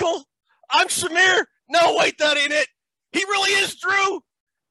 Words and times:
Michael. 0.00 0.24
I'm 0.70 0.88
Samir. 0.88 1.44
No, 1.68 1.96
wait, 1.98 2.18
that 2.18 2.36
ain't 2.36 2.52
it. 2.52 2.68
He 3.12 3.20
really 3.24 3.50
is 3.62 3.76
Drew. 3.76 4.20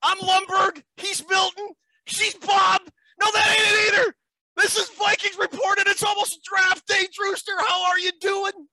I'm 0.01 0.17
Lumbergh. 0.17 0.81
He's 0.97 1.23
Milton. 1.29 1.69
She's 2.05 2.35
Bob. 2.35 2.81
No, 3.19 3.27
that 3.33 3.47
ain't 3.47 3.67
it 3.67 3.93
either. 3.93 4.13
This 4.57 4.77
is 4.77 4.89
Vikings 4.89 5.37
Report, 5.37 5.79
and 5.79 5.87
it's 5.87 6.03
almost 6.03 6.43
draft 6.43 6.87
day. 6.87 7.07
Drewster, 7.13 7.51
how 7.57 7.85
are 7.89 7.99
you 7.99 8.11
doing? 8.19 8.67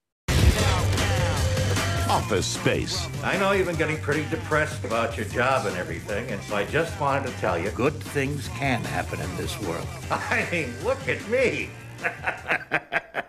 Office 2.09 2.47
Space. 2.47 3.07
I 3.25 3.37
know 3.39 3.53
you've 3.53 3.67
been 3.67 3.77
getting 3.77 3.99
pretty 3.99 4.29
depressed 4.31 4.85
about 4.85 5.17
your 5.17 5.27
job 5.27 5.67
and 5.67 5.77
everything, 5.77 6.31
and 6.31 6.41
so 6.45 6.57
I 6.57 6.65
just 6.65 6.99
wanted 7.01 7.29
to 7.29 7.33
tell 7.39 7.59
you 7.59 7.71
Good 7.71 7.95
things 7.95 8.49
can 8.49 8.83
happen 8.85 9.21
in 9.21 9.37
this 9.37 9.61
world. 9.63 9.87
I 10.11 10.49
mean, 10.51 10.73
look 10.85 11.09
at 11.09 11.29
me. 11.29 11.71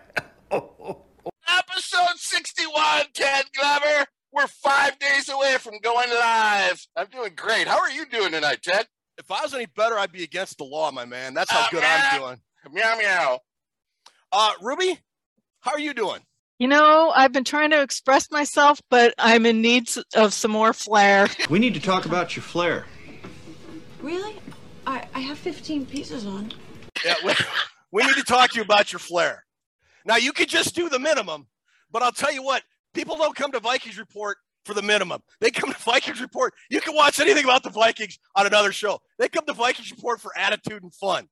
Episode 2.08 2.36
61, 2.36 3.06
Ted 3.12 3.44
Glover. 3.54 4.06
We're 4.32 4.46
five 4.46 4.98
days 4.98 5.28
away 5.28 5.56
from 5.58 5.78
going 5.82 6.08
live. 6.10 6.86
I'm 6.96 7.06
doing 7.08 7.32
great. 7.34 7.66
How 7.66 7.78
are 7.80 7.90
you 7.90 8.06
doing 8.06 8.32
tonight, 8.32 8.62
Ted? 8.62 8.86
If 9.18 9.30
I 9.30 9.42
was 9.42 9.52
any 9.54 9.66
better, 9.66 9.98
I'd 9.98 10.12
be 10.12 10.22
against 10.22 10.58
the 10.58 10.64
law, 10.64 10.90
my 10.90 11.04
man. 11.04 11.34
That's 11.34 11.50
how 11.50 11.60
Uh, 11.66 11.68
good 11.70 11.80
meow. 11.82 12.08
I'm 12.12 12.20
doing. 12.20 12.40
Meow 12.72 12.96
meow. 12.98 13.40
Uh, 14.32 14.52
Ruby, 14.62 14.98
how 15.60 15.72
are 15.72 15.80
you 15.80 15.92
doing? 15.92 16.20
You 16.58 16.68
know, 16.68 17.12
I've 17.14 17.32
been 17.32 17.44
trying 17.44 17.70
to 17.70 17.82
express 17.82 18.30
myself, 18.30 18.80
but 18.90 19.14
I'm 19.18 19.44
in 19.46 19.60
need 19.60 19.88
of 20.14 20.32
some 20.32 20.50
more 20.50 20.72
flair. 20.72 21.28
We 21.50 21.58
need 21.58 21.74
to 21.74 21.80
talk 21.80 22.04
about 22.04 22.36
your 22.36 22.42
flair. 22.42 22.86
Really? 24.00 24.36
I, 24.86 25.06
I 25.14 25.20
have 25.20 25.38
15 25.38 25.86
pieces 25.86 26.26
on. 26.26 26.52
Yeah, 27.04 27.14
we, 27.24 27.32
we 27.92 28.04
need 28.04 28.16
to 28.16 28.24
talk 28.24 28.50
to 28.50 28.56
you 28.56 28.62
about 28.62 28.92
your 28.92 28.98
flair. 29.00 29.44
Now, 30.04 30.16
you 30.16 30.32
could 30.32 30.48
just 30.48 30.74
do 30.74 30.88
the 30.88 30.98
minimum, 30.98 31.46
but 31.90 32.02
I'll 32.02 32.12
tell 32.12 32.32
you 32.32 32.42
what, 32.42 32.62
people 32.94 33.16
don't 33.16 33.34
come 33.36 33.52
to 33.52 33.60
Vikings 33.60 33.98
Report 33.98 34.36
for 34.64 34.74
the 34.74 34.82
minimum. 34.82 35.22
They 35.40 35.50
come 35.50 35.72
to 35.72 35.78
Vikings 35.78 36.20
Report. 36.20 36.54
You 36.70 36.80
can 36.80 36.94
watch 36.94 37.20
anything 37.20 37.44
about 37.44 37.62
the 37.62 37.70
Vikings 37.70 38.18
on 38.36 38.46
another 38.46 38.72
show. 38.72 39.00
They 39.18 39.28
come 39.28 39.46
to 39.46 39.52
Vikings 39.52 39.90
Report 39.90 40.20
for 40.20 40.36
attitude 40.36 40.82
and 40.82 40.92
fun. 40.94 41.28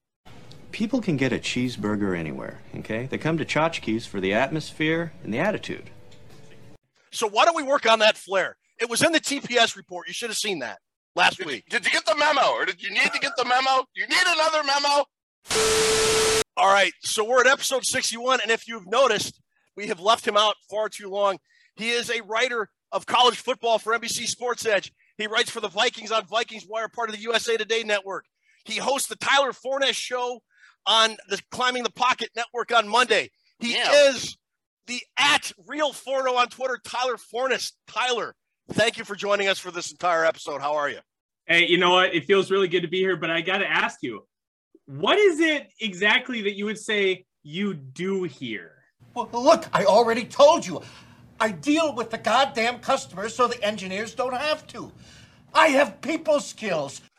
People 0.72 1.00
can 1.00 1.16
get 1.16 1.32
a 1.32 1.38
cheeseburger 1.38 2.16
anywhere, 2.18 2.60
okay? 2.76 3.06
They 3.06 3.18
come 3.18 3.38
to 3.38 3.44
Chotchkie's 3.44 4.04
for 4.06 4.20
the 4.20 4.34
atmosphere 4.34 5.12
and 5.22 5.32
the 5.32 5.38
attitude. 5.38 5.90
So 7.12 7.26
why 7.28 7.44
don't 7.44 7.56
we 7.56 7.62
work 7.62 7.90
on 7.90 8.00
that 8.00 8.16
flair? 8.16 8.56
It 8.78 8.90
was 8.90 9.02
in 9.02 9.12
the 9.12 9.20
TPS 9.20 9.76
report. 9.76 10.06
You 10.06 10.12
should 10.12 10.28
have 10.28 10.36
seen 10.36 10.58
that 10.58 10.78
last 11.14 11.38
Did, 11.38 11.46
week. 11.46 11.64
did 11.70 11.84
you 11.84 11.90
get 11.90 12.04
the 12.04 12.14
memo, 12.16 12.50
or 12.50 12.66
did 12.66 12.82
you 12.82 12.90
need 12.90 13.10
to 13.12 13.18
get 13.18 13.32
the 13.36 13.44
memo? 13.44 13.86
Do 13.94 14.00
you 14.02 14.06
need 14.06 14.24
another 14.26 14.62
memo? 14.64 15.04
All 16.58 16.72
right, 16.72 16.92
so 17.00 17.24
we're 17.24 17.40
at 17.40 17.46
episode 17.46 17.84
61, 17.84 18.40
and 18.42 18.50
if 18.50 18.68
you've 18.68 18.86
noticed, 18.86 19.40
we 19.76 19.86
have 19.88 20.00
left 20.00 20.26
him 20.26 20.36
out 20.36 20.54
far 20.70 20.88
too 20.88 21.08
long. 21.08 21.38
He 21.76 21.90
is 21.90 22.10
a 22.10 22.22
writer 22.22 22.68
of 22.92 23.06
college 23.06 23.36
football 23.36 23.78
for 23.78 23.92
NBC 23.96 24.26
Sports 24.26 24.64
Edge. 24.66 24.92
He 25.18 25.26
writes 25.26 25.50
for 25.50 25.60
the 25.60 25.68
Vikings 25.68 26.10
on 26.10 26.26
Vikings 26.26 26.66
Wire, 26.68 26.88
part 26.88 27.08
of 27.10 27.14
the 27.16 27.22
USA 27.22 27.56
Today 27.56 27.82
network. 27.82 28.24
He 28.64 28.76
hosts 28.78 29.08
the 29.08 29.16
Tyler 29.16 29.52
Forness 29.52 29.96
show 29.96 30.40
on 30.86 31.16
the 31.28 31.40
Climbing 31.50 31.82
the 31.82 31.90
Pocket 31.90 32.30
network 32.34 32.72
on 32.72 32.88
Monday. 32.88 33.30
He 33.58 33.74
Yeah. 33.74 34.08
is 34.08 34.36
the 34.86 35.00
at 35.18 35.52
Real 35.66 35.92
Forno 35.92 36.34
on 36.36 36.48
Twitter, 36.48 36.78
Tyler 36.84 37.16
Forness. 37.16 37.72
Tyler, 37.88 38.36
thank 38.72 38.96
you 38.98 39.04
for 39.04 39.16
joining 39.16 39.48
us 39.48 39.58
for 39.58 39.70
this 39.70 39.90
entire 39.90 40.24
episode. 40.24 40.60
How 40.60 40.74
are 40.74 40.88
you? 40.88 41.00
Hey, 41.46 41.66
you 41.66 41.78
know 41.78 41.90
what? 41.90 42.14
It 42.14 42.24
feels 42.24 42.50
really 42.50 42.68
good 42.68 42.82
to 42.82 42.88
be 42.88 42.98
here, 42.98 43.16
but 43.16 43.30
I 43.30 43.40
got 43.40 43.58
to 43.58 43.66
ask 43.66 44.02
you, 44.02 44.26
what 44.86 45.18
is 45.18 45.40
it 45.40 45.68
exactly 45.80 46.42
that 46.42 46.54
you 46.54 46.64
would 46.66 46.78
say 46.78 47.24
you 47.42 47.74
do 47.74 48.24
here? 48.24 48.75
Well, 49.16 49.28
look, 49.32 49.64
I 49.72 49.84
already 49.86 50.24
told 50.24 50.66
you. 50.66 50.82
I 51.40 51.50
deal 51.50 51.94
with 51.94 52.10
the 52.10 52.18
goddamn 52.18 52.80
customers 52.80 53.34
so 53.34 53.48
the 53.48 53.62
engineers 53.62 54.14
don't 54.14 54.36
have 54.36 54.66
to. 54.68 54.92
I 55.54 55.68
have 55.68 56.00
people 56.00 56.40
skills. 56.40 57.00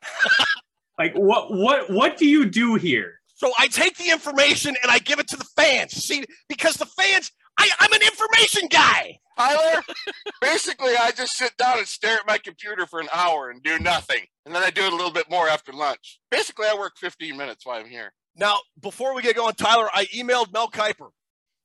Like, 1.00 1.14
what, 1.14 1.54
what, 1.54 1.92
what 1.92 2.18
do 2.18 2.26
you 2.26 2.46
do 2.50 2.74
here? 2.74 3.20
So 3.36 3.52
I 3.60 3.68
take 3.68 3.98
the 3.98 4.10
information 4.10 4.76
and 4.82 4.92
I 4.92 4.98
give 4.98 5.20
it 5.20 5.28
to 5.28 5.38
the 5.38 5.46
fans. 5.56 5.92
See, 5.92 6.26
because 6.50 6.74
the 6.78 6.88
fans, 6.88 7.32
I, 7.60 7.70
I'm 7.80 7.94
an 7.94 8.02
information 8.02 8.68
guy. 8.68 9.20
Tyler, 9.38 9.84
basically, 10.42 10.94
I 11.00 11.12
just 11.12 11.34
sit 11.34 11.56
down 11.58 11.78
and 11.78 11.88
stare 11.88 12.16
at 12.16 12.26
my 12.26 12.40
computer 12.40 12.88
for 12.88 13.00
an 13.00 13.10
hour 13.14 13.52
and 13.52 13.62
do 13.62 13.78
nothing. 13.78 14.22
And 14.48 14.56
then 14.56 14.64
I 14.64 14.72
do 14.72 14.86
it 14.86 14.92
a 14.92 14.96
little 14.96 15.12
bit 15.12 15.30
more 15.30 15.48
after 15.48 15.72
lunch. 15.72 16.20
Basically, 16.32 16.66
I 16.68 16.74
work 16.74 16.94
15 16.98 17.38
minutes 17.38 17.64
while 17.64 17.80
I'm 17.80 17.88
here. 17.88 18.12
Now, 18.36 18.58
before 18.82 19.14
we 19.14 19.22
get 19.22 19.36
going, 19.36 19.54
Tyler, 19.54 19.90
I 19.94 20.06
emailed 20.06 20.52
Mel 20.52 20.70
Kiper, 20.70 21.10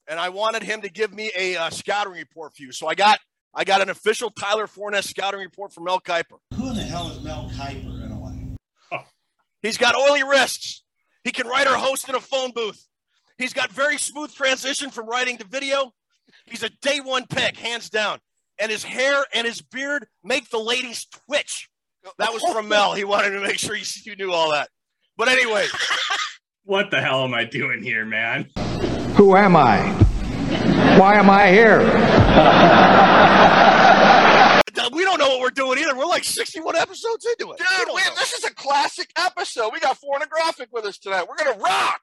and 0.08 0.18
I 0.18 0.28
wanted 0.28 0.62
him 0.62 0.82
to 0.82 0.90
give 0.90 1.12
me 1.12 1.30
a 1.36 1.56
uh, 1.56 1.70
scouting 1.70 2.12
report 2.12 2.54
for 2.56 2.62
you. 2.62 2.72
So 2.72 2.86
I 2.86 2.94
got 2.94 3.18
I 3.54 3.64
got 3.64 3.82
an 3.82 3.90
official 3.90 4.30
Tyler 4.30 4.66
Forness 4.66 5.08
scouting 5.08 5.40
report 5.40 5.72
from 5.72 5.84
Mel 5.84 6.00
Kiper. 6.00 6.38
Who 6.54 6.70
in 6.70 6.76
the 6.76 6.82
hell 6.82 7.10
is 7.10 7.20
Mel 7.22 7.50
Kiper 7.54 7.84
in 7.84 8.02
anyway? 8.02 8.56
He's 9.62 9.76
got 9.76 9.94
oily 9.94 10.24
wrists. 10.24 10.82
He 11.24 11.30
can 11.30 11.46
write 11.46 11.66
or 11.66 11.76
host 11.76 12.08
in 12.08 12.14
a 12.14 12.20
phone 12.20 12.50
booth. 12.52 12.86
He's 13.38 13.52
got 13.52 13.70
very 13.70 13.98
smooth 13.98 14.34
transition 14.34 14.90
from 14.90 15.06
writing 15.06 15.38
to 15.38 15.46
video. 15.46 15.92
He's 16.46 16.62
a 16.62 16.70
day 16.80 17.00
one 17.00 17.26
pick, 17.26 17.56
hands 17.56 17.90
down. 17.90 18.18
And 18.58 18.70
his 18.70 18.82
hair 18.82 19.24
and 19.34 19.46
his 19.46 19.60
beard 19.60 20.06
make 20.24 20.50
the 20.50 20.58
ladies 20.58 21.06
twitch. 21.26 21.68
That 22.18 22.32
was 22.32 22.42
from 22.52 22.68
Mel. 22.68 22.94
He 22.94 23.04
wanted 23.04 23.30
to 23.30 23.40
make 23.40 23.58
sure 23.58 23.76
you, 23.76 23.84
you 24.04 24.16
knew 24.16 24.32
all 24.32 24.50
that. 24.52 24.68
But 25.16 25.28
anyway, 25.28 25.66
What 26.64 26.92
the 26.92 27.00
hell 27.00 27.24
am 27.24 27.34
I 27.34 27.44
doing 27.44 27.82
here, 27.82 28.04
man? 28.04 28.48
Who 29.16 29.36
am 29.36 29.56
I? 29.56 29.80
Why 30.98 31.14
am 31.14 31.30
I 31.30 31.48
here? 31.48 31.80
we 34.92 35.04
don't 35.04 35.18
know 35.18 35.28
what 35.28 35.40
we're 35.40 35.50
doing 35.50 35.78
either. 35.78 35.96
We're 35.96 36.06
like 36.06 36.24
61 36.24 36.76
episodes 36.76 37.26
into 37.26 37.52
it. 37.52 37.58
Dude, 37.58 37.94
we, 37.94 38.00
this 38.16 38.32
is 38.32 38.44
a 38.44 38.54
classic 38.54 39.10
episode. 39.16 39.70
We 39.72 39.80
got 39.80 39.98
Pornographic 40.00 40.68
with 40.72 40.84
us 40.84 40.98
tonight. 40.98 41.26
We're 41.28 41.36
going 41.36 41.54
to 41.54 41.60
rock. 41.60 42.00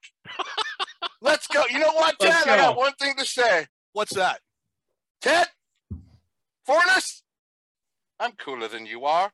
Let's 1.22 1.48
go. 1.48 1.64
You 1.70 1.80
know 1.80 1.94
what, 1.94 2.20
Ted? 2.20 2.48
I 2.48 2.58
got 2.58 2.78
one 2.78 2.94
thing 2.94 3.16
to 3.18 3.26
say. 3.26 3.68
What's 3.94 4.14
that? 4.16 4.40
Ted, 5.22 5.48
Forness, 6.70 7.24
I'm 8.20 8.34
cooler 8.34 8.68
than 8.68 8.86
you 8.86 9.06
are. 9.06 9.32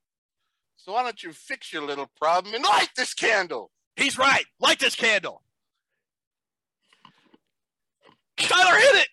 So 0.78 0.94
why 0.94 1.04
don't 1.04 1.22
you 1.22 1.34
fix 1.34 1.74
your 1.74 1.82
little 1.82 2.10
problem 2.18 2.54
and 2.56 2.64
light 2.64 2.90
this 2.96 3.14
candle? 3.14 3.72
He's 3.98 4.18
right. 4.18 4.46
Light 4.60 4.80
this 4.80 4.96
candle. 4.96 5.42
Tyler 8.38 8.78
hit 8.78 8.96
it. 8.96 9.08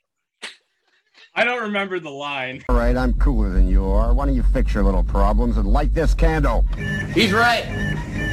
I 1.35 1.45
don't 1.45 1.63
remember 1.63 1.99
the 1.99 2.11
line. 2.11 2.63
All 2.69 2.77
right, 2.77 2.95
I'm 2.97 3.15
cooler 3.15 3.51
than 3.51 3.67
you 3.67 3.87
are. 3.87 4.13
Why 4.13 4.27
don't 4.27 4.35
you 4.35 4.43
fix 4.43 4.75
your 4.75 4.85
little 4.85 5.03
problems 5.03 5.57
and 5.57 5.67
light 5.67 5.95
this 5.95 6.13
candle? 6.13 6.67
He's 7.15 7.33
right. 7.33 7.65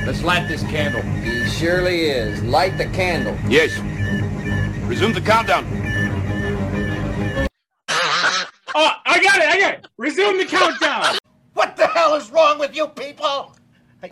Let's 0.05 0.21
light 0.21 0.47
this 0.47 0.63
candle. 0.63 1.01
He 1.01 1.47
surely 1.47 2.09
is. 2.09 2.43
Light 2.43 2.77
the 2.77 2.87
candle. 2.87 3.37
Yes. 3.49 3.77
Resume 4.85 5.13
the 5.13 5.21
countdown. 5.21 5.65
Oh, 8.75 8.91
I 9.05 9.19
got 9.23 9.37
it. 9.37 9.47
I 9.47 9.59
got 9.59 9.73
it. 9.75 9.87
Resume 9.97 10.37
the 10.37 10.45
countdown. 10.45 11.17
What 11.53 11.77
the 11.77 11.87
hell 11.87 12.15
is 12.15 12.29
wrong 12.31 12.59
with 12.59 12.75
you 12.75 12.87
people? 12.87 13.55
And 14.01 14.11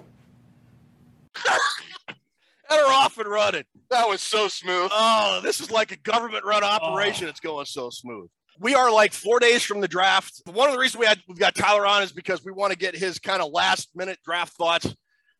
are 2.69 2.91
off 2.91 3.17
and 3.17 3.29
running. 3.29 3.63
That 3.89 4.09
was 4.09 4.21
so 4.21 4.47
smooth. 4.47 4.89
Oh, 4.91 5.39
this 5.43 5.61
is 5.61 5.71
like 5.71 5.91
a 5.91 5.97
government 5.97 6.45
run 6.45 6.63
oh. 6.63 6.67
operation. 6.67 7.27
It's 7.27 7.39
going 7.39 7.65
so 7.65 7.89
smooth. 7.89 8.29
We 8.59 8.73
are 8.73 8.91
like 8.91 9.13
four 9.13 9.39
days 9.39 9.63
from 9.63 9.81
the 9.81 9.87
draft. 9.87 10.41
One 10.45 10.67
of 10.67 10.73
the 10.73 10.79
reasons 10.79 10.99
we 10.99 11.05
had 11.05 11.21
we've 11.27 11.37
got 11.37 11.55
Tyler 11.55 11.85
on 11.85 12.01
is 12.01 12.11
because 12.11 12.43
we 12.43 12.51
want 12.51 12.73
to 12.73 12.77
get 12.77 12.95
his 12.95 13.19
kind 13.19 13.41
of 13.41 13.51
last 13.51 13.89
minute 13.95 14.19
draft 14.25 14.53
thoughts. 14.53 14.93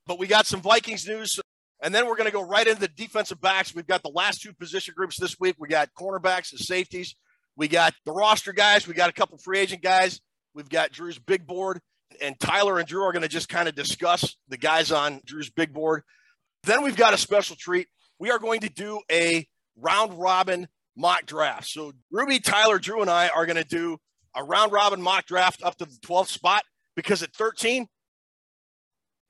But 0.05 0.19
we 0.19 0.27
got 0.27 0.45
some 0.45 0.61
Vikings 0.61 1.05
news, 1.05 1.39
and 1.81 1.93
then 1.93 2.05
we're 2.05 2.15
going 2.15 2.29
to 2.29 2.33
go 2.33 2.43
right 2.43 2.65
into 2.65 2.79
the 2.79 2.87
defensive 2.87 3.41
backs. 3.41 3.75
We've 3.75 3.87
got 3.87 4.03
the 4.03 4.11
last 4.13 4.41
two 4.41 4.53
position 4.53 4.93
groups 4.95 5.19
this 5.19 5.37
week. 5.39 5.55
We 5.59 5.67
got 5.67 5.89
cornerbacks 5.99 6.51
and 6.51 6.59
safeties. 6.59 7.15
We 7.57 7.67
got 7.67 7.93
the 8.05 8.13
roster 8.13 8.53
guys. 8.53 8.87
We 8.87 8.93
got 8.93 9.09
a 9.09 9.13
couple 9.13 9.37
free 9.39 9.59
agent 9.59 9.81
guys. 9.81 10.21
We've 10.53 10.69
got 10.69 10.91
Drew's 10.91 11.19
big 11.19 11.45
board, 11.45 11.81
and 12.21 12.39
Tyler 12.39 12.79
and 12.79 12.87
Drew 12.87 13.03
are 13.03 13.11
going 13.11 13.23
to 13.23 13.27
just 13.27 13.49
kind 13.49 13.67
of 13.67 13.75
discuss 13.75 14.37
the 14.47 14.57
guys 14.57 14.91
on 14.91 15.21
Drew's 15.25 15.49
big 15.49 15.73
board. 15.73 16.03
Then 16.63 16.83
we've 16.83 16.95
got 16.95 17.13
a 17.13 17.17
special 17.17 17.55
treat. 17.55 17.87
We 18.19 18.31
are 18.31 18.39
going 18.39 18.61
to 18.61 18.69
do 18.69 19.01
a 19.11 19.47
round 19.75 20.19
robin 20.19 20.67
mock 20.95 21.25
draft. 21.25 21.67
So 21.67 21.93
Ruby, 22.11 22.39
Tyler, 22.39 22.79
Drew, 22.79 23.01
and 23.01 23.09
I 23.09 23.29
are 23.29 23.45
going 23.45 23.57
to 23.57 23.63
do 23.63 23.97
a 24.35 24.43
round 24.43 24.71
robin 24.71 25.01
mock 25.01 25.25
draft 25.25 25.61
up 25.63 25.75
to 25.77 25.85
the 25.85 25.97
12th 26.05 26.27
spot 26.27 26.63
because 26.95 27.23
at 27.23 27.33
13, 27.33 27.87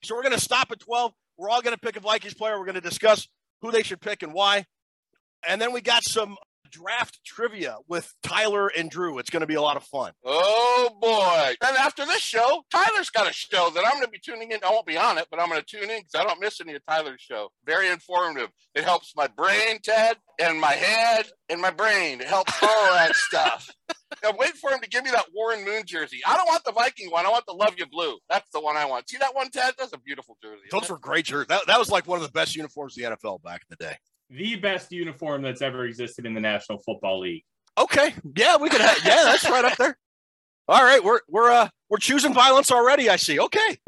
So 0.03 0.15
we're 0.15 0.23
going 0.23 0.35
to 0.35 0.41
stop 0.41 0.71
at 0.73 0.81
12. 0.81 1.13
We're 1.37 1.51
all 1.51 1.61
going 1.61 1.75
to 1.75 1.81
pick 1.81 1.97
a 1.97 2.01
Vikings 2.01 2.33
player. 2.35 2.59
We're 2.59 2.65
going 2.65 2.75
to 2.77 2.81
discuss 2.81 3.29
who 3.61 3.71
they 3.71 3.83
should 3.83 4.01
pick 4.01 4.23
and 4.23 4.33
why. 4.33 4.65
And 5.47 5.61
then 5.61 5.73
we 5.73 5.83
got 5.83 6.03
some 6.05 6.37
draft 6.71 7.21
trivia 7.25 7.77
with 7.89 8.13
Tyler 8.23 8.69
and 8.69 8.91
Drew. 8.91 9.19
It's 9.19 9.31
going 9.31 9.41
to 9.41 9.47
be 9.47 9.55
a 9.55 9.63
lot 9.63 9.77
of 9.77 9.85
fun. 9.85 10.13
Oh 10.25 10.91
boy. 11.01 11.55
And 11.67 11.77
after 11.77 12.05
this 12.07 12.21
show, 12.21 12.63
Tyler's 12.71 13.11
got 13.11 13.29
a 13.29 13.33
show 13.33 13.71
that 13.75 13.85
I'm 13.85 13.93
going 13.95 14.05
to 14.05 14.11
be 14.11 14.19
tuning 14.19 14.53
in. 14.53 14.61
I 14.65 14.71
won't 14.71 14.87
be 14.87 14.97
on 14.97 15.19
it, 15.19 15.27
but 15.31 15.41
I'm 15.41 15.49
going 15.49 15.61
to 15.61 15.67
tune 15.67 15.91
in 15.91 16.01
because 16.01 16.15
I 16.15 16.25
don't 16.25 16.41
miss 16.41 16.61
any 16.61 16.75
of 16.75 16.85
Tyler's 16.87 17.21
show. 17.21 17.51
Very 17.65 17.89
informative. 17.89 18.49
It 18.75 18.85
helps 18.85 19.15
my 19.17 19.27
brain, 19.29 19.79
Ted, 19.83 20.17
and 20.41 20.61
my 20.61 20.73
head 20.73 21.27
and 21.49 21.61
my 21.61 21.71
brain. 21.71 22.21
It 22.21 22.27
helps 22.27 22.53
all 22.63 22.93
that 22.93 23.13
stuff. 23.15 23.69
I'm 24.25 24.37
waiting 24.37 24.57
for 24.57 24.71
him 24.71 24.81
to 24.81 24.89
give 24.89 25.05
me 25.05 25.11
that 25.11 25.27
Warren 25.35 25.65
Moon 25.65 25.83
jersey. 25.85 26.21
I 26.27 26.37
don't 26.37 26.47
want 26.47 26.65
the 26.65 26.73
Viking 26.73 27.11
one. 27.11 27.27
I 27.27 27.31
want 27.31 27.45
the 27.47 27.53
Luv 27.53 27.79
Ya 27.79 27.87
Blue. 27.91 28.19
That's 28.29 28.49
the 28.51 28.61
one 28.61 28.77
I 28.77 28.85
want. 28.85 29.09
See 29.09 29.19
that 29.19 29.35
one, 29.35 29.51
Ted? 29.51 29.75
That's 29.79 29.93
a 29.93 29.99
beautiful 29.99 30.37
jersey. 30.43 30.65
Those 30.71 30.89
were 30.89 30.99
great 30.99 31.27
jerseys. 31.27 31.49
That, 31.49 31.67
that 31.67 31.79
was 31.79 31.91
like 31.91 32.07
one 32.07 32.19
of 32.19 32.25
the 32.25 32.33
best 32.33 32.57
uniforms 32.57 32.95
the 32.95 33.03
NFL 33.03 33.43
back 33.43 33.63
in 33.69 33.77
the 33.79 33.85
day. 33.85 33.97
The 34.31 34.57
best 34.57 34.93
uniform 34.93 35.43
that's 35.43 35.63
ever 35.63 35.87
existed 35.87 36.27
in 36.27 36.35
the 36.35 36.41
National 36.41 36.79
Football 36.79 37.21
League. 37.21 37.45
Okay. 37.79 38.15
Yeah, 38.37 38.57
we 38.57 38.69
could 38.69 38.81
have 38.81 38.99
yeah, 39.05 39.25
that's 39.25 39.49
right 39.49 39.65
up 39.65 39.77
there. 39.79 39.97
All 40.69 40.85
right, 40.85 41.03
we're 41.03 41.21
we're 41.29 41.51
uh 41.51 41.69
we're 41.89 41.99
choosing 41.99 42.35
violence 42.35 42.71
already, 42.71 43.09
I 43.09 43.17
see. 43.17 43.41
Okay. 43.41 43.79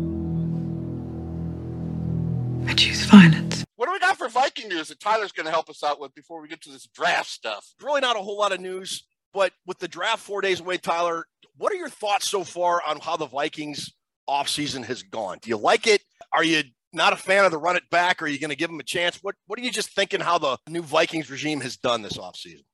I 2.66 2.74
choose 2.74 3.04
violence. 3.04 3.64
What 3.76 3.86
do 3.86 3.92
we 3.92 3.98
got 3.98 4.16
for 4.16 4.28
Viking 4.28 4.68
news 4.68 4.88
that 4.88 5.00
Tyler's 5.00 5.32
going 5.32 5.46
to 5.46 5.52
help 5.52 5.68
us 5.68 5.82
out 5.82 6.00
with 6.00 6.14
before 6.14 6.40
we 6.40 6.48
get 6.48 6.60
to 6.62 6.70
this 6.70 6.86
draft 6.94 7.28
stuff? 7.28 7.66
Really 7.82 8.00
not 8.00 8.16
a 8.16 8.20
whole 8.20 8.38
lot 8.38 8.52
of 8.52 8.60
news, 8.60 9.06
but 9.34 9.52
with 9.66 9.78
the 9.78 9.88
draft 9.88 10.20
4 10.20 10.40
days 10.40 10.60
away, 10.60 10.76
Tyler, 10.76 11.26
what 11.56 11.72
are 11.72 11.76
your 11.76 11.88
thoughts 11.88 12.28
so 12.30 12.44
far 12.44 12.82
on 12.86 13.00
how 13.00 13.16
the 13.16 13.26
Vikings 13.26 13.92
offseason 14.28 14.84
has 14.84 15.02
gone? 15.02 15.38
Do 15.42 15.50
you 15.50 15.56
like 15.56 15.86
it? 15.86 16.02
Are 16.32 16.44
you 16.44 16.62
not 16.92 17.12
a 17.12 17.16
fan 17.16 17.44
of 17.44 17.50
the 17.50 17.58
run 17.58 17.76
it 17.76 17.88
back? 17.90 18.22
Are 18.22 18.26
you 18.26 18.38
going 18.38 18.50
to 18.50 18.56
give 18.56 18.70
them 18.70 18.80
a 18.80 18.84
chance? 18.84 19.18
What 19.22 19.34
What 19.46 19.58
are 19.58 19.62
you 19.62 19.70
just 19.70 19.90
thinking 19.90 20.20
how 20.20 20.38
the 20.38 20.58
new 20.68 20.82
Vikings 20.82 21.30
regime 21.30 21.60
has 21.60 21.76
done 21.76 22.02
this 22.02 22.16
offseason? 22.16 22.64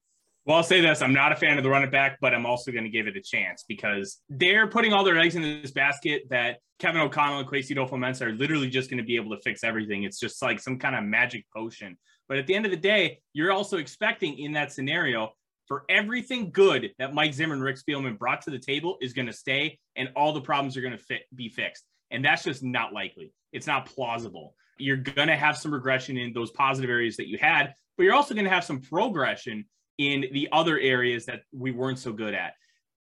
Well, 0.44 0.58
I'll 0.58 0.62
say 0.62 0.80
this: 0.80 1.02
I'm 1.02 1.12
not 1.12 1.32
a 1.32 1.36
fan 1.36 1.58
of 1.58 1.64
the 1.64 1.70
run 1.70 1.82
it 1.82 1.90
back, 1.90 2.18
but 2.20 2.32
I'm 2.32 2.46
also 2.46 2.70
going 2.70 2.84
to 2.84 2.90
give 2.90 3.08
it 3.08 3.16
a 3.16 3.20
chance 3.20 3.64
because 3.66 4.20
they're 4.28 4.68
putting 4.68 4.92
all 4.92 5.02
their 5.04 5.18
eggs 5.18 5.34
in 5.34 5.42
this 5.42 5.72
basket 5.72 6.22
that 6.30 6.58
Kevin 6.78 7.00
O'Connell 7.00 7.40
and 7.40 7.48
Kwesi 7.48 7.72
Adofo-Mensah 7.74 8.22
are 8.22 8.32
literally 8.32 8.68
just 8.70 8.88
going 8.88 8.98
to 8.98 9.04
be 9.04 9.16
able 9.16 9.34
to 9.34 9.42
fix 9.42 9.64
everything. 9.64 10.04
It's 10.04 10.20
just 10.20 10.40
like 10.42 10.60
some 10.60 10.78
kind 10.78 10.94
of 10.94 11.02
magic 11.04 11.46
potion. 11.54 11.96
But 12.28 12.38
at 12.38 12.46
the 12.46 12.54
end 12.54 12.64
of 12.64 12.70
the 12.70 12.76
day, 12.76 13.20
you're 13.32 13.52
also 13.52 13.78
expecting 13.78 14.38
in 14.38 14.52
that 14.52 14.72
scenario 14.72 15.32
for 15.66 15.84
everything 15.88 16.50
good 16.50 16.90
that 16.98 17.12
Mike 17.12 17.34
Zimmer 17.34 17.54
and 17.54 17.62
Rick 17.62 17.76
Spielman 17.76 18.18
brought 18.18 18.42
to 18.42 18.50
the 18.50 18.58
table 18.58 18.98
is 19.00 19.12
going 19.12 19.26
to 19.26 19.32
stay, 19.32 19.78
and 19.96 20.10
all 20.14 20.32
the 20.32 20.40
problems 20.40 20.76
are 20.76 20.80
going 20.80 20.96
to 20.96 21.02
fit, 21.02 21.22
be 21.34 21.48
fixed. 21.48 21.84
And 22.10 22.24
that's 22.24 22.44
just 22.44 22.62
not 22.62 22.92
likely. 22.92 23.32
It's 23.52 23.66
not 23.66 23.86
plausible. 23.86 24.54
You're 24.78 24.96
going 24.96 25.28
to 25.28 25.36
have 25.36 25.56
some 25.56 25.72
regression 25.72 26.16
in 26.16 26.32
those 26.32 26.50
positive 26.50 26.90
areas 26.90 27.16
that 27.16 27.28
you 27.28 27.38
had, 27.38 27.74
but 27.96 28.04
you're 28.04 28.14
also 28.14 28.34
going 28.34 28.44
to 28.44 28.50
have 28.50 28.64
some 28.64 28.80
progression 28.80 29.64
in 29.98 30.26
the 30.32 30.48
other 30.52 30.78
areas 30.78 31.26
that 31.26 31.40
we 31.52 31.70
weren't 31.70 31.98
so 31.98 32.12
good 32.12 32.34
at. 32.34 32.52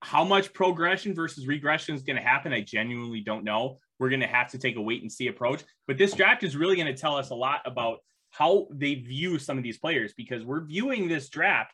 How 0.02 0.24
much 0.24 0.52
progression 0.52 1.14
versus 1.14 1.46
regression 1.46 1.94
is 1.94 2.02
going 2.02 2.16
to 2.16 2.22
happen, 2.22 2.52
I 2.52 2.60
genuinely 2.60 3.20
don't 3.20 3.44
know. 3.44 3.78
We're 3.98 4.10
going 4.10 4.20
to 4.20 4.26
have 4.26 4.50
to 4.50 4.58
take 4.58 4.76
a 4.76 4.80
wait 4.80 5.02
and 5.02 5.10
see 5.10 5.28
approach. 5.28 5.62
But 5.86 5.96
this 5.96 6.12
draft 6.12 6.42
is 6.42 6.56
really 6.56 6.76
going 6.76 6.92
to 6.92 7.00
tell 7.00 7.16
us 7.16 7.30
a 7.30 7.34
lot 7.34 7.60
about 7.64 7.98
how 8.30 8.66
they 8.70 8.94
view 8.94 9.38
some 9.38 9.56
of 9.56 9.64
these 9.64 9.78
players 9.78 10.12
because 10.16 10.44
we're 10.44 10.64
viewing 10.64 11.06
this 11.06 11.28
draft 11.28 11.72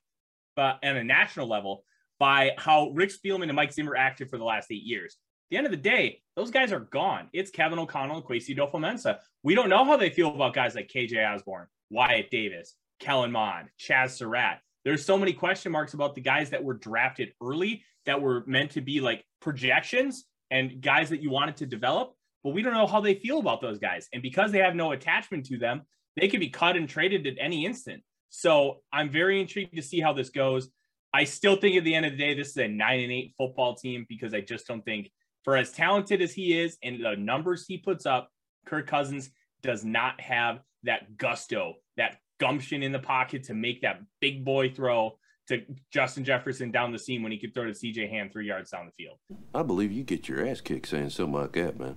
but 0.58 0.78
on 0.82 0.96
a 0.96 1.04
national 1.04 1.48
level 1.48 1.84
by 2.18 2.50
how 2.58 2.90
Rick 2.90 3.10
Spielman 3.10 3.44
and 3.44 3.54
Mike 3.54 3.72
Zimmer 3.72 3.94
acted 3.94 4.28
for 4.28 4.38
the 4.38 4.44
last 4.44 4.72
eight 4.72 4.82
years. 4.82 5.16
The 5.50 5.56
end 5.56 5.66
of 5.66 5.70
the 5.70 5.78
day, 5.78 6.20
those 6.36 6.50
guys 6.50 6.72
are 6.72 6.80
gone. 6.80 7.28
It's 7.32 7.50
Kevin 7.50 7.78
O'Connell 7.78 8.16
and 8.16 8.24
Adofo-Mensah. 8.24 9.18
We 9.42 9.54
don't 9.54 9.70
know 9.70 9.84
how 9.84 9.96
they 9.96 10.10
feel 10.10 10.34
about 10.34 10.52
guys 10.52 10.74
like 10.74 10.88
KJ 10.88 11.34
Osborn, 11.34 11.66
Wyatt 11.90 12.30
Davis, 12.30 12.74
Kellen 13.00 13.32
Mond, 13.32 13.68
Chaz 13.80 14.10
Surratt. 14.10 14.60
There's 14.84 15.04
so 15.04 15.16
many 15.16 15.32
question 15.32 15.72
marks 15.72 15.94
about 15.94 16.14
the 16.14 16.20
guys 16.20 16.50
that 16.50 16.62
were 16.62 16.74
drafted 16.74 17.32
early 17.42 17.82
that 18.04 18.20
were 18.20 18.44
meant 18.46 18.72
to 18.72 18.82
be 18.82 19.00
like 19.00 19.24
projections 19.40 20.24
and 20.50 20.82
guys 20.82 21.10
that 21.10 21.22
you 21.22 21.30
wanted 21.30 21.56
to 21.58 21.66
develop, 21.66 22.14
but 22.44 22.52
we 22.52 22.62
don't 22.62 22.74
know 22.74 22.86
how 22.86 23.00
they 23.00 23.14
feel 23.14 23.38
about 23.38 23.60
those 23.60 23.78
guys. 23.78 24.08
And 24.12 24.22
because 24.22 24.52
they 24.52 24.58
have 24.58 24.74
no 24.74 24.92
attachment 24.92 25.46
to 25.46 25.58
them, 25.58 25.82
they 26.16 26.28
could 26.28 26.40
be 26.40 26.50
cut 26.50 26.76
and 26.76 26.88
traded 26.88 27.26
at 27.26 27.34
any 27.40 27.64
instant. 27.64 28.02
So 28.28 28.82
I'm 28.92 29.10
very 29.10 29.40
intrigued 29.40 29.76
to 29.76 29.82
see 29.82 30.00
how 30.00 30.12
this 30.12 30.30
goes. 30.30 30.68
I 31.14 31.24
still 31.24 31.56
think 31.56 31.76
at 31.76 31.84
the 31.84 31.94
end 31.94 32.04
of 32.04 32.12
the 32.12 32.18
day, 32.18 32.34
this 32.34 32.50
is 32.50 32.56
a 32.58 32.68
nine 32.68 33.00
and 33.00 33.12
eight 33.12 33.34
football 33.38 33.74
team 33.74 34.04
because 34.08 34.34
I 34.34 34.42
just 34.42 34.66
don't 34.66 34.84
think, 34.84 35.10
for 35.44 35.56
as 35.56 35.72
talented 35.72 36.22
as 36.22 36.32
he 36.32 36.58
is 36.58 36.76
and 36.82 37.04
the 37.04 37.16
numbers 37.16 37.66
he 37.66 37.78
puts 37.78 38.06
up, 38.06 38.30
Kirk 38.66 38.86
Cousins 38.86 39.30
does 39.62 39.84
not 39.84 40.20
have 40.20 40.60
that 40.84 41.16
gusto, 41.16 41.74
that 41.96 42.18
gumption 42.38 42.82
in 42.82 42.92
the 42.92 42.98
pocket 42.98 43.44
to 43.44 43.54
make 43.54 43.82
that 43.82 44.00
big 44.20 44.44
boy 44.44 44.70
throw 44.70 45.18
to 45.48 45.62
Justin 45.90 46.24
Jefferson 46.24 46.70
down 46.70 46.92
the 46.92 46.98
seam 46.98 47.22
when 47.22 47.32
he 47.32 47.38
could 47.38 47.54
throw 47.54 47.64
to 47.64 47.72
CJ 47.72 48.10
Ham 48.10 48.28
three 48.30 48.46
yards 48.46 48.70
down 48.70 48.86
the 48.86 48.92
field. 48.92 49.18
I 49.54 49.62
believe 49.62 49.90
you 49.90 50.04
get 50.04 50.28
your 50.28 50.46
ass 50.46 50.60
kicked 50.60 50.88
saying 50.88 51.10
something 51.10 51.34
like 51.34 51.52
that, 51.52 51.78
man. 51.78 51.96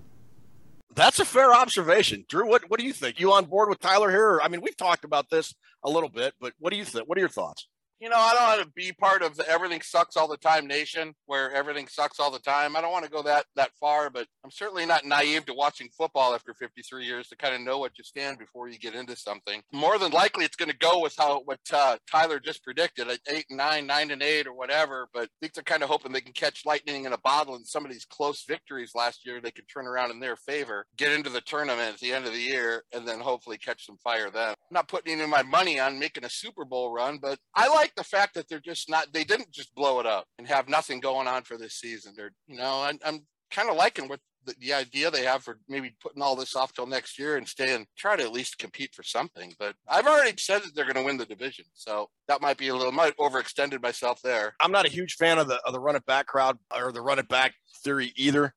That's 0.94 1.20
a 1.20 1.26
fair 1.26 1.54
observation, 1.54 2.26
Drew. 2.28 2.48
What 2.48 2.70
what 2.70 2.80
do 2.80 2.86
you 2.86 2.92
think? 2.92 3.20
You 3.20 3.32
on 3.32 3.46
board 3.46 3.70
with 3.70 3.80
Tyler 3.80 4.10
here? 4.10 4.42
I 4.44 4.50
mean, 4.50 4.62
we've 4.62 4.76
talked 4.76 5.06
about 5.06 5.30
this 5.30 5.54
a 5.84 5.90
little 5.90 6.10
bit, 6.10 6.34
but 6.40 6.54
what 6.60 6.72
do 6.72 6.78
you 6.78 6.84
think? 6.84 7.08
What 7.08 7.18
are 7.18 7.22
your 7.22 7.30
thoughts? 7.30 7.68
You 8.02 8.10
know, 8.10 8.18
I 8.18 8.34
don't 8.34 8.58
want 8.58 8.62
to 8.62 8.74
be 8.76 8.92
part 8.92 9.22
of 9.22 9.36
the 9.38 9.48
everything 9.48 9.82
sucks 9.82 10.18
all 10.18 10.28
the 10.28 10.36
time 10.38 10.66
nation 10.66 11.14
where 11.28 11.52
everything 11.52 11.88
sucks 11.88 12.20
all 12.20 12.32
the 12.32 12.40
time. 12.40 12.76
I 12.76 12.82
don't 12.82 12.92
want 12.92 13.06
to 13.06 13.12
go 13.12 13.22
that 13.22 13.46
that 13.56 13.72
far, 13.80 14.10
but 14.10 14.26
I'm 14.44 14.50
certainly 14.50 14.88
not 14.88 15.06
naive 15.06 15.46
to 15.46 15.54
watching 15.54 15.88
football 15.96 16.34
after 16.34 16.56
53 16.56 17.06
years 17.06 17.28
to 17.28 17.36
kind 17.38 17.54
of 17.54 17.62
know 17.62 17.78
what 17.78 17.98
you 18.00 18.04
stand 18.04 18.40
before 18.40 18.68
you 18.70 18.80
get 18.80 18.96
into 18.96 19.16
something. 19.16 19.62
More 19.72 20.00
than 20.00 20.12
likely, 20.12 20.46
it's 20.46 20.56
going 20.56 20.72
to 20.72 20.78
go 20.78 21.00
with 21.00 21.14
how 21.16 21.42
what 21.46 21.60
uh, 21.72 21.98
Tyler 22.10 22.40
just 22.40 22.64
predicted, 22.64 23.08
at 23.08 23.20
eight 23.30 23.46
and 23.50 23.58
nine, 23.58 23.86
nine 23.86 24.10
and 24.10 24.24
eight, 24.24 24.48
or 24.48 24.54
whatever. 24.54 25.08
But 25.14 25.26
I 25.26 25.28
think 25.40 25.54
they're 25.54 25.64
kind 25.64 25.84
of 25.84 25.90
hoping 25.90 26.12
they 26.12 26.22
can 26.22 26.34
catch 26.34 26.66
lightning 26.66 27.06
in 27.06 27.14
a 27.14 27.20
bottle, 27.20 27.54
and 27.54 27.68
some 27.68 27.86
of 27.86 27.92
these 27.92 28.06
close 28.06 28.44
victories 28.48 28.94
last 28.96 29.28
year 29.28 29.40
they 29.40 29.52
can 29.52 29.66
turn 29.66 29.86
around 29.86 30.10
in 30.10 30.20
their 30.20 30.36
favor, 30.38 30.88
get 30.98 31.12
into 31.12 31.30
the 31.30 31.42
tournament 31.42 31.94
at 31.94 32.00
the 32.00 32.14
end 32.14 32.26
of 32.26 32.34
the 32.34 32.40
year, 32.40 32.84
and 32.94 33.08
then 33.08 33.20
hopefully 33.20 33.60
catch 33.60 33.86
some 33.86 33.98
fire 33.98 34.32
then. 34.32 34.50
I'm 34.50 34.56
not 34.72 34.88
putting 34.88 35.14
any 35.14 35.22
of 35.22 35.30
my 35.30 35.44
money 35.44 35.80
on 35.80 36.00
making 36.00 36.26
a 36.26 36.30
Super 36.30 36.66
Bowl 36.66 36.92
run, 36.92 37.20
but 37.22 37.38
I 37.54 37.68
like 37.68 37.91
the 37.96 38.04
fact 38.04 38.34
that 38.36 38.48
they're 38.48 38.60
just 38.60 38.90
not 38.90 39.14
they 39.14 39.24
didn't 39.24 39.52
just 39.52 39.74
blow 39.76 40.00
it 40.00 40.06
up 40.06 40.26
and 40.38 40.48
have 40.48 40.70
nothing 40.70 41.00
going 41.00 41.28
on 41.28 41.44
for 41.44 41.58
this 41.58 41.76
season. 41.76 42.14
They're 42.16 42.32
you 42.48 42.58
know 42.58 42.84
i'm, 42.84 43.00
I'm 43.06 43.22
kind 43.52 43.70
of 43.70 43.76
liking 43.76 44.08
what 44.08 44.20
the, 44.44 44.56
the, 44.60 44.74
idea 44.74 45.12
they 45.12 45.24
have 45.24 45.44
for 45.44 45.60
maybe 45.70 45.96
putting 46.02 46.22
all 46.24 46.36
this 46.36 46.56
off 46.56 46.74
till 46.74 46.88
next 46.88 47.20
year 47.20 47.38
and 47.38 47.48
staying 47.48 47.86
try 47.96 48.16
to 48.16 48.24
at 48.24 48.32
least 48.32 48.58
compete 48.58 48.96
for 48.96 49.04
something. 49.04 49.54
But 49.60 49.76
i've 49.88 50.08
already 50.08 50.34
said 50.38 50.64
that 50.64 50.76
they're 50.76 50.86
going 50.86 50.96
to 50.96 51.04
win 51.04 51.18
the 51.18 51.26
division 51.26 51.66
so 51.74 52.10
that 52.28 52.42
might 52.42 52.58
be 52.58 52.70
a 52.70 52.76
little 52.76 52.92
might 52.92 53.18
overextended 53.18 53.82
myself 53.82 54.22
there. 54.22 54.56
I'm 54.60 54.72
not 54.72 54.86
a 54.86 54.92
huge 54.92 55.14
fan 55.16 55.38
of 55.38 55.48
the 55.48 55.62
of 55.66 55.74
the 55.74 55.80
run 55.80 55.96
it 55.96 56.06
back 56.06 56.28
crowd 56.28 56.58
or 56.76 56.92
the 56.92 57.02
run 57.02 57.20
it 57.20 57.28
back 57.28 57.54
theory 57.84 58.14
either 58.16 58.54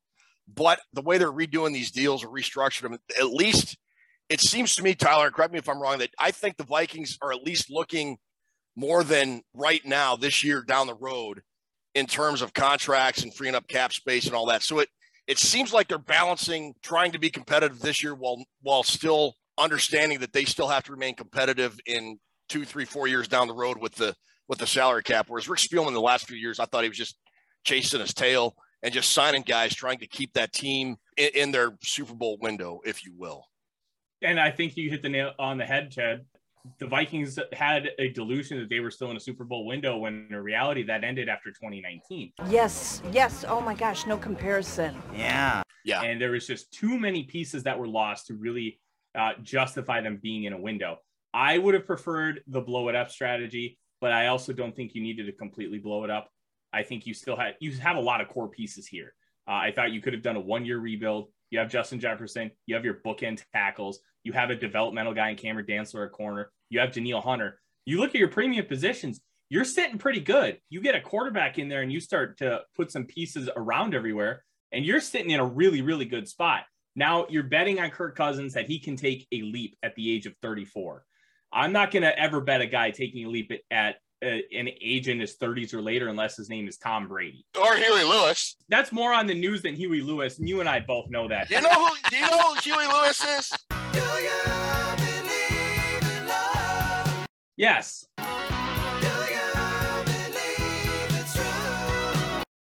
but 0.52 0.80
the 0.92 1.02
way 1.02 1.18
they're 1.18 1.32
redoing 1.32 1.72
these 1.72 1.90
deals 1.90 2.24
or 2.24 2.28
restructuring 2.28 2.82
them 2.82 2.98
at 3.18 3.30
least 3.30 3.76
it 4.28 4.40
seems 4.40 4.76
to 4.76 4.82
me 4.82 4.94
tyler 4.94 5.30
correct 5.30 5.52
me 5.52 5.58
if 5.58 5.68
i'm 5.68 5.80
wrong 5.80 5.98
that 5.98 6.10
i 6.18 6.30
think 6.30 6.56
the 6.56 6.64
vikings 6.64 7.18
are 7.22 7.32
at 7.32 7.42
least 7.42 7.70
looking 7.70 8.18
more 8.76 9.04
than 9.04 9.42
right 9.54 9.84
now 9.84 10.16
this 10.16 10.42
year 10.42 10.62
down 10.62 10.86
the 10.86 10.94
road 10.94 11.42
in 11.94 12.06
terms 12.06 12.42
of 12.42 12.52
contracts 12.52 13.22
and 13.22 13.32
freeing 13.32 13.54
up 13.54 13.68
cap 13.68 13.92
space 13.92 14.26
and 14.26 14.34
all 14.34 14.46
that. 14.46 14.62
So 14.62 14.80
it 14.80 14.88
it 15.26 15.38
seems 15.38 15.72
like 15.72 15.88
they're 15.88 15.98
balancing 15.98 16.74
trying 16.82 17.12
to 17.12 17.18
be 17.18 17.30
competitive 17.30 17.80
this 17.80 18.02
year 18.02 18.14
while 18.14 18.44
while 18.62 18.82
still 18.82 19.34
understanding 19.56 20.18
that 20.20 20.32
they 20.32 20.44
still 20.44 20.68
have 20.68 20.84
to 20.84 20.92
remain 20.92 21.14
competitive 21.14 21.78
in 21.86 22.18
two, 22.48 22.64
three, 22.64 22.84
four 22.84 23.06
years 23.06 23.28
down 23.28 23.46
the 23.46 23.54
road 23.54 23.78
with 23.80 23.94
the 23.94 24.14
with 24.48 24.58
the 24.58 24.66
salary 24.66 25.02
cap. 25.02 25.26
Whereas 25.28 25.48
Rick 25.48 25.60
Spielman 25.60 25.92
the 25.92 26.00
last 26.00 26.26
few 26.26 26.36
years, 26.36 26.58
I 26.58 26.66
thought 26.66 26.82
he 26.82 26.88
was 26.88 26.98
just 26.98 27.16
chasing 27.64 28.00
his 28.00 28.12
tail 28.12 28.54
and 28.82 28.92
just 28.92 29.12
signing 29.12 29.42
guys 29.42 29.74
trying 29.74 29.98
to 29.98 30.06
keep 30.06 30.34
that 30.34 30.52
team 30.52 30.96
in, 31.16 31.30
in 31.34 31.50
their 31.52 31.72
Super 31.82 32.14
Bowl 32.14 32.36
window, 32.40 32.80
if 32.84 33.04
you 33.04 33.14
will. 33.16 33.46
And 34.20 34.38
I 34.38 34.50
think 34.50 34.76
you 34.76 34.90
hit 34.90 35.02
the 35.02 35.08
nail 35.08 35.32
on 35.38 35.56
the 35.58 35.64
head, 35.64 35.92
Ted 35.92 36.26
the 36.78 36.86
Vikings 36.86 37.38
had 37.52 37.90
a 37.98 38.08
delusion 38.10 38.58
that 38.58 38.68
they 38.68 38.80
were 38.80 38.90
still 38.90 39.10
in 39.10 39.16
a 39.16 39.20
Super 39.20 39.44
Bowl 39.44 39.66
window 39.66 39.98
when 39.98 40.26
in 40.30 40.36
reality 40.36 40.82
that 40.84 41.04
ended 41.04 41.28
after 41.28 41.50
2019. 41.50 42.32
Yes, 42.48 43.02
yes. 43.12 43.44
Oh 43.46 43.60
my 43.60 43.74
gosh, 43.74 44.06
no 44.06 44.16
comparison. 44.16 44.96
Yeah. 45.14 45.62
Yeah. 45.84 46.02
And 46.02 46.20
there 46.20 46.30
was 46.30 46.46
just 46.46 46.72
too 46.72 46.98
many 46.98 47.24
pieces 47.24 47.62
that 47.64 47.78
were 47.78 47.88
lost 47.88 48.26
to 48.28 48.34
really 48.34 48.80
uh, 49.14 49.32
justify 49.42 50.00
them 50.00 50.18
being 50.22 50.44
in 50.44 50.52
a 50.52 50.60
window. 50.60 50.98
I 51.34 51.58
would 51.58 51.74
have 51.74 51.86
preferred 51.86 52.42
the 52.46 52.60
blow 52.60 52.88
it 52.88 52.94
up 52.94 53.10
strategy, 53.10 53.78
but 54.00 54.12
I 54.12 54.28
also 54.28 54.52
don't 54.52 54.74
think 54.74 54.94
you 54.94 55.02
needed 55.02 55.26
to 55.26 55.32
completely 55.32 55.78
blow 55.78 56.04
it 56.04 56.10
up. 56.10 56.30
I 56.72 56.82
think 56.82 57.06
you 57.06 57.14
still 57.14 57.36
had 57.36 57.54
you 57.60 57.72
have 57.72 57.96
a 57.96 58.00
lot 58.00 58.20
of 58.20 58.28
core 58.28 58.48
pieces 58.48 58.86
here. 58.86 59.14
Uh, 59.46 59.52
I 59.52 59.72
thought 59.72 59.92
you 59.92 60.00
could 60.00 60.14
have 60.14 60.22
done 60.22 60.36
a 60.36 60.40
one 60.40 60.64
year 60.64 60.78
rebuild. 60.78 61.28
You 61.50 61.58
have 61.58 61.70
Justin 61.70 62.00
Jefferson. 62.00 62.50
You 62.66 62.74
have 62.74 62.84
your 62.84 63.00
bookend 63.04 63.42
tackles. 63.52 64.00
You 64.24 64.32
have 64.32 64.50
a 64.50 64.56
developmental 64.56 65.12
guy 65.12 65.30
in 65.30 65.36
Cameron 65.36 65.66
Dantzler 65.66 66.06
at 66.06 66.12
corner. 66.12 66.50
You 66.70 66.80
have 66.80 66.92
Danielle 66.92 67.20
Hunter. 67.20 67.60
You 67.84 68.00
look 68.00 68.10
at 68.10 68.16
your 68.16 68.28
premium 68.28 68.66
positions, 68.66 69.20
you're 69.50 69.64
sitting 69.64 69.98
pretty 69.98 70.20
good. 70.20 70.58
You 70.70 70.80
get 70.80 70.94
a 70.94 71.00
quarterback 71.00 71.58
in 71.58 71.68
there 71.68 71.82
and 71.82 71.92
you 71.92 72.00
start 72.00 72.38
to 72.38 72.62
put 72.74 72.90
some 72.90 73.04
pieces 73.04 73.48
around 73.54 73.94
everywhere, 73.94 74.44
and 74.72 74.84
you're 74.84 75.00
sitting 75.00 75.30
in 75.30 75.40
a 75.40 75.44
really, 75.44 75.82
really 75.82 76.06
good 76.06 76.26
spot. 76.28 76.62
Now 76.96 77.26
you're 77.28 77.42
betting 77.42 77.80
on 77.80 77.90
Kirk 77.90 78.16
Cousins 78.16 78.54
that 78.54 78.66
he 78.66 78.78
can 78.78 78.96
take 78.96 79.26
a 79.32 79.42
leap 79.42 79.76
at 79.82 79.94
the 79.96 80.12
age 80.12 80.26
of 80.26 80.34
34. 80.42 81.04
I'm 81.52 81.72
not 81.72 81.90
going 81.90 82.02
to 82.02 82.18
ever 82.18 82.40
bet 82.40 82.60
a 82.60 82.66
guy 82.66 82.90
taking 82.90 83.26
a 83.26 83.28
leap 83.28 83.52
at, 83.52 83.60
at 83.70 83.96
a, 84.22 84.44
an 84.56 84.68
age 84.80 85.08
in 85.08 85.20
his 85.20 85.36
30s 85.36 85.74
or 85.74 85.82
later 85.82 86.08
unless 86.08 86.36
his 86.36 86.48
name 86.48 86.66
is 86.66 86.78
Tom 86.78 87.06
Brady. 87.06 87.44
Or 87.60 87.76
Huey 87.76 88.04
Lewis. 88.04 88.56
That's 88.68 88.90
more 88.90 89.12
on 89.12 89.26
the 89.26 89.34
news 89.34 89.62
than 89.62 89.74
Huey 89.74 90.00
Lewis, 90.00 90.38
and 90.38 90.48
you 90.48 90.60
and 90.60 90.68
I 90.68 90.80
both 90.80 91.10
know 91.10 91.28
that. 91.28 91.48
Do 91.48 91.54
you 91.54 91.62
know 91.62 91.70
who? 91.70 91.94
Do 92.10 92.16
you 92.16 92.22
know 92.22 92.38
who 92.38 92.60
Huey 92.60 92.86
Lewis 92.86 93.24
is? 93.24 94.63
Yes. 97.56 98.06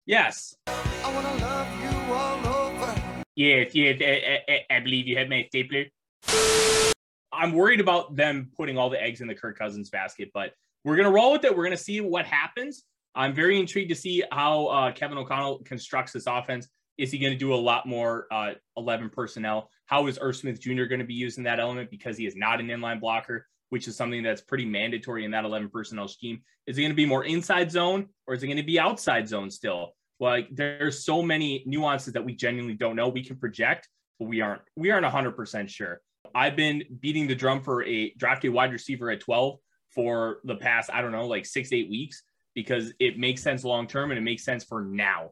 Yes. 0.07 0.57
Yes, 3.35 3.75
yes, 3.75 4.01
I, 4.01 4.41
I, 4.49 4.61
I 4.71 4.81
believe 4.81 5.09
you 5.09 5.19
have 5.19 5.29
my 5.29 5.45
stapler. 5.49 5.87
I'm 7.33 7.53
worried 7.53 7.81
about 7.81 8.15
them 8.15 8.51
putting 8.57 8.79
all 8.79 8.89
the 8.89 9.03
eggs 9.03 9.21
in 9.21 9.27
the 9.27 9.35
Kirk 9.35 9.59
Cousins 9.59 9.91
basket, 9.91 10.31
but 10.33 10.53
we're 10.85 10.97
gonna 10.97 11.11
roll 11.11 11.33
with 11.33 11.45
it. 11.45 11.57
We're 11.57 11.65
gonna 11.65 11.77
see 11.77 12.01
what 12.01 12.25
happens. 12.25 12.85
I'm 13.17 13.35
very 13.35 13.59
intrigued 13.59 13.89
to 13.89 13.97
see 13.97 14.23
how 14.31 14.67
uh, 14.67 14.93
Kevin 14.93 15.19
O'Connell 15.19 15.63
constructs 15.65 16.13
this 16.13 16.27
offense. 16.27 16.69
Is 16.99 17.11
he 17.11 17.19
going 17.19 17.33
to 17.33 17.39
do 17.39 17.53
a 17.53 17.57
lot 17.57 17.87
more 17.87 18.27
uh, 18.31 18.53
11 18.77 19.11
personnel? 19.11 19.71
How 19.87 20.07
is 20.07 20.19
Irv 20.21 20.37
Smith 20.37 20.61
Jr. 20.61 20.85
going 20.85 21.01
to 21.01 21.07
be 21.07 21.15
using 21.15 21.45
that 21.45 21.61
element 21.61 21.91
because 21.91 22.17
he 22.17 22.27
is 22.27 22.37
not 22.37 22.61
an 22.61 22.69
inline 22.69 23.01
blocker, 23.01 23.47
which 23.71 23.89
is 23.89 23.97
something 23.97 24.23
that's 24.23 24.41
pretty 24.41 24.65
mandatory 24.65 25.25
in 25.25 25.31
that 25.33 25.45
11 25.45 25.71
personnel 25.71 26.09
scheme? 26.09 26.43
Is 26.67 26.79
it 26.79 26.83
going 26.83 26.93
to 26.93 26.97
be 26.97 27.07
more 27.07 27.25
inside 27.25 27.71
zone 27.71 28.09
or 28.27 28.35
is 28.35 28.43
it 28.43 28.47
going 28.47 28.57
to 28.57 28.63
be 28.63 28.79
outside 28.79 29.29
zone 29.29 29.51
still? 29.51 29.93
Like 30.19 30.49
there's 30.51 31.05
so 31.05 31.23
many 31.23 31.63
nuances 31.67 32.15
that 32.15 32.25
we 32.25 32.35
genuinely 32.35 32.75
don't 32.75 32.97
know. 32.97 33.09
We 33.09 33.25
can 33.25 33.37
project, 33.37 33.89
but 34.19 34.29
we 34.29 34.41
aren't 34.41 34.63
we 34.77 34.91
aren't 34.91 35.07
100% 35.07 35.69
sure. 35.69 36.01
I've 36.35 36.57
been 36.57 36.83
beating 37.01 37.27
the 37.27 37.35
drum 37.35 37.63
for 37.63 37.85
a 37.85 38.11
drafted 38.15 38.53
wide 38.53 38.73
receiver 38.73 39.11
at 39.11 39.21
12 39.21 39.59
for 39.91 40.39
the 40.45 40.57
past, 40.57 40.91
I 40.93 41.01
don't 41.01 41.13
know, 41.13 41.27
like 41.27 41.47
six, 41.47 41.73
eight 41.73 41.89
weeks 41.89 42.23
because 42.55 42.93
it 42.99 43.19
makes 43.19 43.43
sense 43.43 43.65
long 43.65 43.87
term 43.87 44.11
and 44.11 44.19
it 44.19 44.23
makes 44.23 44.45
sense 44.45 44.65
for 44.65 44.83
now. 44.83 45.31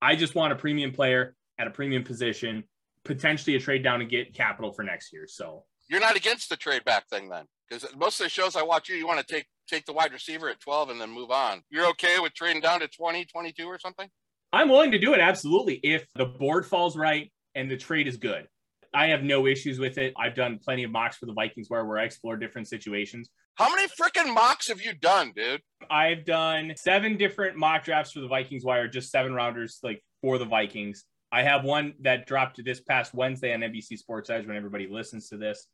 I 0.00 0.14
just 0.14 0.34
want 0.34 0.52
a 0.52 0.56
premium 0.56 0.92
player 0.92 1.34
at 1.58 1.66
a 1.66 1.70
premium 1.70 2.04
position, 2.04 2.64
potentially 3.04 3.56
a 3.56 3.60
trade 3.60 3.82
down 3.82 4.00
and 4.00 4.08
get 4.08 4.34
capital 4.34 4.72
for 4.72 4.84
next 4.84 5.12
year. 5.12 5.26
So 5.26 5.64
You're 5.88 6.00
not 6.00 6.16
against 6.16 6.50
the 6.50 6.56
trade 6.56 6.84
back 6.84 7.08
thing 7.08 7.28
then, 7.28 7.46
because 7.68 7.86
most 7.96 8.20
of 8.20 8.24
the 8.24 8.30
shows 8.30 8.56
I 8.56 8.62
watch 8.62 8.88
you, 8.88 8.96
you 8.96 9.06
want 9.06 9.26
to 9.26 9.34
take 9.34 9.46
take 9.68 9.84
the 9.84 9.92
wide 9.92 10.12
receiver 10.12 10.48
at 10.48 10.60
12 10.60 10.90
and 10.90 11.00
then 11.00 11.10
move 11.10 11.30
on. 11.30 11.62
You're 11.70 11.88
okay 11.90 12.18
with 12.18 12.34
trading 12.34 12.62
down 12.62 12.80
to 12.80 12.88
20, 12.88 13.26
22 13.26 13.66
or 13.66 13.78
something? 13.78 14.08
I'm 14.52 14.70
willing 14.70 14.92
to 14.92 14.98
do 14.98 15.12
it 15.12 15.20
absolutely 15.20 15.74
if 15.82 16.06
the 16.14 16.24
board 16.24 16.64
falls 16.64 16.96
right 16.96 17.30
and 17.54 17.70
the 17.70 17.76
trade 17.76 18.08
is 18.08 18.16
good. 18.16 18.46
I 18.94 19.08
have 19.08 19.22
no 19.22 19.46
issues 19.46 19.78
with 19.78 19.98
it. 19.98 20.14
I've 20.16 20.34
done 20.34 20.58
plenty 20.64 20.84
of 20.84 20.90
mocks 20.90 21.18
for 21.18 21.26
the 21.26 21.34
Vikings 21.34 21.68
where, 21.68 21.84
where 21.84 21.98
I 21.98 22.04
explore 22.04 22.38
different 22.38 22.68
situations. 22.68 23.28
How 23.56 23.74
many 23.74 23.88
freaking 23.88 24.32
mocks 24.32 24.68
have 24.68 24.80
you 24.80 24.94
done, 24.94 25.32
dude? 25.36 25.60
I've 25.90 26.24
done 26.24 26.72
seven 26.76 27.18
different 27.18 27.58
mock 27.58 27.84
drafts 27.84 28.12
for 28.12 28.20
the 28.20 28.28
Vikings 28.28 28.64
wire, 28.64 28.88
just 28.88 29.10
seven 29.10 29.34
rounders 29.34 29.80
like 29.82 30.02
for 30.22 30.38
the 30.38 30.46
Vikings. 30.46 31.04
I 31.30 31.42
have 31.42 31.64
one 31.64 31.92
that 32.00 32.26
dropped 32.26 32.64
this 32.64 32.80
past 32.80 33.12
Wednesday 33.12 33.52
on 33.52 33.60
NBC 33.60 33.98
Sports 33.98 34.30
Edge 34.30 34.46
when 34.46 34.56
everybody 34.56 34.86
listens 34.86 35.28
to 35.28 35.36
this. 35.36 35.66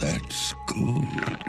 That's 0.00 0.52
good. 0.66 1.44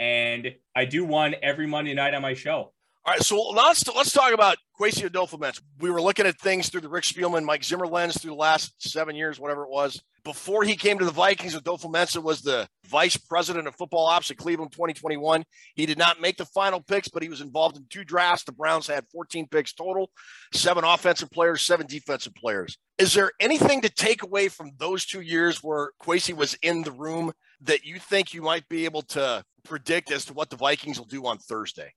And 0.00 0.54
I 0.74 0.86
do 0.86 1.04
one 1.04 1.34
every 1.42 1.66
Monday 1.66 1.92
night 1.92 2.14
on 2.14 2.22
my 2.22 2.32
show. 2.32 2.72
All 3.06 3.12
right, 3.12 3.22
so 3.22 3.40
let's 3.50 3.86
let's 3.94 4.10
talk 4.10 4.32
about 4.32 4.56
Kwesi 4.80 5.08
Adofo-Mensah. 5.08 5.60
We 5.78 5.92
were 5.92 6.02
looking 6.02 6.26
at 6.26 6.40
things 6.40 6.68
through 6.68 6.80
the 6.80 6.88
Rick 6.88 7.04
Spielman, 7.04 7.44
Mike 7.44 7.62
Zimmer 7.62 7.86
lens 7.86 8.20
through 8.20 8.32
the 8.32 8.36
last 8.36 8.74
seven 8.78 9.14
years, 9.14 9.38
whatever 9.38 9.62
it 9.62 9.70
was. 9.70 10.02
Before 10.24 10.64
he 10.64 10.74
came 10.74 10.98
to 10.98 11.04
the 11.04 11.12
Vikings, 11.12 11.54
Adofo-Mensah 11.54 12.20
was 12.20 12.42
the 12.42 12.66
vice 12.88 13.16
president 13.16 13.68
of 13.68 13.76
football 13.76 14.06
ops 14.06 14.32
at 14.32 14.38
Cleveland 14.38 14.72
2021. 14.72 15.44
He 15.76 15.86
did 15.86 15.98
not 15.98 16.20
make 16.20 16.36
the 16.36 16.46
final 16.46 16.80
picks, 16.80 17.06
but 17.06 17.22
he 17.22 17.28
was 17.28 17.40
involved 17.40 17.76
in 17.76 17.86
two 17.90 18.02
drafts. 18.02 18.42
The 18.42 18.50
Browns 18.50 18.88
had 18.88 19.04
14 19.12 19.46
picks 19.52 19.72
total, 19.72 20.10
seven 20.52 20.82
offensive 20.82 21.30
players, 21.30 21.62
seven 21.62 21.86
defensive 21.86 22.34
players. 22.34 22.76
Is 22.98 23.14
there 23.14 23.30
anything 23.38 23.82
to 23.82 23.88
take 23.88 24.24
away 24.24 24.48
from 24.48 24.72
those 24.78 25.06
two 25.06 25.20
years 25.20 25.62
where 25.62 25.92
Kwesi 26.02 26.36
was 26.36 26.54
in 26.60 26.82
the 26.82 26.90
room 26.90 27.30
that 27.60 27.84
you 27.84 28.00
think 28.00 28.34
you 28.34 28.42
might 28.42 28.68
be 28.68 28.84
able 28.84 29.02
to 29.02 29.44
predict 29.62 30.10
as 30.10 30.24
to 30.24 30.32
what 30.32 30.50
the 30.50 30.56
Vikings 30.56 30.98
will 30.98 31.06
do 31.06 31.24
on 31.24 31.38
Thursday? 31.38 31.92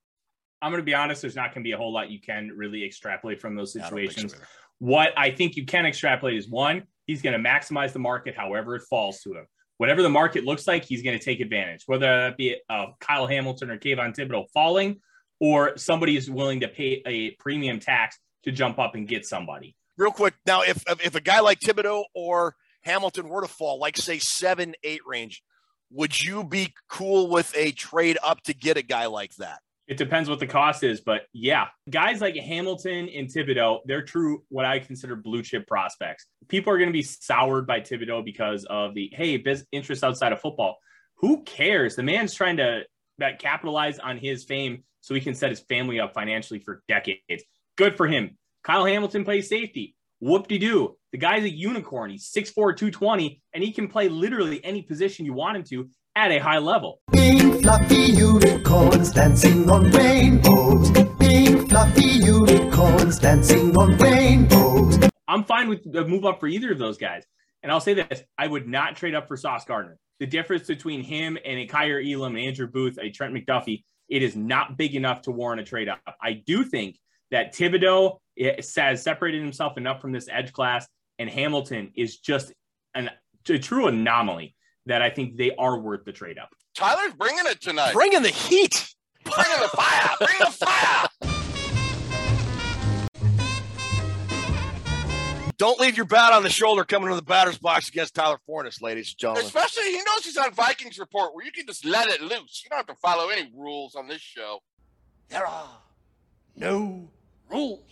I'm 0.61 0.71
going 0.71 0.81
to 0.81 0.85
be 0.85 0.93
honest, 0.93 1.21
there's 1.21 1.35
not 1.35 1.53
going 1.53 1.63
to 1.63 1.67
be 1.67 1.71
a 1.71 1.77
whole 1.77 1.93
lot 1.93 2.09
you 2.09 2.19
can 2.19 2.51
really 2.55 2.83
extrapolate 2.83 3.39
from 3.39 3.55
those 3.55 3.75
I 3.75 3.79
don't 3.79 3.89
so 3.89 3.95
situations. 3.95 4.35
what 4.79 5.13
I 5.17 5.31
think 5.31 5.55
you 5.55 5.65
can 5.65 5.85
extrapolate 5.85 6.37
is 6.37 6.49
one, 6.49 6.83
he's 7.05 7.21
going 7.21 7.41
to 7.41 7.49
maximize 7.49 7.93
the 7.93 7.99
market 7.99 8.35
however 8.35 8.75
it 8.75 8.83
falls 8.89 9.21
to 9.21 9.33
him. 9.33 9.45
Whatever 9.77 10.01
the 10.01 10.09
market 10.09 10.43
looks 10.43 10.67
like, 10.67 10.83
he's 10.83 11.01
going 11.03 11.17
to 11.17 11.23
take 11.23 11.39
advantage, 11.39 11.83
whether 11.85 12.05
that 12.05 12.37
be 12.37 12.57
uh, 12.69 12.87
Kyle 12.99 13.27
Hamilton 13.27 13.69
or 13.69 13.77
Kayvon 13.77 14.13
Thibodeaux 14.13 14.45
falling, 14.53 14.99
or 15.39 15.77
somebody 15.77 16.17
is 16.17 16.29
willing 16.29 16.59
to 16.59 16.67
pay 16.67 17.01
a 17.05 17.31
premium 17.31 17.79
tax 17.79 18.19
to 18.43 18.51
jump 18.51 18.77
up 18.79 18.95
and 18.95 19.07
get 19.07 19.25
somebody. 19.25 19.75
real 19.97 20.11
quick 20.11 20.33
now 20.45 20.61
if 20.61 20.83
if 21.03 21.15
a 21.15 21.21
guy 21.21 21.39
like 21.39 21.59
thibodeaux 21.59 22.03
or 22.13 22.55
hamilton 22.83 23.27
were 23.27 23.41
to 23.41 23.47
fall 23.47 23.79
like 23.79 23.97
say 23.97 24.17
seven 24.19 24.73
eight 24.83 25.01
range 25.05 25.43
would 25.91 26.23
you 26.23 26.43
be 26.43 26.73
cool 26.87 27.29
with 27.29 27.53
a 27.55 27.71
trade 27.71 28.17
up 28.23 28.41
to 28.41 28.53
get 28.53 28.77
a 28.77 28.81
guy 28.81 29.07
like 29.07 29.35
that 29.35 29.59
It 29.89 29.97
depends 29.97 30.29
what 30.29 30.37
the 30.37 30.45
cost 30.45 30.83
is, 30.83 31.01
but 31.01 31.23
yeah, 31.33 31.65
guys 31.89 32.21
like 32.21 32.35
Hamilton 32.35 33.09
and 33.09 33.27
Thibodeaux, 33.27 33.79
they're 33.85 34.03
true 34.03 34.43
what 34.49 34.63
I 34.63 34.77
consider 34.77 35.15
blue 35.15 35.41
chip 35.41 35.65
prospects. 35.65 36.27
People 36.47 36.71
are 36.71 36.77
going 36.77 36.89
to 36.89 36.93
be 36.93 37.01
soured 37.01 37.65
by 37.65 37.81
Thibodeaux 37.81 38.23
because 38.23 38.65
of 38.69 38.93
the 38.93 39.09
hey, 39.11 39.37
business 39.37 39.67
interest 39.71 40.03
outside 40.03 40.31
of 40.31 40.39
football. 40.41 40.77
Who 41.17 41.41
cares? 41.41 41.95
The 41.95 42.03
man's 42.03 42.35
trying 42.35 42.57
to 42.57 42.83
capitalize 43.39 43.97
on 43.97 44.19
his 44.19 44.45
fame 44.45 44.83
so 45.01 45.15
he 45.15 45.21
can 45.21 45.33
set 45.33 45.49
his 45.49 45.61
family 45.61 45.99
up 45.99 46.13
financially 46.13 46.59
for 46.59 46.83
decades. 46.87 47.43
Good 47.75 47.97
for 47.97 48.05
him. 48.05 48.37
Kyle 48.63 48.85
Hamilton 48.85 49.25
plays 49.25 49.49
safety. 49.49 49.95
Whoop 50.19 50.47
de 50.47 50.59
doo. 50.59 50.97
The 51.13 51.17
guy's 51.17 51.43
a 51.43 51.49
unicorn. 51.49 52.11
He's 52.11 52.29
6'4, 52.29 52.77
220, 52.77 53.41
and 53.55 53.63
he 53.63 53.71
can 53.71 53.87
play 53.87 54.07
literally 54.07 54.63
any 54.63 54.83
position 54.83 55.25
you 55.25 55.33
want 55.33 55.57
him 55.57 55.63
to 55.63 55.89
at 56.15 56.31
a 56.31 56.37
high 56.37 56.59
level. 56.59 57.01
Fluffy 57.61 57.95
unicorns 57.95 59.11
dancing 59.11 59.69
on 59.69 59.91
rainbows. 59.91 60.91
Pink 61.19 61.69
fluffy 61.69 62.03
unicorns 62.03 63.19
dancing 63.19 63.75
on 63.75 63.97
rainbows. 63.97 64.97
I'm 65.27 65.43
fine 65.43 65.67
with 65.67 65.91
the 65.91 66.05
move 66.05 66.25
up 66.25 66.39
for 66.39 66.47
either 66.47 66.71
of 66.71 66.79
those 66.79 66.97
guys. 66.97 67.23
And 67.61 67.71
I'll 67.71 67.81
say 67.81 67.93
this 67.93 68.23
I 68.37 68.47
would 68.47 68.67
not 68.67 68.95
trade 68.95 69.13
up 69.13 69.27
for 69.27 69.35
Sauce 69.35 69.65
Gardner. 69.65 69.97
The 70.19 70.25
difference 70.25 70.67
between 70.67 71.01
him 71.01 71.37
and 71.45 71.59
a 71.59 71.67
Kaiir 71.67 72.01
Elam, 72.01 72.37
Andrew 72.37 72.67
Booth, 72.67 72.97
a 72.99 73.09
Trent 73.09 73.33
McDuffie, 73.33 73.83
it 74.07 74.23
is 74.23 74.35
not 74.35 74.77
big 74.77 74.95
enough 74.95 75.21
to 75.23 75.31
warrant 75.31 75.61
a 75.61 75.65
trade 75.65 75.89
up. 75.89 75.99
I 76.21 76.33
do 76.33 76.63
think 76.63 76.97
that 77.31 77.53
Thibodeaux 77.53 78.19
eh, 78.37 78.61
has 78.77 79.03
separated 79.03 79.41
himself 79.41 79.77
enough 79.77 80.01
from 80.01 80.11
this 80.11 80.27
edge 80.31 80.53
class, 80.53 80.87
and 81.19 81.29
Hamilton 81.29 81.91
is 81.95 82.17
just 82.17 82.53
an, 82.95 83.09
a 83.49 83.59
true 83.59 83.87
anomaly 83.87 84.55
that 84.85 85.01
I 85.01 85.09
think 85.09 85.37
they 85.37 85.53
are 85.55 85.79
worth 85.79 86.05
the 86.05 86.11
trade 86.11 86.39
up. 86.39 86.49
Tyler's 86.75 87.13
bringing 87.13 87.45
it 87.45 87.61
tonight. 87.61 87.93
bringing 87.93 88.21
the 88.21 88.29
heat 88.29 88.93
Bringing 89.23 89.61
the 89.61 89.67
fire. 89.67 90.09
Bring 90.19 90.39
the 90.39 90.51
fire. 90.51 91.07
don't 95.57 95.77
leave 95.79 95.97
your 95.97 96.05
bat 96.05 96.31
on 96.31 96.41
the 96.41 96.49
shoulder 96.49 96.85
coming 96.85 97.09
to 97.09 97.15
the 97.15 97.21
batter's 97.21 97.57
box 97.57 97.89
against 97.89 98.15
tyler 98.15 98.39
forness 98.45 98.81
ladies 98.81 99.09
and 99.09 99.17
gentlemen 99.17 99.45
Especially, 99.45 99.91
he 99.91 99.97
knows 99.97 100.23
he's 100.23 100.37
on 100.37 100.53
Vikings 100.53 100.97
Report 100.97 101.35
where 101.35 101.45
you 101.45 101.51
can 101.51 101.65
just 101.67 101.83
let 101.83 102.07
it 102.07 102.21
loose. 102.21 102.61
You 102.63 102.69
don't 102.69 102.77
have 102.77 102.87
to 102.87 102.95
follow 102.95 103.27
any 103.27 103.51
rules 103.53 103.93
on 103.95 104.07
this 104.07 104.21
show. 104.21 104.59
There 105.27 105.45
are 105.45 105.69
no 106.55 107.09
rules. 107.51 107.83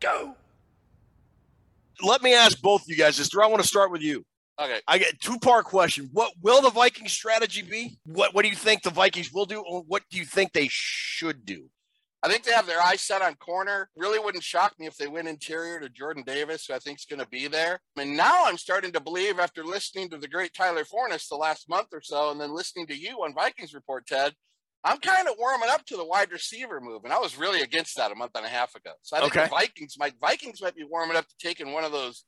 Go. 0.00 0.34
let 2.02 2.22
me 2.22 2.34
ask 2.34 2.60
both 2.60 2.82
of 2.82 2.88
you 2.88 2.96
guys 2.96 3.16
this 3.18 3.28
Drew, 3.28 3.42
i 3.42 3.46
want 3.46 3.60
to 3.60 3.68
start 3.68 3.90
with 3.90 4.00
you 4.00 4.24
Okay. 4.60 4.80
I 4.88 4.98
get 4.98 5.20
two 5.20 5.38
part 5.38 5.66
question. 5.66 6.10
What 6.12 6.32
will 6.42 6.60
the 6.60 6.70
Vikings 6.70 7.12
strategy 7.12 7.62
be? 7.62 7.98
What 8.04 8.34
What 8.34 8.42
do 8.42 8.48
you 8.48 8.56
think 8.56 8.82
the 8.82 8.90
Vikings 8.90 9.32
will 9.32 9.46
do, 9.46 9.60
or 9.60 9.82
what 9.86 10.02
do 10.10 10.18
you 10.18 10.24
think 10.24 10.52
they 10.52 10.68
should 10.70 11.44
do? 11.44 11.68
I 12.20 12.28
think 12.28 12.42
they 12.42 12.52
have 12.52 12.66
their 12.66 12.82
eyes 12.82 13.00
set 13.00 13.22
on 13.22 13.36
corner. 13.36 13.88
Really 13.96 14.18
wouldn't 14.18 14.42
shock 14.42 14.74
me 14.80 14.86
if 14.86 14.96
they 14.96 15.06
went 15.06 15.28
interior 15.28 15.78
to 15.78 15.88
Jordan 15.88 16.24
Davis, 16.26 16.66
who 16.66 16.74
I 16.74 16.80
think 16.80 16.98
is 16.98 17.04
going 17.04 17.20
to 17.20 17.28
be 17.28 17.46
there. 17.46 17.78
And 17.96 18.16
now 18.16 18.44
I'm 18.46 18.58
starting 18.58 18.90
to 18.94 19.00
believe, 19.00 19.38
after 19.38 19.64
listening 19.64 20.10
to 20.10 20.18
the 20.18 20.26
great 20.26 20.52
Tyler 20.52 20.84
Forness 20.84 21.28
the 21.28 21.36
last 21.36 21.68
month 21.68 21.88
or 21.92 22.00
so, 22.02 22.32
and 22.32 22.40
then 22.40 22.52
listening 22.52 22.88
to 22.88 22.96
you 22.96 23.18
on 23.22 23.34
Vikings 23.34 23.72
Report, 23.72 24.04
Ted, 24.08 24.34
I'm 24.82 24.98
kind 24.98 25.28
of 25.28 25.34
warming 25.38 25.68
up 25.70 25.84
to 25.86 25.96
the 25.96 26.04
wide 26.04 26.32
receiver 26.32 26.80
move, 26.80 27.04
and 27.04 27.12
I 27.12 27.20
was 27.20 27.38
really 27.38 27.60
against 27.60 27.96
that 27.96 28.10
a 28.10 28.16
month 28.16 28.32
and 28.34 28.44
a 28.44 28.48
half 28.48 28.74
ago. 28.74 28.90
So 29.02 29.16
I 29.16 29.20
think 29.20 29.36
Okay. 29.36 29.44
the 29.44 29.50
Vikings 29.50 29.94
might 29.96 30.14
Vikings 30.20 30.60
might 30.60 30.74
be 30.74 30.84
warming 30.84 31.16
up 31.16 31.28
to 31.28 31.34
taking 31.38 31.72
one 31.72 31.84
of 31.84 31.92
those. 31.92 32.24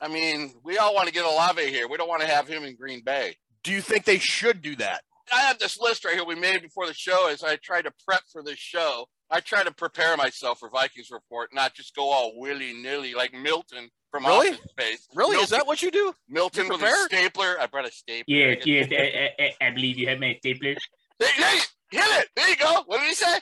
I 0.00 0.08
mean, 0.08 0.54
we 0.62 0.78
all 0.78 0.94
want 0.94 1.08
to 1.08 1.14
get 1.14 1.24
Olave 1.24 1.66
here. 1.66 1.88
We 1.88 1.96
don't 1.96 2.08
want 2.08 2.22
to 2.22 2.28
have 2.28 2.46
him 2.46 2.64
in 2.64 2.76
Green 2.76 3.02
Bay. 3.02 3.36
Do 3.64 3.72
you 3.72 3.80
think 3.80 4.04
they 4.04 4.18
should 4.18 4.62
do 4.62 4.76
that? 4.76 5.02
I 5.32 5.40
have 5.40 5.58
this 5.58 5.80
list 5.80 6.04
right 6.04 6.14
here 6.14 6.24
we 6.24 6.36
made 6.36 6.62
before 6.62 6.86
the 6.86 6.94
show 6.94 7.28
as 7.28 7.42
I 7.42 7.56
try 7.56 7.82
to 7.82 7.90
prep 8.06 8.22
for 8.30 8.42
this 8.42 8.58
show. 8.58 9.06
I 9.28 9.40
try 9.40 9.64
to 9.64 9.72
prepare 9.72 10.16
myself 10.16 10.60
for 10.60 10.70
Vikings 10.70 11.10
report, 11.10 11.50
not 11.52 11.74
just 11.74 11.96
go 11.96 12.10
all 12.10 12.38
willy 12.38 12.72
nilly 12.74 13.14
like 13.14 13.32
Milton 13.34 13.88
from 14.12 14.24
Really? 14.24 14.50
Office 14.50 14.70
Space. 14.70 15.08
Really? 15.14 15.36
Is 15.38 15.50
that 15.50 15.66
what 15.66 15.82
you 15.82 15.90
do? 15.90 16.14
Milton 16.28 16.66
you 16.66 16.72
with 16.72 16.82
a 16.82 16.96
stapler? 17.06 17.56
I 17.60 17.66
brought 17.66 17.88
a 17.88 17.90
stapler. 17.90 18.24
Yes, 18.28 18.64
yes, 18.64 18.88
I, 18.92 19.30
I, 19.42 19.66
I 19.66 19.70
believe 19.70 19.98
you 19.98 20.08
have 20.08 20.20
my 20.20 20.36
stapler. 20.38 20.74
There, 21.18 21.28
there 21.38 21.54
you, 21.54 21.60
hit 21.90 22.04
it. 22.20 22.28
There 22.36 22.48
you 22.48 22.56
go. 22.56 22.84
What 22.86 23.00
did 23.00 23.08
he 23.08 23.14
say? 23.14 23.38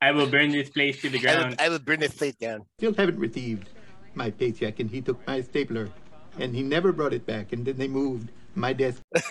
I 0.00 0.12
will 0.12 0.28
burn 0.28 0.52
this 0.52 0.68
place 0.70 1.00
to 1.00 1.08
the 1.08 1.18
ground. 1.18 1.56
I 1.58 1.70
will 1.70 1.80
burn 1.80 1.98
this 1.98 2.14
place 2.14 2.36
down. 2.36 2.66
Still 2.78 2.94
haven't 2.94 3.18
received 3.18 3.68
my 4.16 4.30
paycheck, 4.30 4.80
and 4.80 4.90
he 4.90 5.00
took 5.00 5.24
my 5.26 5.40
stapler, 5.42 5.88
and 6.38 6.54
he 6.54 6.62
never 6.62 6.92
brought 6.92 7.12
it 7.12 7.26
back, 7.26 7.52
and 7.52 7.64
then 7.64 7.76
they 7.76 7.88
moved 7.88 8.30
my 8.54 8.72
desk. 8.72 9.00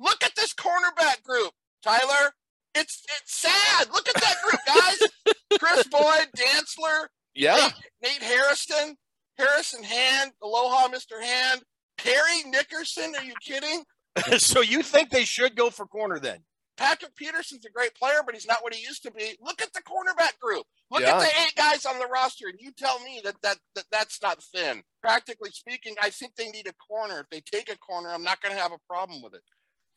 Look 0.00 0.22
at 0.24 0.34
this 0.36 0.52
cornerback 0.54 1.22
group, 1.22 1.52
Tyler. 1.82 2.32
It's 2.74 3.02
it's 3.20 3.34
sad. 3.34 3.88
Look 3.92 4.08
at 4.08 4.14
that 4.14 4.36
group, 4.44 4.60
guys. 4.66 5.58
Kris 5.58 5.86
Boyd, 5.90 6.28
Dantzler, 6.36 7.06
Yeah. 7.34 7.56
Nate, 7.56 7.72
Nate 8.02 8.22
Harrison, 8.22 8.96
Harrison 9.38 9.82
Hand, 9.82 10.32
Aloha, 10.42 10.88
Mr. 10.88 11.20
Hand, 11.22 11.62
Parry 11.96 12.42
Nickerson. 12.46 13.14
Are 13.16 13.24
you 13.24 13.34
kidding? 13.40 13.82
so 14.38 14.60
you 14.60 14.82
think 14.82 15.10
they 15.10 15.24
should 15.24 15.56
go 15.56 15.70
for 15.70 15.86
corner 15.86 16.18
then? 16.18 16.38
Patrick 16.76 17.16
Peterson's 17.16 17.64
a 17.64 17.70
great 17.70 17.94
player, 17.96 18.20
but 18.24 18.34
he's 18.34 18.46
not 18.46 18.62
what 18.62 18.72
he 18.74 18.80
used 18.84 19.02
to 19.02 19.10
be. 19.10 19.36
Look 19.42 19.60
at 19.60 19.72
the 19.72 19.80
cornerback 19.82 20.38
group. 20.40 20.64
Look 20.90 21.02
Yeah. 21.02 21.16
at 21.16 21.20
the 21.20 21.40
eight 21.42 21.54
guys 21.56 21.84
on 21.84 21.98
the 21.98 22.06
roster, 22.06 22.48
and 22.48 22.58
you 22.60 22.72
tell 22.72 22.98
me 23.00 23.20
that, 23.24 23.36
that 23.42 23.58
that 23.74 23.84
that's 23.90 24.22
not 24.22 24.42
thin. 24.42 24.82
Practically 25.02 25.50
speaking, 25.50 25.94
I 26.00 26.10
think 26.10 26.34
they 26.36 26.48
need 26.48 26.66
a 26.66 26.72
corner. 26.72 27.20
If 27.20 27.28
they 27.30 27.40
take 27.40 27.70
a 27.70 27.76
corner, 27.78 28.10
I'm 28.10 28.22
not 28.24 28.40
going 28.40 28.54
to 28.54 28.60
have 28.60 28.72
a 28.72 28.78
problem 28.88 29.20
with 29.22 29.34
it. 29.34 29.42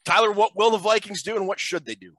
Tyler, 0.06 0.32
what 0.32 0.56
will 0.56 0.72
the 0.72 0.78
Vikings 0.78 1.24
do 1.24 1.36
and 1.36 1.48
what 1.48 1.60
should 1.60 1.86
they 1.86 1.96
do? 1.96 2.14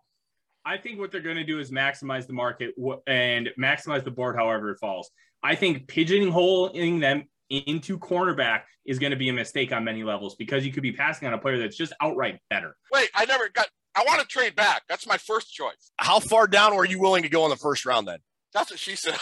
I 0.64 0.78
think 0.78 0.98
what 1.00 1.10
they're 1.10 1.20
going 1.20 1.36
to 1.36 1.44
do 1.44 1.58
is 1.58 1.70
maximize 1.70 2.26
the 2.26 2.32
market 2.32 2.74
and 3.06 3.50
maximize 3.58 4.04
the 4.04 4.12
board 4.12 4.36
however 4.36 4.70
it 4.70 4.78
falls. 4.78 5.10
I 5.42 5.56
think 5.56 5.88
pigeonholing 5.88 7.00
them 7.00 7.24
into 7.50 7.98
cornerback 7.98 8.62
is 8.86 8.98
going 8.98 9.10
to 9.10 9.16
be 9.16 9.28
a 9.28 9.32
mistake 9.32 9.72
on 9.72 9.84
many 9.84 10.04
levels 10.04 10.36
because 10.36 10.64
you 10.64 10.72
could 10.72 10.84
be 10.84 10.92
passing 10.92 11.26
on 11.28 11.34
a 11.34 11.38
player 11.38 11.58
that's 11.58 11.76
just 11.76 11.92
outright 12.00 12.38
better. 12.48 12.76
Wait, 12.92 13.10
I 13.14 13.24
never 13.26 13.48
got. 13.48 13.68
I 13.94 14.04
want 14.06 14.20
to 14.20 14.26
trade 14.26 14.56
back. 14.56 14.82
That's 14.88 15.06
my 15.06 15.18
first 15.18 15.52
choice. 15.52 15.90
How 15.98 16.18
far 16.20 16.46
down 16.46 16.74
were 16.76 16.86
you 16.86 16.98
willing 16.98 17.24
to 17.24 17.28
go 17.28 17.44
in 17.44 17.50
the 17.50 17.56
first 17.56 17.84
round 17.84 18.08
then? 18.08 18.18
That's 18.54 18.70
what 18.70 18.78
she 18.78 18.96
said. 18.96 19.16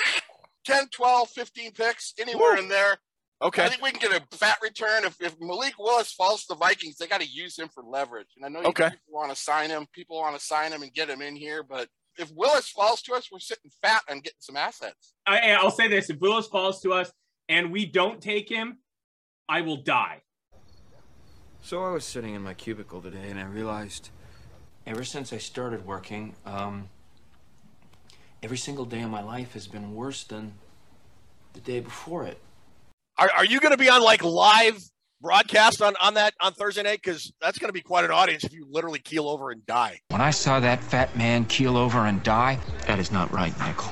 10, 0.64 0.88
12, 0.92 1.28
15 1.28 1.72
picks, 1.72 2.14
anywhere 2.18 2.56
in 2.56 2.68
there. 2.68 2.96
Okay. 3.42 3.64
I 3.64 3.68
think 3.68 3.82
we 3.82 3.90
can 3.90 4.10
get 4.10 4.22
a 4.22 4.36
fat 4.36 4.56
return. 4.62 5.04
If, 5.04 5.20
if 5.20 5.36
Malik 5.38 5.74
Willis 5.78 6.12
falls 6.12 6.42
to 6.42 6.54
the 6.54 6.54
Vikings, 6.54 6.96
they 6.96 7.06
got 7.06 7.20
to 7.20 7.26
use 7.26 7.58
him 7.58 7.68
for 7.68 7.82
leverage. 7.82 8.28
And 8.36 8.44
I 8.44 8.48
know 8.48 8.60
you 8.60 8.68
Okay. 8.68 8.84
people 8.88 8.98
want 9.12 9.30
to 9.30 9.36
sign 9.36 9.68
him. 9.68 9.86
People 9.92 10.16
want 10.16 10.38
to 10.38 10.42
sign 10.44 10.72
him 10.72 10.82
and 10.82 10.92
get 10.94 11.10
him 11.10 11.20
in 11.20 11.36
here. 11.36 11.62
But 11.62 11.88
if 12.16 12.30
Willis 12.34 12.68
falls 12.70 13.02
to 13.02 13.12
us, 13.14 13.28
we're 13.30 13.40
sitting 13.40 13.70
fat 13.82 14.02
and 14.08 14.22
getting 14.22 14.38
some 14.40 14.56
assets. 14.56 15.12
I, 15.26 15.52
I'll 15.52 15.70
say 15.70 15.88
this: 15.88 16.08
if 16.08 16.18
Willis 16.20 16.46
falls 16.46 16.80
to 16.82 16.92
us 16.92 17.12
and 17.48 17.70
we 17.70 17.84
don't 17.84 18.22
take 18.22 18.48
him, 18.48 18.78
I 19.48 19.60
will 19.60 19.82
die. 19.82 20.22
So 21.60 21.84
I 21.84 21.90
was 21.90 22.04
sitting 22.04 22.34
in 22.34 22.42
my 22.42 22.54
cubicle 22.54 23.02
today 23.02 23.28
and 23.28 23.38
I 23.38 23.44
realized 23.44 24.10
ever 24.86 25.04
since 25.04 25.32
I 25.32 25.38
started 25.38 25.84
working, 25.84 26.36
um, 26.46 26.88
every 28.44 28.58
single 28.58 28.84
day 28.84 29.00
of 29.00 29.08
my 29.08 29.22
life 29.22 29.54
has 29.54 29.66
been 29.66 29.94
worse 29.94 30.22
than 30.24 30.52
the 31.54 31.60
day 31.60 31.80
before 31.80 32.26
it. 32.26 32.38
Are, 33.16 33.30
are 33.38 33.44
you 33.46 33.58
going 33.58 33.72
to 33.72 33.78
be 33.78 33.88
on 33.88 34.02
like 34.02 34.22
live 34.22 34.78
broadcast 35.22 35.80
on, 35.80 35.94
on 35.98 36.12
that 36.14 36.34
on 36.42 36.52
Thursday 36.52 36.82
night? 36.82 37.00
Because 37.02 37.32
that's 37.40 37.58
going 37.58 37.70
to 37.70 37.72
be 37.72 37.80
quite 37.80 38.04
an 38.04 38.10
audience 38.10 38.44
if 38.44 38.52
you 38.52 38.66
literally 38.68 38.98
keel 38.98 39.28
over 39.28 39.50
and 39.50 39.64
die. 39.64 39.98
When 40.08 40.20
I 40.20 40.30
saw 40.30 40.60
that 40.60 40.84
fat 40.84 41.16
man 41.16 41.46
keel 41.46 41.78
over 41.78 42.00
and 42.00 42.22
die, 42.22 42.58
that 42.86 42.98
is 42.98 43.10
not 43.10 43.32
right, 43.32 43.58
Michael. 43.58 43.90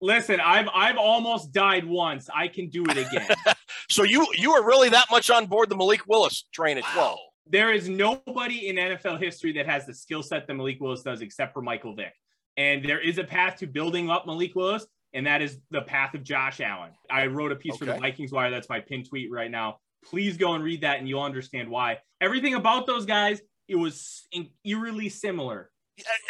Listen, 0.00 0.38
I've 0.38 0.68
I've 0.72 0.96
almost 0.96 1.50
died 1.52 1.84
once. 1.84 2.28
I 2.32 2.46
can 2.46 2.68
do 2.68 2.84
it 2.84 2.96
again. 2.96 3.28
So 3.90 4.02
you 4.02 4.26
you 4.38 4.50
are 4.52 4.64
really 4.66 4.88
that 4.88 5.06
much 5.10 5.30
on 5.30 5.44
board 5.44 5.68
the 5.68 5.76
Malik 5.76 6.06
Willis 6.08 6.44
train 6.52 6.78
at 6.78 6.84
12. 6.94 7.18
there 7.46 7.70
is 7.70 7.86
nobody 7.86 8.68
in 8.68 8.76
NFL 8.76 9.22
history 9.22 9.52
that 9.52 9.66
has 9.66 9.84
the 9.84 9.92
skill 9.92 10.22
set 10.22 10.46
that 10.46 10.54
Malik 10.54 10.80
Willis 10.80 11.02
does 11.02 11.20
except 11.20 11.52
for 11.52 11.60
Michael 11.60 11.94
Vick. 11.94 12.14
And 12.56 12.84
there 12.84 13.00
is 13.00 13.18
a 13.18 13.24
path 13.24 13.56
to 13.56 13.66
building 13.66 14.10
up 14.10 14.26
Malik 14.26 14.54
Willis, 14.54 14.86
and 15.12 15.26
that 15.26 15.42
is 15.42 15.58
the 15.70 15.82
path 15.82 16.14
of 16.14 16.22
Josh 16.22 16.60
Allen. 16.60 16.90
I 17.10 17.26
wrote 17.26 17.52
a 17.52 17.56
piece 17.56 17.76
for 17.76 17.84
the 17.84 17.92
Vikings 18.00 18.32
Wire. 18.32 18.50
That's 18.50 18.68
my 18.68 18.80
pin 18.80 19.04
tweet 19.04 19.30
right 19.30 19.50
now. 19.50 19.78
Please 20.04 20.36
go 20.36 20.54
and 20.54 20.62
read 20.62 20.82
that, 20.82 20.98
and 20.98 21.08
you'll 21.08 21.22
understand 21.22 21.68
why. 21.68 21.98
Everything 22.20 22.54
about 22.54 22.86
those 22.86 23.06
guys, 23.06 23.40
it 23.68 23.76
was 23.76 24.26
in- 24.32 24.50
eerily 24.64 25.08
similar. 25.08 25.70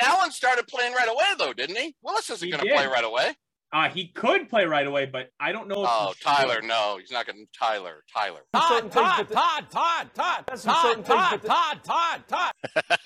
Allen 0.01 0.31
started 0.31 0.67
playing 0.69 0.93
right 0.93 1.09
away, 1.09 1.27
though, 1.39 1.53
didn't 1.53 1.77
he? 1.77 1.95
Willis 2.03 2.29
isn't 2.31 2.49
going 2.51 2.63
to 2.63 2.69
play 2.75 2.87
right 2.87 3.05
away. 3.05 3.35
Uh, 3.75 3.89
he 3.89 4.07
could 4.07 4.49
play 4.49 4.67
right 4.67 4.87
away, 4.87 5.05
but 5.05 5.31
I 5.41 5.51
don't 5.51 5.67
know. 5.67 5.83
If 5.83 5.89
Oh, 5.91 6.15
Tyler, 6.21 6.55
should. 6.61 6.65
no, 6.65 6.99
he's 7.01 7.11
not 7.11 7.27
going 7.27 7.39
to. 7.39 7.47
Tyler, 7.59 8.05
Tyler. 8.15 8.43
Todd, 8.53 8.93
Todd, 8.93 9.29
Todd, 9.29 9.67
Todd, 9.69 10.11
Todd, 10.15 10.47
Todd, 10.47 11.05
Todd, 11.05 11.43
Todd, 11.43 11.81
Todd, 11.83 12.23
Todd. 12.29 12.99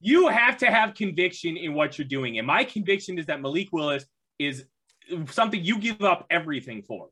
you 0.00 0.28
have 0.28 0.58
to 0.58 0.66
have 0.70 0.94
conviction 0.94 1.56
in 1.56 1.74
what 1.74 1.98
you're 1.98 2.06
doing. 2.06 2.38
And 2.38 2.46
my 2.46 2.62
conviction 2.62 3.18
is 3.18 3.26
that 3.26 3.40
Malik 3.42 3.72
Willis 3.72 4.06
is 4.38 4.64
something 5.28 5.62
you 5.64 5.80
give 5.80 6.02
up 6.02 6.24
everything 6.30 6.82
for. 6.82 7.08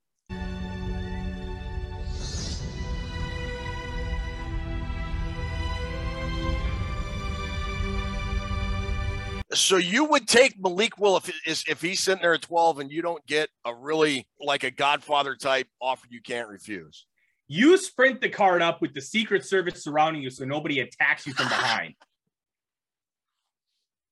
So 9.54 9.76
you 9.76 10.04
would 10.04 10.26
take 10.26 10.60
Malik 10.60 10.98
Will 10.98 11.16
if 11.16 11.32
is 11.46 11.64
if 11.68 11.80
he's 11.80 12.00
sitting 12.00 12.22
there 12.22 12.34
at 12.34 12.42
12 12.42 12.80
and 12.80 12.90
you 12.90 13.02
don't 13.02 13.24
get 13.26 13.48
a 13.64 13.74
really 13.74 14.26
like 14.40 14.64
a 14.64 14.70
Godfather 14.70 15.36
type 15.36 15.68
offer 15.80 16.06
you 16.10 16.20
can't 16.20 16.48
refuse. 16.48 17.06
You 17.46 17.76
sprint 17.76 18.20
the 18.20 18.28
card 18.28 18.62
up 18.62 18.80
with 18.80 18.94
the 18.94 19.00
Secret 19.00 19.44
Service 19.44 19.84
surrounding 19.84 20.22
you 20.22 20.30
so 20.30 20.44
nobody 20.44 20.80
attacks 20.80 21.26
you 21.26 21.34
from 21.34 21.48
behind. 21.48 21.94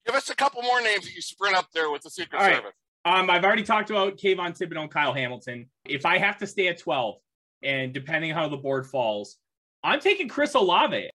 Give 0.07 0.14
us 0.14 0.31
a 0.31 0.35
couple 0.35 0.62
more 0.62 0.81
names 0.81 1.05
that 1.05 1.14
you 1.14 1.22
sprint 1.22 1.57
up 1.57 1.68
there 1.72 1.90
with 1.90 2.02
the 2.02 2.11
Secret 2.11 2.38
All 2.38 2.46
right. 2.46 2.57
Service. 2.57 2.72
Um, 3.05 3.31
I've 3.31 3.44
already 3.44 3.62
talked 3.62 3.90
about 3.90 4.16
Kayvon 4.16 4.57
Thibodeaux 4.57 4.83
and 4.83 4.90
Kyle 4.90 5.12
Hamilton. 5.12 5.66
If 5.85 6.07
I 6.07 6.18
have 6.18 6.38
to 6.38 6.46
stay 6.46 6.68
at 6.68 6.78
12, 6.78 7.16
and 7.62 7.92
depending 7.92 8.33
how 8.33 8.48
the 8.48 8.57
board 8.57 8.87
falls, 8.87 9.38
I'm 9.83 10.00
taking 10.00 10.28
Chris 10.28 10.55
Olave. 10.55 11.11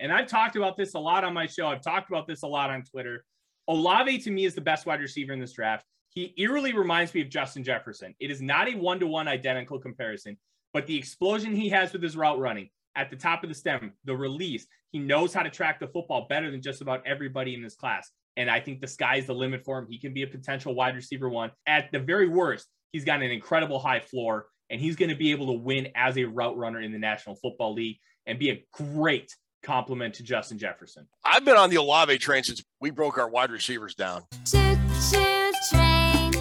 And 0.00 0.10
I've 0.10 0.26
talked 0.26 0.56
about 0.56 0.76
this 0.76 0.94
a 0.94 0.98
lot 0.98 1.24
on 1.24 1.34
my 1.34 1.46
show. 1.46 1.68
I've 1.68 1.82
talked 1.82 2.08
about 2.10 2.26
this 2.26 2.42
a 2.42 2.46
lot 2.46 2.70
on 2.70 2.82
Twitter. 2.82 3.24
Olave 3.68 4.18
to 4.20 4.30
me 4.30 4.46
is 4.46 4.54
the 4.54 4.60
best 4.60 4.86
wide 4.86 5.00
receiver 5.00 5.32
in 5.32 5.38
this 5.38 5.52
draft. 5.52 5.84
He 6.08 6.34
eerily 6.38 6.72
reminds 6.72 7.14
me 7.14 7.20
of 7.20 7.28
Justin 7.28 7.62
Jefferson. 7.62 8.14
It 8.18 8.30
is 8.30 8.40
not 8.40 8.68
a 8.68 8.74
one 8.74 8.98
to 9.00 9.06
one 9.06 9.28
identical 9.28 9.78
comparison, 9.78 10.38
but 10.72 10.86
the 10.86 10.96
explosion 10.96 11.54
he 11.54 11.68
has 11.68 11.92
with 11.92 12.02
his 12.02 12.16
route 12.16 12.38
running 12.38 12.70
at 12.96 13.10
the 13.10 13.16
top 13.16 13.44
of 13.44 13.48
the 13.48 13.54
stem, 13.54 13.92
the 14.04 14.16
release, 14.16 14.66
he 14.90 14.98
knows 14.98 15.32
how 15.32 15.42
to 15.42 15.50
track 15.50 15.78
the 15.78 15.86
football 15.86 16.26
better 16.28 16.50
than 16.50 16.62
just 16.62 16.80
about 16.80 17.06
everybody 17.06 17.54
in 17.54 17.62
this 17.62 17.76
class. 17.76 18.10
And 18.36 18.50
I 18.50 18.58
think 18.58 18.80
the 18.80 18.88
sky's 18.88 19.26
the 19.26 19.34
limit 19.34 19.64
for 19.64 19.78
him. 19.78 19.86
He 19.88 19.98
can 19.98 20.12
be 20.12 20.22
a 20.22 20.26
potential 20.26 20.74
wide 20.74 20.96
receiver 20.96 21.28
one. 21.28 21.52
At 21.66 21.92
the 21.92 22.00
very 22.00 22.28
worst, 22.28 22.66
he's 22.92 23.04
got 23.04 23.22
an 23.22 23.30
incredible 23.30 23.78
high 23.78 24.00
floor, 24.00 24.46
and 24.70 24.80
he's 24.80 24.96
going 24.96 25.10
to 25.10 25.16
be 25.16 25.30
able 25.30 25.46
to 25.46 25.52
win 25.52 25.88
as 25.94 26.16
a 26.16 26.24
route 26.24 26.56
runner 26.56 26.80
in 26.80 26.90
the 26.90 26.98
National 26.98 27.36
Football 27.36 27.74
League 27.74 27.98
and 28.26 28.38
be 28.38 28.50
a 28.50 28.64
great 28.72 29.30
compliment 29.62 30.14
to 30.14 30.22
Justin 30.22 30.58
Jefferson. 30.58 31.06
I've 31.24 31.44
been 31.44 31.56
on 31.56 31.70
the 31.70 31.76
Olave 31.76 32.18
train 32.18 32.42
since 32.42 32.62
we 32.80 32.90
broke 32.90 33.18
our 33.18 33.28
wide 33.28 33.50
receivers 33.50 33.94
down. 33.94 34.24
Choo 34.44 34.76
choo 35.10 35.52
train, 35.70 36.32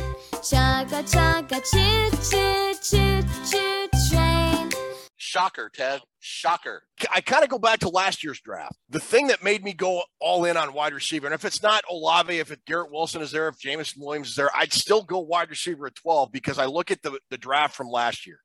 chugga 0.42 1.04
chugga 1.04 1.62
choo 1.72 2.18
choo 2.24 2.74
choo 2.82 3.28
choo 3.50 3.88
train. 4.10 4.70
Shocker, 5.18 5.70
Ted. 5.72 6.02
Shocker. 6.20 6.82
I 7.14 7.22
kind 7.22 7.44
of 7.44 7.50
go 7.50 7.60
back 7.60 7.80
to 7.80 7.90
last 7.90 8.24
year's 8.24 8.40
draft. 8.42 8.76
The 8.90 9.00
thing 9.00 9.28
that 9.28 9.44
made 9.44 9.64
me 9.64 9.74
go 9.74 10.02
all 10.20 10.46
in 10.46 10.58
on 10.58 10.74
wide 10.74 10.94
receiver, 10.94 11.28
and 11.28 11.36
if 11.36 11.46
it's 11.46 11.62
not 11.62 11.84
Olave, 11.90 12.36
if 12.36 12.52
it 12.52 12.66
Garrett 12.66 12.92
Wilson 12.92 13.22
is 13.22 13.32
there, 13.32 13.48
if 13.48 13.60
Jameson 13.60 14.02
Williams 14.04 14.30
is 14.30 14.36
there, 14.36 14.50
I'd 14.56 14.74
still 14.74 15.04
go 15.04 15.20
wide 15.20 15.50
receiver 15.52 15.86
at 15.86 15.96
12 15.96 16.32
because 16.32 16.58
I 16.58 16.66
look 16.66 16.90
at 16.90 17.04
the, 17.04 17.20
the 17.30 17.38
draft 17.38 17.76
from 17.76 17.90
last 17.90 18.26
year. 18.26 18.40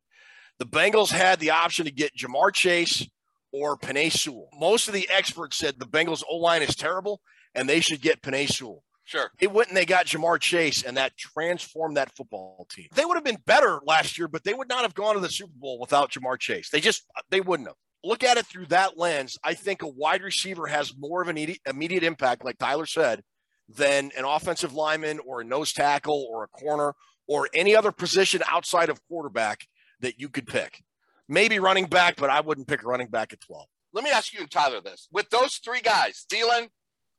The 0.58 0.66
Bengals 0.66 1.10
had 1.10 1.40
the 1.40 1.50
option 1.50 1.86
to 1.86 1.90
get 1.90 2.16
Ja'Marr 2.16 2.52
Chase 2.52 3.08
or 3.54 3.76
Penei 3.76 4.10
Sewell. 4.10 4.48
Most 4.58 4.88
of 4.88 4.94
the 4.94 5.08
experts 5.08 5.56
said 5.56 5.78
the 5.78 5.86
Bengals 5.86 6.24
O 6.28 6.36
line 6.36 6.62
is 6.62 6.74
terrible 6.74 7.20
and 7.54 7.68
they 7.68 7.78
should 7.78 8.00
get 8.00 8.20
Penei 8.20 8.48
Sewell. 8.48 8.82
Sure. 9.04 9.30
They 9.38 9.46
went 9.46 9.68
and 9.68 9.76
they 9.76 9.84
got 9.84 10.06
Ja'Marr 10.06 10.40
Chase, 10.40 10.82
and 10.82 10.96
that 10.96 11.16
transformed 11.18 11.98
that 11.98 12.16
football 12.16 12.66
team. 12.70 12.88
They 12.94 13.04
would 13.04 13.16
have 13.16 13.24
been 13.24 13.42
better 13.44 13.80
last 13.84 14.18
year, 14.18 14.28
but 14.28 14.44
they 14.44 14.54
would 14.54 14.68
not 14.68 14.80
have 14.80 14.94
gone 14.94 15.14
to 15.14 15.20
the 15.20 15.28
Super 15.28 15.52
Bowl 15.54 15.78
without 15.78 16.10
Ja'Marr 16.10 16.38
Chase. 16.38 16.70
They 16.70 16.80
just 16.80 17.04
they 17.30 17.40
wouldn't 17.40 17.68
have. 17.68 17.76
Look 18.02 18.24
at 18.24 18.38
it 18.38 18.46
through 18.46 18.66
that 18.66 18.98
lens. 18.98 19.38
I 19.44 19.54
think 19.54 19.82
a 19.82 19.88
wide 19.88 20.22
receiver 20.22 20.66
has 20.66 20.94
more 20.98 21.22
of 21.22 21.28
an 21.28 21.36
immediate, 21.36 21.60
immediate 21.66 22.02
impact, 22.02 22.44
like 22.44 22.58
Tyler 22.58 22.86
said, 22.86 23.22
than 23.68 24.10
an 24.16 24.24
offensive 24.24 24.74
lineman 24.74 25.20
or 25.26 25.42
a 25.42 25.44
nose 25.44 25.72
tackle 25.72 26.26
or 26.30 26.44
a 26.44 26.48
corner 26.48 26.94
or 27.28 27.48
any 27.54 27.76
other 27.76 27.92
position 27.92 28.42
outside 28.50 28.88
of 28.88 29.00
quarterback 29.06 29.66
that 30.00 30.18
you 30.18 30.28
could 30.28 30.46
pick. 30.46 30.82
Maybe 31.28 31.58
running 31.58 31.86
back, 31.86 32.16
but 32.16 32.30
I 32.30 32.40
wouldn't 32.40 32.68
pick 32.68 32.82
a 32.82 32.86
running 32.86 33.08
back 33.08 33.32
at 33.32 33.40
12. 33.40 33.66
Let 33.92 34.04
me 34.04 34.10
ask 34.10 34.32
you 34.34 34.40
and 34.40 34.50
Tyler 34.50 34.80
this. 34.80 35.08
With 35.12 35.30
those 35.30 35.56
three 35.56 35.80
guys, 35.80 36.26
Thielen, 36.30 36.68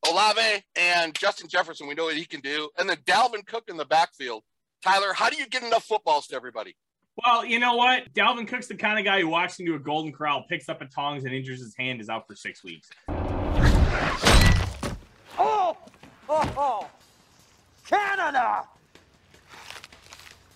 Olave, 0.08 0.62
and 0.76 1.14
Justin 1.14 1.48
Jefferson, 1.48 1.88
we 1.88 1.94
know 1.94 2.04
what 2.04 2.16
he 2.16 2.24
can 2.24 2.40
do, 2.40 2.68
and 2.78 2.88
then 2.88 2.98
Dalvin 2.98 3.44
Cook 3.46 3.64
in 3.68 3.76
the 3.76 3.84
backfield. 3.84 4.44
Tyler, 4.82 5.12
how 5.12 5.30
do 5.30 5.36
you 5.36 5.48
get 5.48 5.62
enough 5.64 5.84
footballs 5.84 6.28
to 6.28 6.36
everybody? 6.36 6.76
Well, 7.24 7.44
you 7.44 7.58
know 7.58 7.74
what? 7.74 8.12
Dalvin 8.12 8.46
Cook's 8.46 8.66
the 8.66 8.74
kind 8.74 8.98
of 8.98 9.04
guy 9.04 9.20
who 9.20 9.28
walks 9.28 9.58
into 9.58 9.74
a 9.74 9.78
Golden 9.78 10.12
Corral, 10.12 10.44
picks 10.48 10.68
up 10.68 10.82
a 10.82 10.86
tongs, 10.86 11.24
and 11.24 11.32
injures 11.32 11.60
his 11.60 11.74
hand, 11.74 12.00
is 12.00 12.08
out 12.10 12.26
for 12.26 12.36
six 12.36 12.62
weeks. 12.62 12.90
Oh, 15.38 15.76
oh, 16.28 16.52
oh. 16.56 16.88
Canada. 17.88 18.64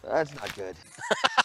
That's 0.05 0.35
not 0.35 0.55
good. 0.55 0.77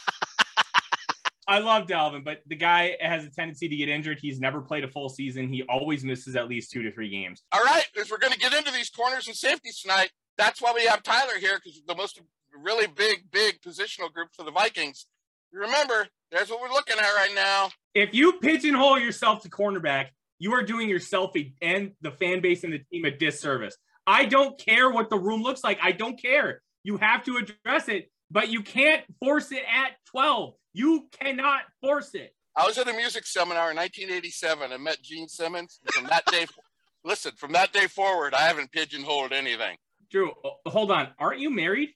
I 1.47 1.59
love 1.59 1.87
Dalvin, 1.87 2.23
but 2.23 2.39
the 2.47 2.55
guy 2.55 2.97
has 2.99 3.23
a 3.23 3.29
tendency 3.29 3.69
to 3.69 3.75
get 3.75 3.87
injured. 3.87 4.19
He's 4.19 4.39
never 4.39 4.61
played 4.61 4.83
a 4.83 4.87
full 4.87 5.09
season. 5.09 5.47
He 5.47 5.63
always 5.63 6.03
misses 6.03 6.35
at 6.35 6.47
least 6.47 6.71
two 6.71 6.81
to 6.83 6.91
three 6.91 7.09
games. 7.09 7.43
All 7.51 7.63
right, 7.63 7.85
if 7.93 8.09
we're 8.09 8.17
going 8.17 8.33
to 8.33 8.39
get 8.39 8.53
into 8.53 8.71
these 8.71 8.89
corners 8.89 9.27
and 9.27 9.35
safeties 9.35 9.79
tonight, 9.79 10.11
that's 10.37 10.61
why 10.61 10.73
we 10.73 10.85
have 10.85 11.03
Tyler 11.03 11.37
here 11.39 11.59
because 11.63 11.79
the 11.87 11.95
most 11.95 12.19
really 12.57 12.87
big, 12.87 13.29
big 13.31 13.61
positional 13.61 14.11
group 14.11 14.29
for 14.35 14.43
the 14.43 14.51
Vikings. 14.51 15.05
Remember, 15.51 16.07
there's 16.31 16.49
what 16.49 16.61
we're 16.61 16.69
looking 16.69 16.97
at 16.97 17.13
right 17.15 17.33
now. 17.35 17.69
If 17.93 18.13
you 18.13 18.33
pigeonhole 18.33 18.99
yourself 18.99 19.43
to 19.43 19.49
cornerback, 19.49 20.07
you 20.39 20.53
are 20.53 20.63
doing 20.63 20.89
yourself 20.89 21.31
a, 21.37 21.53
and 21.61 21.91
the 22.01 22.11
fan 22.11 22.41
base 22.41 22.63
and 22.63 22.73
the 22.73 22.79
team 22.91 23.05
a 23.05 23.11
disservice. 23.11 23.77
I 24.07 24.25
don't 24.25 24.57
care 24.59 24.89
what 24.89 25.09
the 25.09 25.17
room 25.17 25.41
looks 25.41 25.63
like. 25.63 25.79
I 25.81 25.91
don't 25.91 26.21
care. 26.21 26.61
You 26.83 26.97
have 26.97 27.23
to 27.25 27.37
address 27.37 27.87
it, 27.87 28.11
but 28.31 28.49
you 28.49 28.61
can't 28.61 29.03
force 29.19 29.51
it 29.51 29.63
at 29.71 29.93
12. 30.11 30.53
You 30.73 31.07
cannot 31.19 31.61
force 31.81 32.13
it. 32.13 32.33
I 32.57 32.65
was 32.65 32.77
at 32.77 32.87
a 32.87 32.93
music 32.93 33.25
seminar 33.25 33.71
in 33.71 33.77
1987 33.77 34.71
and 34.71 34.83
met 34.83 35.01
Gene 35.01 35.27
Simmons. 35.27 35.79
From 35.91 36.05
that 36.05 36.25
day, 36.27 36.45
listen, 37.03 37.33
from 37.37 37.51
that 37.51 37.73
day 37.73 37.87
forward, 37.87 38.33
I 38.33 38.41
haven't 38.41 38.71
pigeonholed 38.71 39.33
anything. 39.33 39.77
Drew, 40.11 40.31
uh, 40.43 40.69
hold 40.69 40.91
on. 40.91 41.09
Aren't 41.19 41.39
you 41.39 41.49
married? 41.49 41.89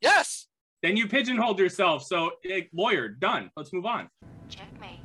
Yes. 0.00 0.46
Then 0.82 0.96
you 0.96 1.06
pigeonholed 1.06 1.58
yourself. 1.58 2.04
So, 2.04 2.32
eh, 2.48 2.62
lawyer, 2.72 3.08
done. 3.08 3.50
Let's 3.56 3.72
move 3.72 3.86
on. 3.86 4.08
Checkmate. 4.48 4.80
Checkmate. 4.80 5.01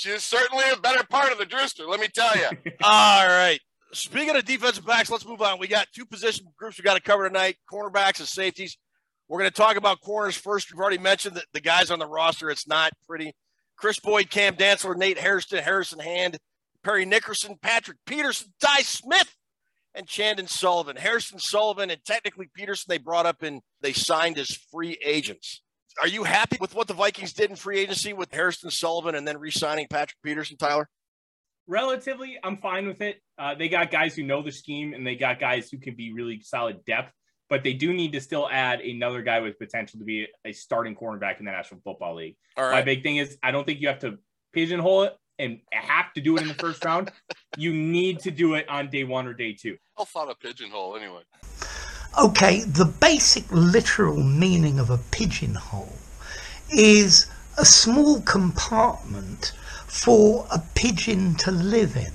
She's 0.00 0.24
certainly 0.24 0.64
a 0.72 0.78
better 0.78 1.04
part 1.04 1.30
of 1.30 1.36
the 1.36 1.44
Drewster, 1.44 1.86
let 1.86 2.00
me 2.00 2.08
tell 2.08 2.34
you. 2.34 2.48
All 2.82 3.26
right. 3.26 3.60
Speaking 3.92 4.34
of 4.34 4.46
defensive 4.46 4.86
backs, 4.86 5.10
let's 5.10 5.26
move 5.26 5.42
on. 5.42 5.58
We 5.58 5.68
got 5.68 5.88
two 5.94 6.06
position 6.06 6.46
groups 6.56 6.78
we 6.78 6.84
got 6.84 6.94
to 6.94 7.02
cover 7.02 7.28
tonight 7.28 7.56
cornerbacks 7.70 8.18
and 8.18 8.26
safeties. 8.26 8.78
We're 9.28 9.40
going 9.40 9.50
to 9.50 9.56
talk 9.56 9.76
about 9.76 10.00
corners 10.00 10.36
first. 10.36 10.72
We've 10.72 10.80
already 10.80 10.96
mentioned 10.96 11.36
that 11.36 11.44
the 11.52 11.60
guys 11.60 11.90
on 11.90 11.98
the 11.98 12.06
roster, 12.06 12.48
it's 12.48 12.66
not 12.66 12.92
pretty. 13.06 13.34
Kris 13.76 14.00
Boyd, 14.00 14.30
Cam 14.30 14.56
Dantzler, 14.56 14.96
Nate 14.96 15.18
Harrison, 15.18 15.58
Harrison 15.58 15.98
Hand, 15.98 16.38
Parry 16.82 17.04
Nickerson, 17.04 17.56
Patrick 17.60 17.98
Peterson, 18.06 18.54
Ty 18.58 18.80
Smith, 18.80 19.36
and 19.94 20.06
Chandon 20.06 20.46
Sullivan. 20.46 20.96
Harrison 20.96 21.38
Sullivan 21.38 21.90
and 21.90 22.02
technically 22.06 22.48
Peterson, 22.54 22.86
they 22.88 22.98
brought 22.98 23.26
up 23.26 23.42
and 23.42 23.60
they 23.82 23.92
signed 23.92 24.38
as 24.38 24.50
free 24.50 24.96
agents. 25.04 25.60
Are 26.00 26.08
you 26.08 26.24
happy 26.24 26.56
with 26.60 26.74
what 26.74 26.88
the 26.88 26.94
Vikings 26.94 27.32
did 27.32 27.50
in 27.50 27.56
free 27.56 27.78
agency 27.80 28.12
with 28.12 28.32
Harrison 28.32 28.70
Sullivan 28.70 29.14
and 29.14 29.26
then 29.26 29.38
re 29.38 29.50
signing 29.50 29.86
Patrick 29.88 30.16
Peterson, 30.22 30.56
Tyler? 30.56 30.88
Relatively, 31.66 32.38
I'm 32.42 32.56
fine 32.56 32.86
with 32.86 33.00
it. 33.00 33.20
Uh, 33.38 33.54
they 33.54 33.68
got 33.68 33.90
guys 33.90 34.14
who 34.14 34.22
know 34.22 34.42
the 34.42 34.50
scheme 34.52 34.92
and 34.92 35.06
they 35.06 35.14
got 35.14 35.38
guys 35.38 35.70
who 35.70 35.78
can 35.78 35.94
be 35.94 36.12
really 36.12 36.40
solid 36.42 36.84
depth, 36.84 37.12
but 37.48 37.62
they 37.62 37.74
do 37.74 37.92
need 37.92 38.12
to 38.12 38.20
still 38.20 38.48
add 38.50 38.80
another 38.80 39.22
guy 39.22 39.40
with 39.40 39.58
potential 39.58 39.98
to 40.00 40.04
be 40.04 40.26
a 40.44 40.52
starting 40.52 40.96
cornerback 40.96 41.38
in 41.38 41.44
the 41.44 41.52
National 41.52 41.80
Football 41.84 42.16
League. 42.16 42.36
All 42.56 42.70
My 42.70 42.82
big 42.82 43.02
thing 43.02 43.18
is 43.18 43.38
I 43.42 43.50
don't 43.50 43.64
think 43.64 43.80
you 43.80 43.88
have 43.88 44.00
to 44.00 44.18
pigeonhole 44.52 45.04
it 45.04 45.16
and 45.38 45.60
have 45.72 46.12
to 46.14 46.20
do 46.20 46.36
it 46.36 46.42
in 46.42 46.48
the 46.48 46.54
first 46.54 46.84
round. 46.84 47.10
You 47.56 47.72
need 47.72 48.20
to 48.20 48.30
do 48.30 48.54
it 48.54 48.68
on 48.68 48.90
day 48.90 49.02
one 49.02 49.26
or 49.26 49.34
day 49.34 49.56
two. 49.60 49.76
I'll 49.98 50.04
thought 50.04 50.30
a 50.30 50.36
pigeonhole 50.36 50.96
anyway. 50.96 51.22
Okay, 52.18 52.60
the 52.64 52.84
basic 52.84 53.44
literal 53.52 54.22
meaning 54.22 54.80
of 54.80 54.90
a 54.90 54.98
pigeonhole 55.10 55.92
is 56.70 57.26
a 57.56 57.64
small 57.64 58.20
compartment 58.22 59.52
for 59.86 60.46
a 60.50 60.58
pigeon 60.74 61.36
to 61.36 61.52
live 61.52 61.96
in. 61.96 62.12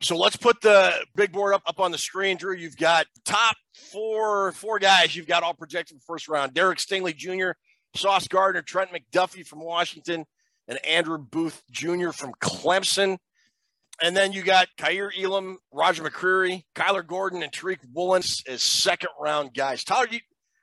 So 0.00 0.16
let's 0.16 0.36
put 0.36 0.60
the 0.62 0.92
big 1.14 1.32
board 1.32 1.54
up, 1.54 1.62
up 1.66 1.80
on 1.80 1.90
the 1.90 1.98
screen, 1.98 2.36
Drew. 2.38 2.54
You've 2.54 2.76
got 2.76 3.06
top 3.24 3.56
four 3.74 4.52
four 4.52 4.78
guys. 4.78 5.14
You've 5.14 5.26
got 5.26 5.42
all 5.42 5.54
projected 5.54 5.98
first 6.06 6.28
round. 6.28 6.54
Derek 6.54 6.78
Stingley 6.78 7.14
Jr., 7.14 7.50
Sauce 7.94 8.28
Gardner, 8.28 8.62
Trent 8.62 8.90
McDuffie 8.90 9.46
from 9.46 9.60
Washington, 9.60 10.24
and 10.68 10.84
Andrew 10.84 11.18
Booth 11.18 11.62
Jr. 11.70 12.10
from 12.10 12.32
Clemson. 12.40 13.18
And 14.02 14.16
then 14.16 14.32
you 14.32 14.42
got 14.42 14.68
Kaiir 14.78 15.10
Elam, 15.18 15.58
Roger 15.72 16.02
McCreary, 16.02 16.64
Kyler 16.74 17.06
Gordon, 17.06 17.42
and 17.42 17.50
Tariq 17.50 17.78
Woolen 17.94 18.22
as 18.46 18.62
second 18.62 19.10
round 19.18 19.54
guys. 19.54 19.84
Tyler, 19.84 20.08
you, 20.10 20.20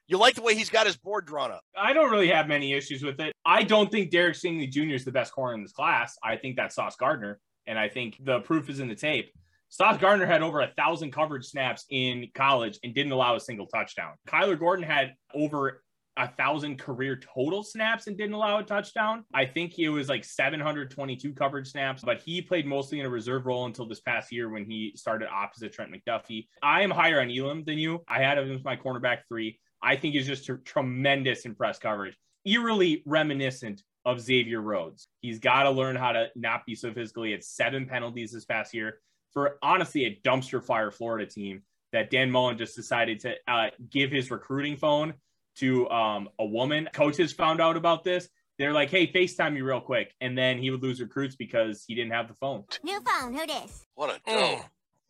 you 0.07 0.17
like 0.17 0.35
the 0.35 0.41
way 0.41 0.53
he's 0.53 0.69
got 0.69 0.85
his 0.85 0.97
board 0.97 1.25
drawn 1.25 1.51
up? 1.51 1.61
I 1.75 1.93
don't 1.93 2.11
really 2.11 2.29
have 2.29 2.47
many 2.47 2.73
issues 2.73 3.03
with 3.03 3.19
it. 3.19 3.33
I 3.45 3.63
don't 3.63 3.91
think 3.91 4.11
Derek 4.11 4.35
Stingley 4.35 4.69
Jr. 4.69 4.93
is 4.93 5.05
the 5.05 5.11
best 5.11 5.33
corner 5.33 5.55
in 5.55 5.63
this 5.63 5.71
class. 5.71 6.15
I 6.23 6.35
think 6.35 6.55
that's 6.55 6.75
Sauce 6.75 6.95
Gardner, 6.95 7.39
and 7.65 7.79
I 7.79 7.89
think 7.89 8.17
the 8.23 8.41
proof 8.41 8.69
is 8.69 8.79
in 8.79 8.87
the 8.87 8.95
tape. 8.95 9.31
Sauce 9.69 9.97
Gardner 9.97 10.27
had 10.27 10.43
over 10.43 10.61
a 10.61 10.71
thousand 10.77 11.11
coverage 11.11 11.45
snaps 11.45 11.85
in 11.89 12.27
college 12.35 12.77
and 12.83 12.93
didn't 12.93 13.11
allow 13.11 13.35
a 13.35 13.39
single 13.39 13.65
touchdown. 13.65 14.13
Kyler 14.27 14.59
Gordon 14.59 14.85
had 14.85 15.15
over 15.33 15.81
a 16.17 16.27
thousand 16.27 16.79
career 16.79 17.19
total 17.33 17.63
snaps 17.63 18.07
and 18.07 18.17
didn't 18.17 18.33
allow 18.33 18.59
a 18.59 18.63
touchdown. 18.63 19.25
I 19.33 19.45
think 19.45 19.77
it 19.79 19.89
was 19.89 20.09
like 20.09 20.23
722 20.23 21.33
coverage 21.33 21.71
snaps, 21.71 22.03
but 22.03 22.21
he 22.21 22.41
played 22.41 22.65
mostly 22.65 22.99
in 22.99 23.05
a 23.05 23.09
reserve 23.09 23.45
role 23.45 23.65
until 23.65 23.87
this 23.87 24.01
past 24.01 24.31
year 24.31 24.49
when 24.49 24.65
he 24.65 24.93
started 24.95 25.27
opposite 25.29 25.73
Trent 25.73 25.91
McDuffie. 25.91 26.47
I 26.61 26.81
am 26.81 26.91
higher 26.91 27.19
on 27.21 27.31
Elam 27.31 27.63
than 27.65 27.77
you. 27.77 28.03
I 28.07 28.21
had 28.21 28.37
him 28.37 28.51
as 28.51 28.63
my 28.63 28.75
cornerback 28.75 29.19
three. 29.27 29.59
I 29.81 29.95
think 29.95 30.13
he's 30.13 30.27
just 30.27 30.49
tremendous 30.65 31.45
in 31.45 31.55
press 31.55 31.79
coverage, 31.79 32.17
eerily 32.45 33.03
reminiscent 33.05 33.81
of 34.05 34.19
Xavier 34.19 34.61
Rhodes. 34.61 35.07
He's 35.21 35.39
got 35.39 35.63
to 35.63 35.71
learn 35.71 35.95
how 35.95 36.11
to 36.11 36.27
not 36.35 36.65
be 36.65 36.75
so 36.75 36.93
physical. 36.93 37.23
He 37.23 37.31
had 37.31 37.43
seven 37.43 37.85
penalties 37.85 38.31
this 38.31 38.45
past 38.45 38.73
year 38.73 38.99
for 39.33 39.57
honestly 39.61 40.05
a 40.05 40.21
dumpster 40.25 40.63
fire 40.63 40.91
Florida 40.91 41.25
team 41.25 41.63
that 41.91 42.09
Dan 42.09 42.31
Mullen 42.31 42.57
just 42.57 42.75
decided 42.75 43.19
to 43.21 43.35
uh, 43.47 43.69
give 43.89 44.11
his 44.11 44.31
recruiting 44.31 44.77
phone 44.77 45.13
to 45.57 45.89
um, 45.89 46.29
a 46.39 46.45
woman. 46.45 46.89
Coaches 46.93 47.33
found 47.33 47.61
out 47.61 47.77
about 47.77 48.03
this. 48.03 48.29
They're 48.59 48.73
like, 48.73 48.89
hey, 48.91 49.07
FaceTime 49.07 49.53
me 49.53 49.61
real 49.61 49.81
quick. 49.81 50.13
And 50.21 50.37
then 50.37 50.59
he 50.59 50.69
would 50.69 50.81
lose 50.81 51.01
recruits 51.01 51.35
because 51.35 51.83
he 51.87 51.95
didn't 51.95 52.11
have 52.11 52.27
the 52.27 52.35
phone. 52.35 52.63
New 52.83 52.99
phone, 53.01 53.33
who 53.33 53.45
this? 53.47 53.85
What 53.95 54.09
a 54.09 54.31
dope. 54.31 54.61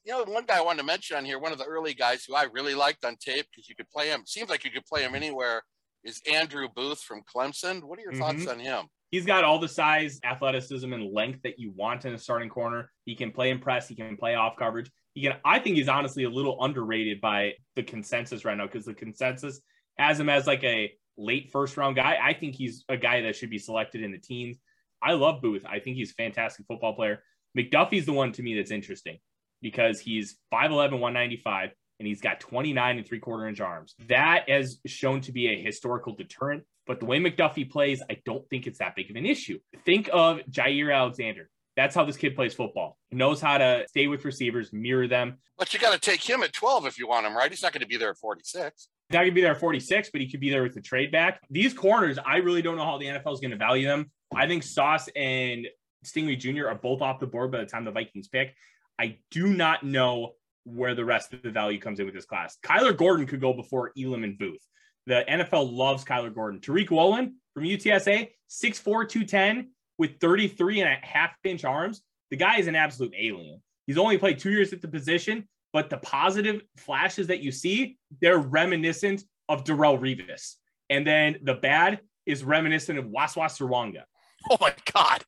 You 0.05 0.11
know, 0.13 0.23
one 0.25 0.45
guy 0.45 0.57
I 0.57 0.61
wanted 0.61 0.79
to 0.79 0.85
mention 0.85 1.17
on 1.17 1.25
here, 1.25 1.39
one 1.39 1.51
of 1.51 1.57
the 1.57 1.65
early 1.65 1.93
guys 1.93 2.25
who 2.25 2.35
I 2.35 2.43
really 2.43 2.75
liked 2.75 3.05
on 3.05 3.15
tape 3.17 3.45
because 3.51 3.69
you 3.69 3.75
could 3.75 3.89
play 3.89 4.09
him, 4.09 4.23
seems 4.25 4.49
like 4.49 4.65
you 4.65 4.71
could 4.71 4.85
play 4.85 5.01
him 5.01 5.15
anywhere, 5.15 5.63
is 6.03 6.21
Andrew 6.29 6.67
Booth 6.73 7.01
from 7.01 7.21
Clemson. 7.33 7.83
What 7.83 7.99
are 7.99 8.01
your 8.01 8.13
thoughts 8.13 8.43
Mhm. 8.43 8.51
on 8.51 8.59
him? 8.59 8.85
He's 9.11 9.25
got 9.25 9.43
all 9.43 9.59
the 9.59 9.67
size, 9.67 10.19
athleticism, 10.25 10.91
and 10.91 11.13
length 11.13 11.43
that 11.43 11.59
you 11.59 11.71
want 11.71 12.03
in 12.03 12.13
a 12.13 12.17
starting 12.17 12.49
corner. 12.49 12.91
He 13.05 13.15
can 13.15 13.31
play 13.31 13.51
in 13.51 13.59
press. 13.59 13.87
He 13.87 13.95
can 13.95 14.17
play 14.17 14.35
off 14.35 14.57
coverage. 14.57 14.89
He 15.13 15.21
can. 15.21 15.37
I 15.45 15.59
think 15.59 15.77
he's 15.77 15.87
honestly 15.87 16.23
a 16.23 16.29
little 16.29 16.61
underrated 16.63 17.21
by 17.21 17.53
the 17.75 17.83
consensus 17.83 18.43
right 18.43 18.57
now 18.57 18.65
because 18.65 18.85
the 18.85 18.93
consensus 18.95 19.61
has 19.97 20.19
him 20.19 20.29
as 20.29 20.47
like 20.47 20.63
a 20.63 20.93
late 21.17 21.51
first 21.51 21.77
round 21.77 21.95
guy. 21.95 22.17
I 22.21 22.33
think 22.33 22.55
he's 22.55 22.83
a 22.89 22.97
guy 22.97 23.21
that 23.21 23.35
should 23.35 23.49
be 23.49 23.59
selected 23.59 24.03
in 24.03 24.11
the 24.11 24.17
teens. 24.17 24.57
I 25.01 25.13
love 25.13 25.41
Booth. 25.41 25.65
I 25.65 25.79
think 25.79 25.97
he's 25.97 26.11
a 26.11 26.15
fantastic 26.15 26.65
football 26.65 26.95
player. 26.95 27.23
McDuffie's 27.57 28.05
the 28.05 28.13
one 28.13 28.31
to 28.33 28.43
me 28.43 28.55
that's 28.55 28.71
interesting 28.71 29.19
because 29.61 29.99
he's 29.99 30.37
5'11, 30.53 30.99
195, 30.99 31.69
and 31.99 32.07
he's 32.07 32.21
got 32.21 32.39
29 32.39 32.97
and 32.97 33.07
three 33.07 33.19
quarter 33.19 33.47
inch 33.47 33.59
arms. 33.61 33.95
That 34.07 34.49
has 34.49 34.79
shown 34.85 35.21
to 35.21 35.31
be 35.31 35.47
a 35.47 35.61
historical 35.61 36.15
deterrent. 36.15 36.63
But 36.85 36.99
the 36.99 37.05
way 37.05 37.19
McDuffie 37.19 37.69
plays, 37.69 38.01
I 38.09 38.17
don't 38.25 38.47
think 38.49 38.67
it's 38.67 38.79
that 38.79 38.95
big 38.95 39.09
of 39.09 39.15
an 39.15 39.25
issue. 39.25 39.59
Think 39.85 40.09
of 40.11 40.39
Jaire 40.49 40.93
Alexander. 40.93 41.49
That's 41.75 41.95
how 41.95 42.03
this 42.05 42.17
kid 42.17 42.35
plays 42.35 42.53
football. 42.53 42.97
Knows 43.11 43.41
how 43.41 43.57
to 43.57 43.85
stay 43.87 44.07
with 44.07 44.25
receivers, 44.25 44.71
mirror 44.73 45.07
them. 45.07 45.37
But 45.57 45.73
you 45.73 45.79
got 45.79 45.93
to 45.93 45.99
take 45.99 46.21
him 46.21 46.43
at 46.43 46.53
12 46.53 46.85
if 46.85 46.99
you 46.99 47.07
want 47.07 47.25
him, 47.25 47.35
right? 47.35 47.49
He's 47.49 47.63
not 47.63 47.71
going 47.71 47.81
to 47.81 47.87
be 47.87 47.97
there 47.97 48.11
at 48.11 48.17
46. 48.17 48.89
Going 49.13 49.27
to 49.27 49.31
be 49.31 49.41
there 49.41 49.51
at 49.51 49.59
46, 49.59 50.09
but 50.09 50.21
he 50.21 50.27
could 50.27 50.39
be 50.39 50.49
there 50.49 50.63
with 50.63 50.73
the 50.73 50.81
trade 50.81 51.11
back. 51.11 51.39
These 51.51 51.75
corners, 51.75 52.17
I 52.25 52.37
really 52.37 52.63
don't 52.63 52.77
know 52.77 52.83
how 52.83 52.97
the 52.97 53.05
NFL 53.05 53.33
is 53.33 53.39
going 53.39 53.51
to 53.51 53.57
value 53.57 53.85
them. 53.85 54.09
I 54.35 54.47
think 54.47 54.63
Sauce 54.63 55.07
and 55.15 55.67
Stingley 56.03 56.35
Jr. 56.35 56.67
are 56.67 56.73
both 56.73 57.03
off 57.03 57.19
the 57.19 57.27
board 57.27 57.51
by 57.51 57.59
the 57.59 57.67
time 57.67 57.85
the 57.85 57.91
Vikings 57.91 58.27
pick. 58.27 58.55
I 58.97 59.19
do 59.29 59.53
not 59.53 59.83
know 59.83 60.33
where 60.63 60.95
the 60.95 61.05
rest 61.05 61.31
of 61.31 61.43
the 61.43 61.51
value 61.51 61.79
comes 61.79 61.99
in 61.99 62.07
with 62.07 62.15
this 62.15 62.25
class. 62.25 62.57
Kyler 62.65 62.97
Gordon 62.97 63.27
could 63.27 63.39
go 63.39 63.53
before 63.53 63.91
Elam 63.95 64.23
and 64.23 64.35
Booth. 64.35 64.65
The 65.05 65.23
NFL 65.29 65.71
loves 65.71 66.03
Kyler 66.03 66.33
Gordon. 66.33 66.59
Tariq 66.59 66.89
Woolen 66.89 67.35
from 67.53 67.65
UTSA, 67.65 68.29
6'4, 68.49 69.07
210 69.07 69.69
with 69.99 70.19
33 70.21 70.81
and 70.81 70.89
a 70.89 71.05
half 71.05 71.35
inch 71.43 71.63
arms. 71.65 72.01
The 72.31 72.37
guy 72.37 72.57
is 72.57 72.65
an 72.65 72.75
absolute 72.75 73.13
alien. 73.15 73.61
He's 73.85 73.99
only 73.99 74.17
played 74.17 74.39
two 74.39 74.49
years 74.49 74.73
at 74.73 74.81
the 74.81 74.87
position, 74.87 75.47
but 75.73 75.89
the 75.89 75.97
positive 75.97 76.61
flashes 76.77 77.27
that 77.27 77.41
you 77.41 77.51
see, 77.51 77.97
they're 78.21 78.37
reminiscent 78.37 79.23
of 79.49 79.63
Darrelle 79.65 79.99
Revis. 79.99 80.55
And 80.89 81.05
then 81.05 81.37
the 81.43 81.55
bad 81.55 81.99
is 82.25 82.43
reminiscent 82.43 82.99
of 82.99 83.05
Wasswa 83.05 83.45
Serwanga. 83.45 84.03
Oh 84.49 84.57
my 84.61 84.73
God. 84.93 85.23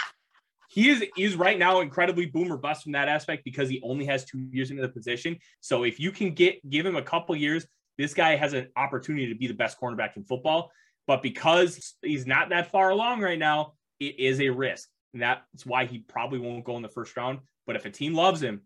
he 0.68 0.90
is 0.90 1.04
is 1.16 1.34
right 1.34 1.58
now 1.58 1.80
incredibly 1.80 2.26
boomer 2.26 2.56
bust 2.56 2.82
from 2.82 2.92
that 2.92 3.08
aspect 3.08 3.44
because 3.44 3.68
he 3.68 3.80
only 3.82 4.04
has 4.04 4.24
two 4.24 4.46
years 4.52 4.70
into 4.70 4.82
the 4.82 4.88
position. 4.88 5.38
So 5.60 5.84
if 5.84 5.98
you 5.98 6.12
can 6.12 6.34
get 6.34 6.68
give 6.68 6.84
him 6.84 6.96
a 6.96 7.02
couple 7.02 7.34
years, 7.34 7.66
this 7.96 8.14
guy 8.14 8.36
has 8.36 8.52
an 8.52 8.68
opportunity 8.76 9.26
to 9.32 9.38
be 9.38 9.46
the 9.46 9.54
best 9.54 9.80
cornerback 9.80 10.16
in 10.16 10.24
football. 10.24 10.70
But 11.06 11.22
because 11.22 11.94
he's 12.02 12.26
not 12.26 12.50
that 12.50 12.70
far 12.70 12.90
along 12.90 13.22
right 13.22 13.38
now, 13.38 13.72
it 13.98 14.20
is 14.20 14.40
a 14.40 14.50
risk. 14.50 14.88
And 15.14 15.22
that's 15.22 15.64
why 15.64 15.86
he 15.86 16.00
probably 16.00 16.38
won't 16.38 16.64
go 16.64 16.76
in 16.76 16.82
the 16.82 16.88
first 16.88 17.16
round. 17.16 17.38
But 17.66 17.76
if 17.76 17.86
a 17.86 17.90
team 17.90 18.14
loves 18.14 18.42
him, 18.42 18.62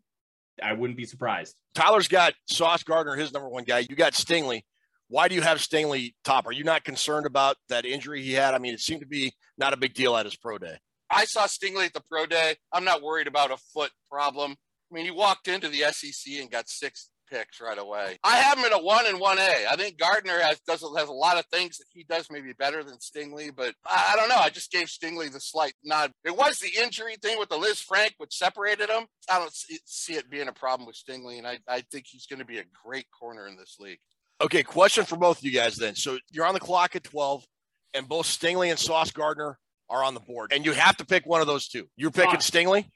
I 0.62 0.72
wouldn't 0.72 0.96
be 0.96 1.04
surprised. 1.04 1.54
Tyler's 1.74 2.08
got 2.08 2.34
Sauce 2.46 2.82
Gardner, 2.82 3.16
his 3.16 3.32
number 3.32 3.48
one 3.48 3.64
guy. 3.64 3.80
You 3.88 3.96
got 3.96 4.12
Stingley. 4.12 4.62
Why 5.08 5.28
do 5.28 5.34
you 5.34 5.42
have 5.42 5.58
Stingley 5.58 6.14
top? 6.24 6.46
Are 6.46 6.52
you 6.52 6.64
not 6.64 6.84
concerned 6.84 7.26
about 7.26 7.56
that 7.68 7.84
injury 7.84 8.22
he 8.22 8.32
had? 8.32 8.54
I 8.54 8.58
mean, 8.58 8.74
it 8.74 8.80
seemed 8.80 9.00
to 9.00 9.06
be 9.06 9.32
not 9.58 9.72
a 9.72 9.76
big 9.76 9.94
deal 9.94 10.16
at 10.16 10.24
his 10.24 10.36
pro 10.36 10.58
day. 10.58 10.78
I 11.10 11.26
saw 11.26 11.46
Stingley 11.46 11.86
at 11.86 11.92
the 11.92 12.02
pro 12.10 12.26
day. 12.26 12.56
I'm 12.72 12.84
not 12.84 13.02
worried 13.02 13.26
about 13.26 13.50
a 13.50 13.58
foot 13.74 13.90
problem. 14.10 14.52
I 14.90 14.94
mean, 14.94 15.04
he 15.04 15.10
walked 15.10 15.48
into 15.48 15.68
the 15.68 15.84
SEC 15.92 16.34
and 16.40 16.50
got 16.50 16.68
six 16.68 17.10
picks 17.32 17.60
right 17.60 17.78
away. 17.78 18.18
I 18.22 18.36
have 18.36 18.58
him 18.58 18.64
in 18.66 18.72
a 18.72 18.78
one 18.82 19.06
and 19.06 19.18
one 19.18 19.38
A. 19.38 19.66
I 19.70 19.76
think 19.76 19.98
Gardner 19.98 20.38
has 20.40 20.60
does 20.60 20.82
has 20.96 21.08
a 21.08 21.12
lot 21.12 21.38
of 21.38 21.46
things 21.46 21.78
that 21.78 21.86
he 21.92 22.04
does 22.04 22.28
maybe 22.30 22.52
better 22.52 22.84
than 22.84 22.98
Stingley, 22.98 23.54
but 23.54 23.74
I, 23.86 24.10
I 24.12 24.16
don't 24.16 24.28
know. 24.28 24.36
I 24.36 24.50
just 24.50 24.70
gave 24.70 24.88
Stingley 24.88 25.32
the 25.32 25.40
slight 25.40 25.72
nod. 25.82 26.12
It 26.24 26.36
was 26.36 26.58
the 26.58 26.70
injury 26.82 27.16
thing 27.22 27.38
with 27.38 27.48
the 27.48 27.56
Lisfranc 27.56 28.10
which 28.18 28.34
separated 28.36 28.90
him. 28.90 29.06
I 29.30 29.38
don't 29.38 29.52
see, 29.52 29.78
see 29.86 30.14
it 30.14 30.30
being 30.30 30.48
a 30.48 30.52
problem 30.52 30.86
with 30.86 30.96
Stingley, 30.96 31.38
and 31.38 31.46
I, 31.46 31.58
I 31.68 31.82
think 31.90 32.06
he's 32.08 32.26
going 32.26 32.40
to 32.40 32.44
be 32.44 32.58
a 32.58 32.64
great 32.84 33.06
corner 33.18 33.46
in 33.48 33.56
this 33.56 33.76
league. 33.80 33.98
Okay, 34.40 34.62
question 34.62 35.04
for 35.04 35.16
both 35.16 35.38
of 35.38 35.44
you 35.44 35.52
guys 35.52 35.76
then. 35.76 35.94
So 35.94 36.18
you're 36.30 36.46
on 36.46 36.54
the 36.54 36.60
clock 36.60 36.96
at 36.96 37.04
12, 37.04 37.44
and 37.94 38.08
both 38.08 38.26
Stingley 38.26 38.70
and 38.70 38.78
Sauce 38.78 39.10
Gardner 39.10 39.58
are 39.88 40.02
on 40.04 40.14
the 40.14 40.20
board, 40.20 40.52
and 40.52 40.64
you 40.66 40.72
have 40.72 40.96
to 40.98 41.04
pick 41.06 41.26
one 41.26 41.40
of 41.40 41.46
those 41.46 41.68
two. 41.68 41.88
You're 41.96 42.10
picking 42.10 42.40
Sauce. 42.40 42.50
Stingley, 42.50 42.86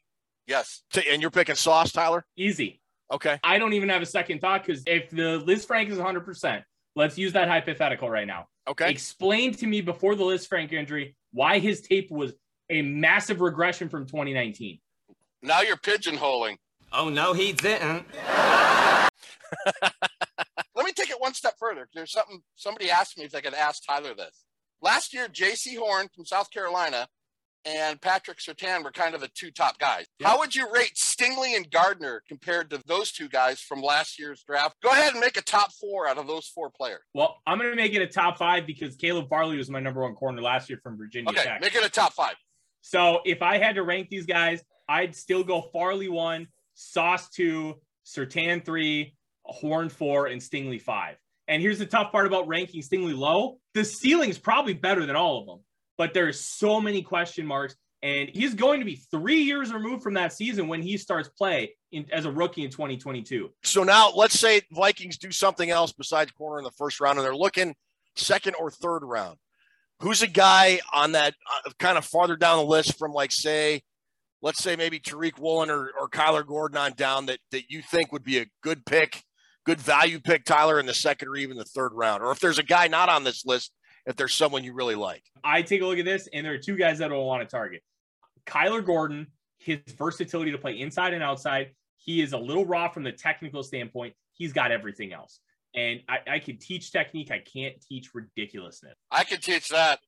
Yes. 0.47 0.83
and 1.11 1.21
you're 1.23 1.31
picking 1.31 1.55
Sauce, 1.55 1.93
Tyler. 1.93 2.25
Easy. 2.37 2.81
Okay. 3.13 3.39
I 3.45 3.59
don't 3.59 3.73
even 3.73 3.89
have 3.89 4.03
a 4.03 4.07
second 4.07 4.41
thought 4.41 4.65
because 4.65 4.83
if 4.87 5.11
the 5.11 5.41
Lisfranc 5.47 5.89
is 5.89 5.99
100%, 5.99 6.63
let's 6.97 7.17
use 7.17 7.33
that 7.35 7.49
hypothetical 7.49 8.11
right 8.11 8.27
now. 8.27 8.47
Okay. 8.69 8.91
Explain 8.91 9.55
to 9.55 9.67
me 9.67 9.81
before 9.81 10.15
the 10.17 10.25
Lisfranc 10.25 10.73
injury 10.73 11.15
why 11.33 11.59
his 11.59 11.83
tape 11.83 12.11
was 12.11 12.35
a 12.69 12.83
massive 12.83 13.41
regression 13.41 13.89
from 13.89 14.07
2019. 14.07 14.81
Now 15.43 15.61
you're 15.61 15.77
pigeonholing. 15.77 16.57
Oh, 16.93 17.09
no, 17.09 17.33
he 17.33 17.53
didn't. 17.53 18.07
Let 20.75 20.85
me 20.85 20.93
take 20.93 21.11
it 21.11 21.21
one 21.21 21.35
step 21.35 21.55
further. 21.59 21.89
There's 21.95 22.13
something 22.13 22.41
somebody 22.57 22.91
asked 22.91 23.19
me 23.19 23.25
if 23.25 23.35
I 23.35 23.41
could 23.41 23.55
ask 23.55 23.85
Tyler 23.87 24.15
this. 24.15 24.45
Last 24.83 25.15
year, 25.15 25.29
Jaycee 25.29 25.77
Horn 25.77 26.09
from 26.15 26.25
South 26.25 26.51
Carolina 26.51 27.07
and 27.67 28.01
Patrick 28.01 28.39
Surtain 28.39 28.85
were 28.85 28.93
kind 28.93 29.15
of 29.15 29.21
the 29.21 29.29
two 29.35 29.51
top 29.51 29.79
guys. 29.79 30.07
How 30.23 30.39
would 30.39 30.55
you 30.55 30.73
rate 30.73 30.95
Stingley 30.95 31.57
and 31.57 31.69
Gardner 31.71 32.23
compared 32.29 32.71
to 32.71 32.81
those 32.87 33.11
two 33.13 33.29
guys 33.29 33.61
from 33.61 33.83
last 33.83 34.19
year's 34.19 34.43
draft? 34.45 34.77
Go 34.83 34.91
ahead 34.91 35.13
and 35.13 35.21
make 35.21 35.37
a 35.37 35.43
top 35.43 35.73
four 35.73 36.07
out 36.09 36.17
of 36.17 36.27
those 36.27 36.47
four 36.47 36.71
players. 36.71 37.01
Well, 37.13 37.37
I'm 37.47 37.59
going 37.59 37.71
to 37.71 37.77
make 37.77 37.93
it 37.93 38.01
a 38.03 38.07
top 38.07 38.39
five 38.39 38.67
because 38.67 38.95
Caleb 38.97 39.29
Farley 39.29 39.57
was 39.57 39.69
my 39.69 39.81
number 39.81 40.01
one 40.03 40.15
corner 40.15 40.41
last 40.41 40.71
year 40.71 40.79
from 40.83 40.97
Virginia 40.97 41.31
Okay, 41.31 41.43
Tech. 41.43 41.61
make 41.61 41.75
it 41.75 41.85
a 41.85 41.91
top 41.91 42.13
five. 42.13 42.37
So 42.83 43.21
if 43.25 43.43
I 43.43 43.59
had 43.59 43.75
to 43.75 43.83
rank 43.83 44.09
these 44.11 44.27
guys, 44.27 44.63
I'd 44.89 45.17
still 45.17 45.43
go 45.43 45.61
Farley 45.73 46.09
one, 46.09 46.47
Sauce 46.75 47.29
two, 47.29 47.81
Surtain 48.07 48.65
three, 48.65 49.17
Horn 49.43 49.89
four, 49.89 50.27
and 50.29 50.41
Stingley 50.41 50.81
five. 50.81 51.17
And 51.49 51.61
here's 51.63 51.79
the 51.81 51.87
tough 51.87 52.13
part 52.13 52.27
about 52.27 52.47
ranking 52.47 52.83
Stingley 52.83 53.17
low: 53.17 53.59
the 53.75 53.85
ceiling's 53.85 54.39
probably 54.39 54.75
better 54.75 55.05
than 55.07 55.17
all 55.17 55.41
of 55.41 55.47
them, 55.47 55.61
but 55.99 56.15
there's 56.15 56.41
so 56.41 56.81
many 56.81 57.03
question 57.03 57.47
marks. 57.47 57.77
And 58.03 58.29
he's 58.29 58.55
going 58.55 58.81
to 58.81 58.87
be 58.87 58.97
three 59.11 59.43
years 59.43 59.73
removed 59.73 60.03
from 60.03 60.15
that 60.15 60.33
season 60.33 60.69
when 60.69 60.83
he 60.83 60.97
starts 60.97 61.29
play 61.31 61.75
in, 61.93 62.07
as 62.13 62.25
a 62.25 62.31
rookie 62.31 62.63
in 62.63 62.71
2022. 62.71 63.51
So 63.65 63.83
now 63.85 64.13
let's 64.15 64.39
say 64.39 64.61
Vikings 64.71 65.17
do 65.17 65.33
something 65.33 65.71
else 65.71 65.93
besides 65.93 66.31
corner 66.33 66.59
in 66.59 66.65
the 66.65 66.71
first 66.73 67.01
round, 67.01 67.19
and 67.19 67.25
they're 67.25 67.35
looking 67.35 67.75
second 68.15 68.55
or 68.55 68.71
third 68.71 69.03
round. 69.03 69.39
Who's 70.01 70.21
a 70.21 70.27
guy 70.27 70.81
on 70.93 71.13
that 71.13 71.35
uh, 71.67 71.71
kind 71.79 71.97
of 71.97 72.05
farther 72.05 72.37
down 72.37 72.59
the 72.59 72.65
list 72.65 72.99
from 72.99 73.13
like 73.13 73.33
say, 73.33 73.83
let's 74.43 74.63
say 74.63 74.77
maybe 74.77 75.01
Tariq 75.01 75.39
Woolen 75.39 75.71
or, 75.71 75.91
or 75.99 76.09
Kyler 76.09 76.47
Gordon 76.47 76.77
on 76.77 76.93
down 76.93 77.27
that 77.27 77.39
that 77.51 77.71
you 77.71 77.81
think 77.81 78.13
would 78.13 78.25
be 78.25 78.39
a 78.39 78.47
good 78.63 78.85
pick, 78.85 79.25
good 79.65 79.81
value 79.81 80.21
pick, 80.21 80.45
Tyler, 80.45 80.79
in 80.79 80.85
the 80.85 80.95
second 80.95 81.29
or 81.29 81.37
even 81.37 81.57
the 81.57 81.65
third 81.65 81.93
round, 81.95 82.23
or 82.23 82.31
if 82.31 82.41
there's 82.41 82.59
a 82.59 82.63
guy 82.63 82.89
not 82.89 83.09
on 83.09 83.25
this 83.25 83.47
list, 83.47 83.73
if 84.07 84.17
there's 84.17 84.35
someone 84.35 84.65
you 84.65 84.73
really 84.73 84.95
like. 84.95 85.25
I 85.43 85.63
take 85.63 85.83
a 85.83 85.87
look 85.87 85.99
at 85.99 86.05
this, 86.05 86.29
and 86.33 86.47
there 86.47 86.55
are 86.55 86.59
two 86.59 86.77
guys 86.77 86.99
that 86.99 87.13
I 87.13 87.17
want 87.17 87.43
to 87.43 87.49
target. 87.49 87.83
Kyler 88.47 88.85
Gordon, 88.85 89.27
his 89.59 89.79
versatility 89.99 90.53
to 90.53 90.59
play 90.59 90.79
inside 90.81 91.13
and 91.13 91.23
outside. 91.23 91.73
He 91.97 92.23
is 92.23 92.33
a 92.33 92.39
little 92.39 92.65
raw 92.65 92.89
from 92.89 93.03
the 93.03 93.13
technical 93.13 93.63
standpoint. 93.63 94.15
He's 94.33 94.53
got 94.53 94.71
everything 94.71 95.13
else. 95.13 95.41
And 95.75 96.01
I, 96.09 96.19
I 96.35 96.39
can 96.39 96.57
teach 96.59 96.93
technique. 96.93 97.31
I 97.31 97.41
can't 97.41 97.75
teach 97.87 98.11
ridiculousness. 98.15 98.95
I 99.11 99.25
can 99.25 99.41
teach 99.41 99.69
that. 99.71 100.01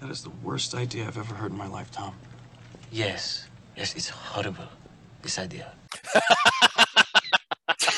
That 0.00 0.10
is 0.10 0.22
the 0.22 0.30
worst 0.44 0.74
idea 0.74 1.06
I've 1.06 1.18
ever 1.18 1.34
heard 1.34 1.50
in 1.50 1.58
my 1.58 1.66
life, 1.66 1.90
Tom. 1.90 2.14
Yes, 2.92 3.48
yes, 3.76 3.96
it's 3.96 4.08
horrible. 4.08 4.64
This 5.22 5.38
idea. 5.40 5.72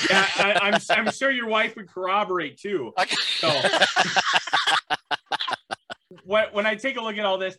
Yeah, 0.09 0.27
I, 0.37 0.59
I'm, 0.63 0.81
I'm 0.91 1.13
sure 1.13 1.31
your 1.31 1.49
wife 1.49 1.77
would 1.77 1.89
corroborate 1.89 2.59
too. 2.59 2.93
So 3.39 3.49
when, 6.25 6.47
when 6.53 6.67
I 6.67 6.77
take 6.77 6.97
a 6.97 7.01
look 7.01 7.19
at 7.19 7.25
all 7.25 7.39
this, 7.39 7.57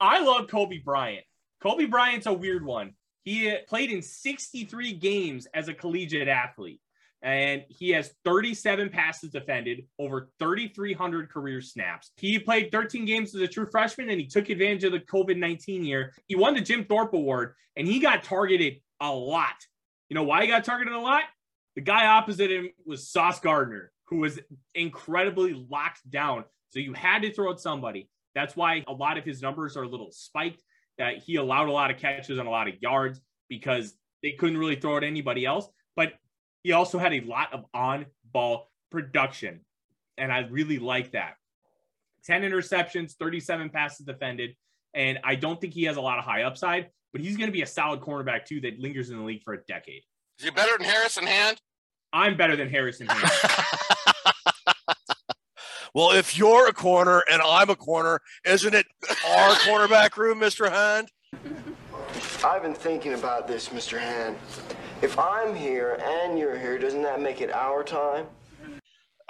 I 0.00 0.22
love 0.22 0.46
Coby 0.46 0.82
Bryant. 0.82 1.24
Coby 1.62 1.90
Bryant's 1.90 2.26
a 2.26 2.32
weird 2.32 2.64
one. 2.64 2.94
He 3.24 3.56
played 3.68 3.90
in 3.90 4.02
63 4.02 4.92
games 4.92 5.48
as 5.52 5.68
a 5.68 5.74
collegiate 5.74 6.28
athlete, 6.28 6.80
and 7.22 7.64
he 7.68 7.90
has 7.90 8.14
37 8.24 8.88
passes 8.90 9.30
defended, 9.30 9.86
over 9.98 10.30
3,300 10.38 11.28
career 11.28 11.60
snaps. 11.60 12.12
He 12.16 12.38
played 12.38 12.70
13 12.70 13.04
games 13.04 13.34
as 13.34 13.40
a 13.40 13.48
true 13.48 13.66
freshman, 13.70 14.10
and 14.10 14.20
he 14.20 14.26
took 14.26 14.48
advantage 14.48 14.84
of 14.84 14.92
the 14.92 15.00
COVID 15.00 15.36
19 15.38 15.84
year. 15.84 16.14
He 16.28 16.36
won 16.36 16.54
the 16.54 16.60
Jim 16.60 16.84
Thorpe 16.84 17.14
Award, 17.14 17.54
and 17.74 17.86
he 17.86 17.98
got 17.98 18.22
targeted 18.22 18.80
a 19.00 19.10
lot. 19.10 19.56
You 20.08 20.14
know 20.14 20.22
why 20.22 20.42
he 20.42 20.48
got 20.48 20.64
targeted 20.64 20.94
a 20.94 21.00
lot? 21.00 21.24
The 21.76 21.82
guy 21.82 22.06
opposite 22.06 22.50
him 22.50 22.70
was 22.84 23.08
Sauce 23.08 23.38
Gardner, 23.38 23.92
who 24.06 24.16
was 24.16 24.40
incredibly 24.74 25.52
locked 25.70 26.08
down. 26.10 26.44
So 26.70 26.80
you 26.80 26.94
had 26.94 27.22
to 27.22 27.32
throw 27.32 27.52
at 27.52 27.60
somebody. 27.60 28.08
That's 28.34 28.56
why 28.56 28.84
a 28.88 28.92
lot 28.92 29.18
of 29.18 29.24
his 29.24 29.40
numbers 29.40 29.76
are 29.76 29.84
a 29.84 29.88
little 29.88 30.10
spiked. 30.10 30.62
That 30.98 31.18
he 31.18 31.36
allowed 31.36 31.68
a 31.68 31.72
lot 31.72 31.90
of 31.90 31.98
catches 31.98 32.38
and 32.38 32.48
a 32.48 32.50
lot 32.50 32.68
of 32.68 32.74
yards 32.80 33.20
because 33.50 33.94
they 34.22 34.32
couldn't 34.32 34.56
really 34.56 34.76
throw 34.76 34.96
at 34.96 35.04
anybody 35.04 35.44
else. 35.44 35.68
But 35.94 36.14
he 36.62 36.72
also 36.72 36.96
had 36.96 37.12
a 37.12 37.20
lot 37.20 37.52
of 37.52 37.66
on-ball 37.74 38.70
production, 38.90 39.60
and 40.16 40.32
I 40.32 40.46
really 40.48 40.78
like 40.78 41.12
that. 41.12 41.34
Ten 42.24 42.40
interceptions, 42.40 43.12
thirty-seven 43.12 43.68
passes 43.68 44.06
defended, 44.06 44.56
and 44.94 45.18
I 45.22 45.34
don't 45.34 45.60
think 45.60 45.74
he 45.74 45.84
has 45.84 45.98
a 45.98 46.00
lot 46.00 46.18
of 46.18 46.24
high 46.24 46.44
upside. 46.44 46.88
But 47.12 47.20
he's 47.20 47.36
going 47.36 47.48
to 47.48 47.52
be 47.52 47.60
a 47.62 47.66
solid 47.66 48.00
cornerback 48.00 48.46
too 48.46 48.62
that 48.62 48.80
lingers 48.80 49.10
in 49.10 49.18
the 49.18 49.22
league 49.22 49.42
for 49.42 49.52
a 49.52 49.62
decade. 49.68 50.02
Is 50.38 50.44
he 50.44 50.50
better 50.50 50.76
than 50.78 50.86
Harrison 50.86 51.26
Hand? 51.26 51.60
I'm 52.12 52.36
better 52.36 52.56
than 52.56 52.68
Harrison. 52.68 53.06
Hand. 53.08 53.30
Well, 55.96 56.10
if 56.10 56.36
you're 56.36 56.68
a 56.68 56.74
corner 56.74 57.22
and 57.32 57.40
I'm 57.40 57.70
a 57.70 57.74
corner, 57.74 58.20
isn't 58.44 58.74
it 58.74 58.84
our 59.26 59.54
cornerback 59.60 60.18
room, 60.18 60.38
Mr. 60.38 60.70
Hand? 60.70 61.10
I've 62.44 62.60
been 62.60 62.74
thinking 62.74 63.14
about 63.14 63.48
this, 63.48 63.70
Mr. 63.70 63.98
Hand. 63.98 64.36
If 65.00 65.18
I'm 65.18 65.54
here 65.54 65.98
and 66.04 66.38
you're 66.38 66.58
here, 66.58 66.78
doesn't 66.78 67.00
that 67.00 67.22
make 67.22 67.40
it 67.40 67.50
our 67.50 67.82
time? 67.82 68.26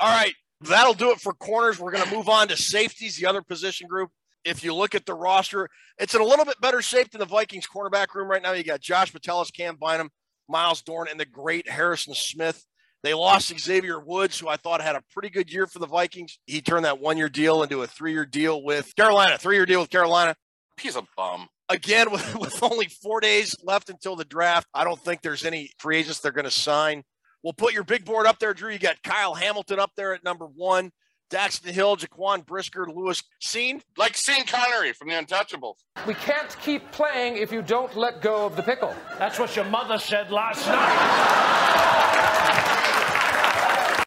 All 0.01 0.13
right, 0.13 0.35
that'll 0.61 0.95
do 0.95 1.13
it 1.13 1.21
for 1.21 1.35
corners. 1.35 1.79
We're 1.79 1.93
going 1.93 2.03
to 2.03 2.13
move 2.13 2.29
on 2.29 2.49
to 2.49 2.57
safeties, 2.57 3.17
the 3.17 3.27
other 3.27 3.43
position 3.43 3.87
group. 3.87 4.11
If 4.45 4.65
you 4.65 4.75
look 4.75 4.97
at 4.97 5.07
the 5.07 5.15
roster, 5.15 5.69
it's 5.99 6.17
in 6.17 6.21
a 6.21 6.25
little 6.25 6.45
bit 6.45 6.61
better 6.61 6.83
shape 6.83 7.13
than 7.13 7.21
the 7.21 7.27
Vikings 7.27 7.69
cornerback 7.73 8.13
room 8.13 8.29
right 8.29 8.43
now. 8.43 8.51
You 8.51 8.65
got 8.65 8.81
Josh 8.81 9.13
Patelis, 9.13 9.53
Cam 9.57 9.77
Bynum, 9.81 10.11
Myles 10.49 10.83
Dorn, 10.83 11.09
and 11.11 11.19
the 11.19 11.25
great 11.25 11.69
Harrison 11.69 12.15
Smith. 12.15 12.65
They 13.03 13.15
lost 13.15 13.57
Xavier 13.59 14.01
Woods, 14.01 14.39
who 14.39 14.49
I 14.49 14.57
thought 14.57 14.81
had 14.81 14.97
a 14.97 15.03
pretty 15.13 15.31
good 15.31 15.53
year 15.53 15.67
for 15.67 15.79
the 15.79 15.87
Vikings. 15.87 16.39
He 16.47 16.61
turned 16.61 16.85
that 16.85 17.01
one 17.01 17.17
year 17.17 17.29
deal 17.29 17.63
into 17.63 17.83
a 17.83 17.87
three 17.87 18.13
year 18.13 18.27
deal 18.27 18.63
with 18.63 18.95
Carolina, 18.97 19.39
three 19.39 19.57
year 19.57 19.67
deal 19.67 19.81
with 19.81 19.91
Carolina. 19.91 20.35
He's 20.81 20.97
a 20.97 21.05
bum. 21.17 21.49
Again, 21.69 22.11
with, 22.13 22.37
with 22.37 22.63
only 22.63 22.89
four 22.89 23.21
days 23.21 23.55
left 23.63 23.91
until 23.91 24.17
the 24.17 24.25
draft, 24.25 24.67
I 24.75 24.85
don't 24.85 25.01
think 25.01 25.23
there's 25.23 25.45
any 25.45 25.71
free 25.79 25.99
agents 25.99 26.21
they're 26.21 26.33
going 26.33 26.45
to 26.45 26.51
sign. 26.51 27.03
We'll 27.43 27.53
put 27.53 27.75
your 27.75 27.85
big 27.85 28.05
board 28.05 28.27
up 28.27 28.39
there, 28.41 28.55
Drew. 28.55 28.73
You 28.73 28.79
got 28.79 29.03
Kyle 29.03 29.35
Hamilton 29.35 29.79
up 29.79 29.93
there 29.97 30.15
at 30.15 30.25
number 30.25 30.47
one, 30.47 30.91
Daxton 31.31 31.71
Hill, 31.71 31.97
Jaquan 31.97 32.47
Brisker, 32.47 32.87
Lewis 32.89 33.23
Cine. 33.41 33.83
Like 33.97 34.17
Sean 34.17 34.45
Connery 34.45 34.93
from 34.93 35.09
The 35.09 35.15
Untouchables. 35.15 35.75
We 36.07 36.15
can't 36.15 36.57
keep 36.61 36.91
playing 36.93 37.37
if 37.37 37.51
you 37.51 37.63
don't 37.63 37.97
let 37.97 38.23
go 38.23 38.47
of 38.47 38.57
the 38.57 38.63
pickle. 38.63 38.95
That's 39.19 39.39
what 39.39 39.57
your 39.57 39.65
mother 39.65 39.99
said 39.99 40.31
last 40.31 40.67
night. 40.67 41.87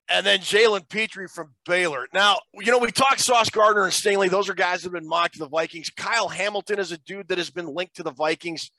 and 0.09 0.25
then 0.25 0.39
Jalen 0.39 0.89
Pitre 0.89 1.27
from 1.27 1.53
Baylor. 1.65 2.07
Now, 2.13 2.39
you 2.53 2.71
know, 2.71 2.79
we 2.79 2.91
talked 2.91 3.19
Sauce 3.19 3.49
Gardner 3.49 3.83
and 3.83 3.93
Stingley. 3.93 4.29
Those 4.29 4.49
are 4.49 4.53
guys 4.53 4.81
that 4.81 4.87
have 4.87 4.93
been 4.93 5.07
mocked 5.07 5.33
to 5.33 5.39
the 5.39 5.47
Vikings. 5.49 5.89
Kyle 5.89 6.29
Hamilton 6.29 6.79
is 6.79 6.91
a 6.91 6.97
dude 6.97 7.27
that 7.27 7.37
has 7.37 7.49
been 7.49 7.67
linked 7.73 7.95
to 7.97 8.03
the 8.03 8.11
Vikings. 8.11 8.71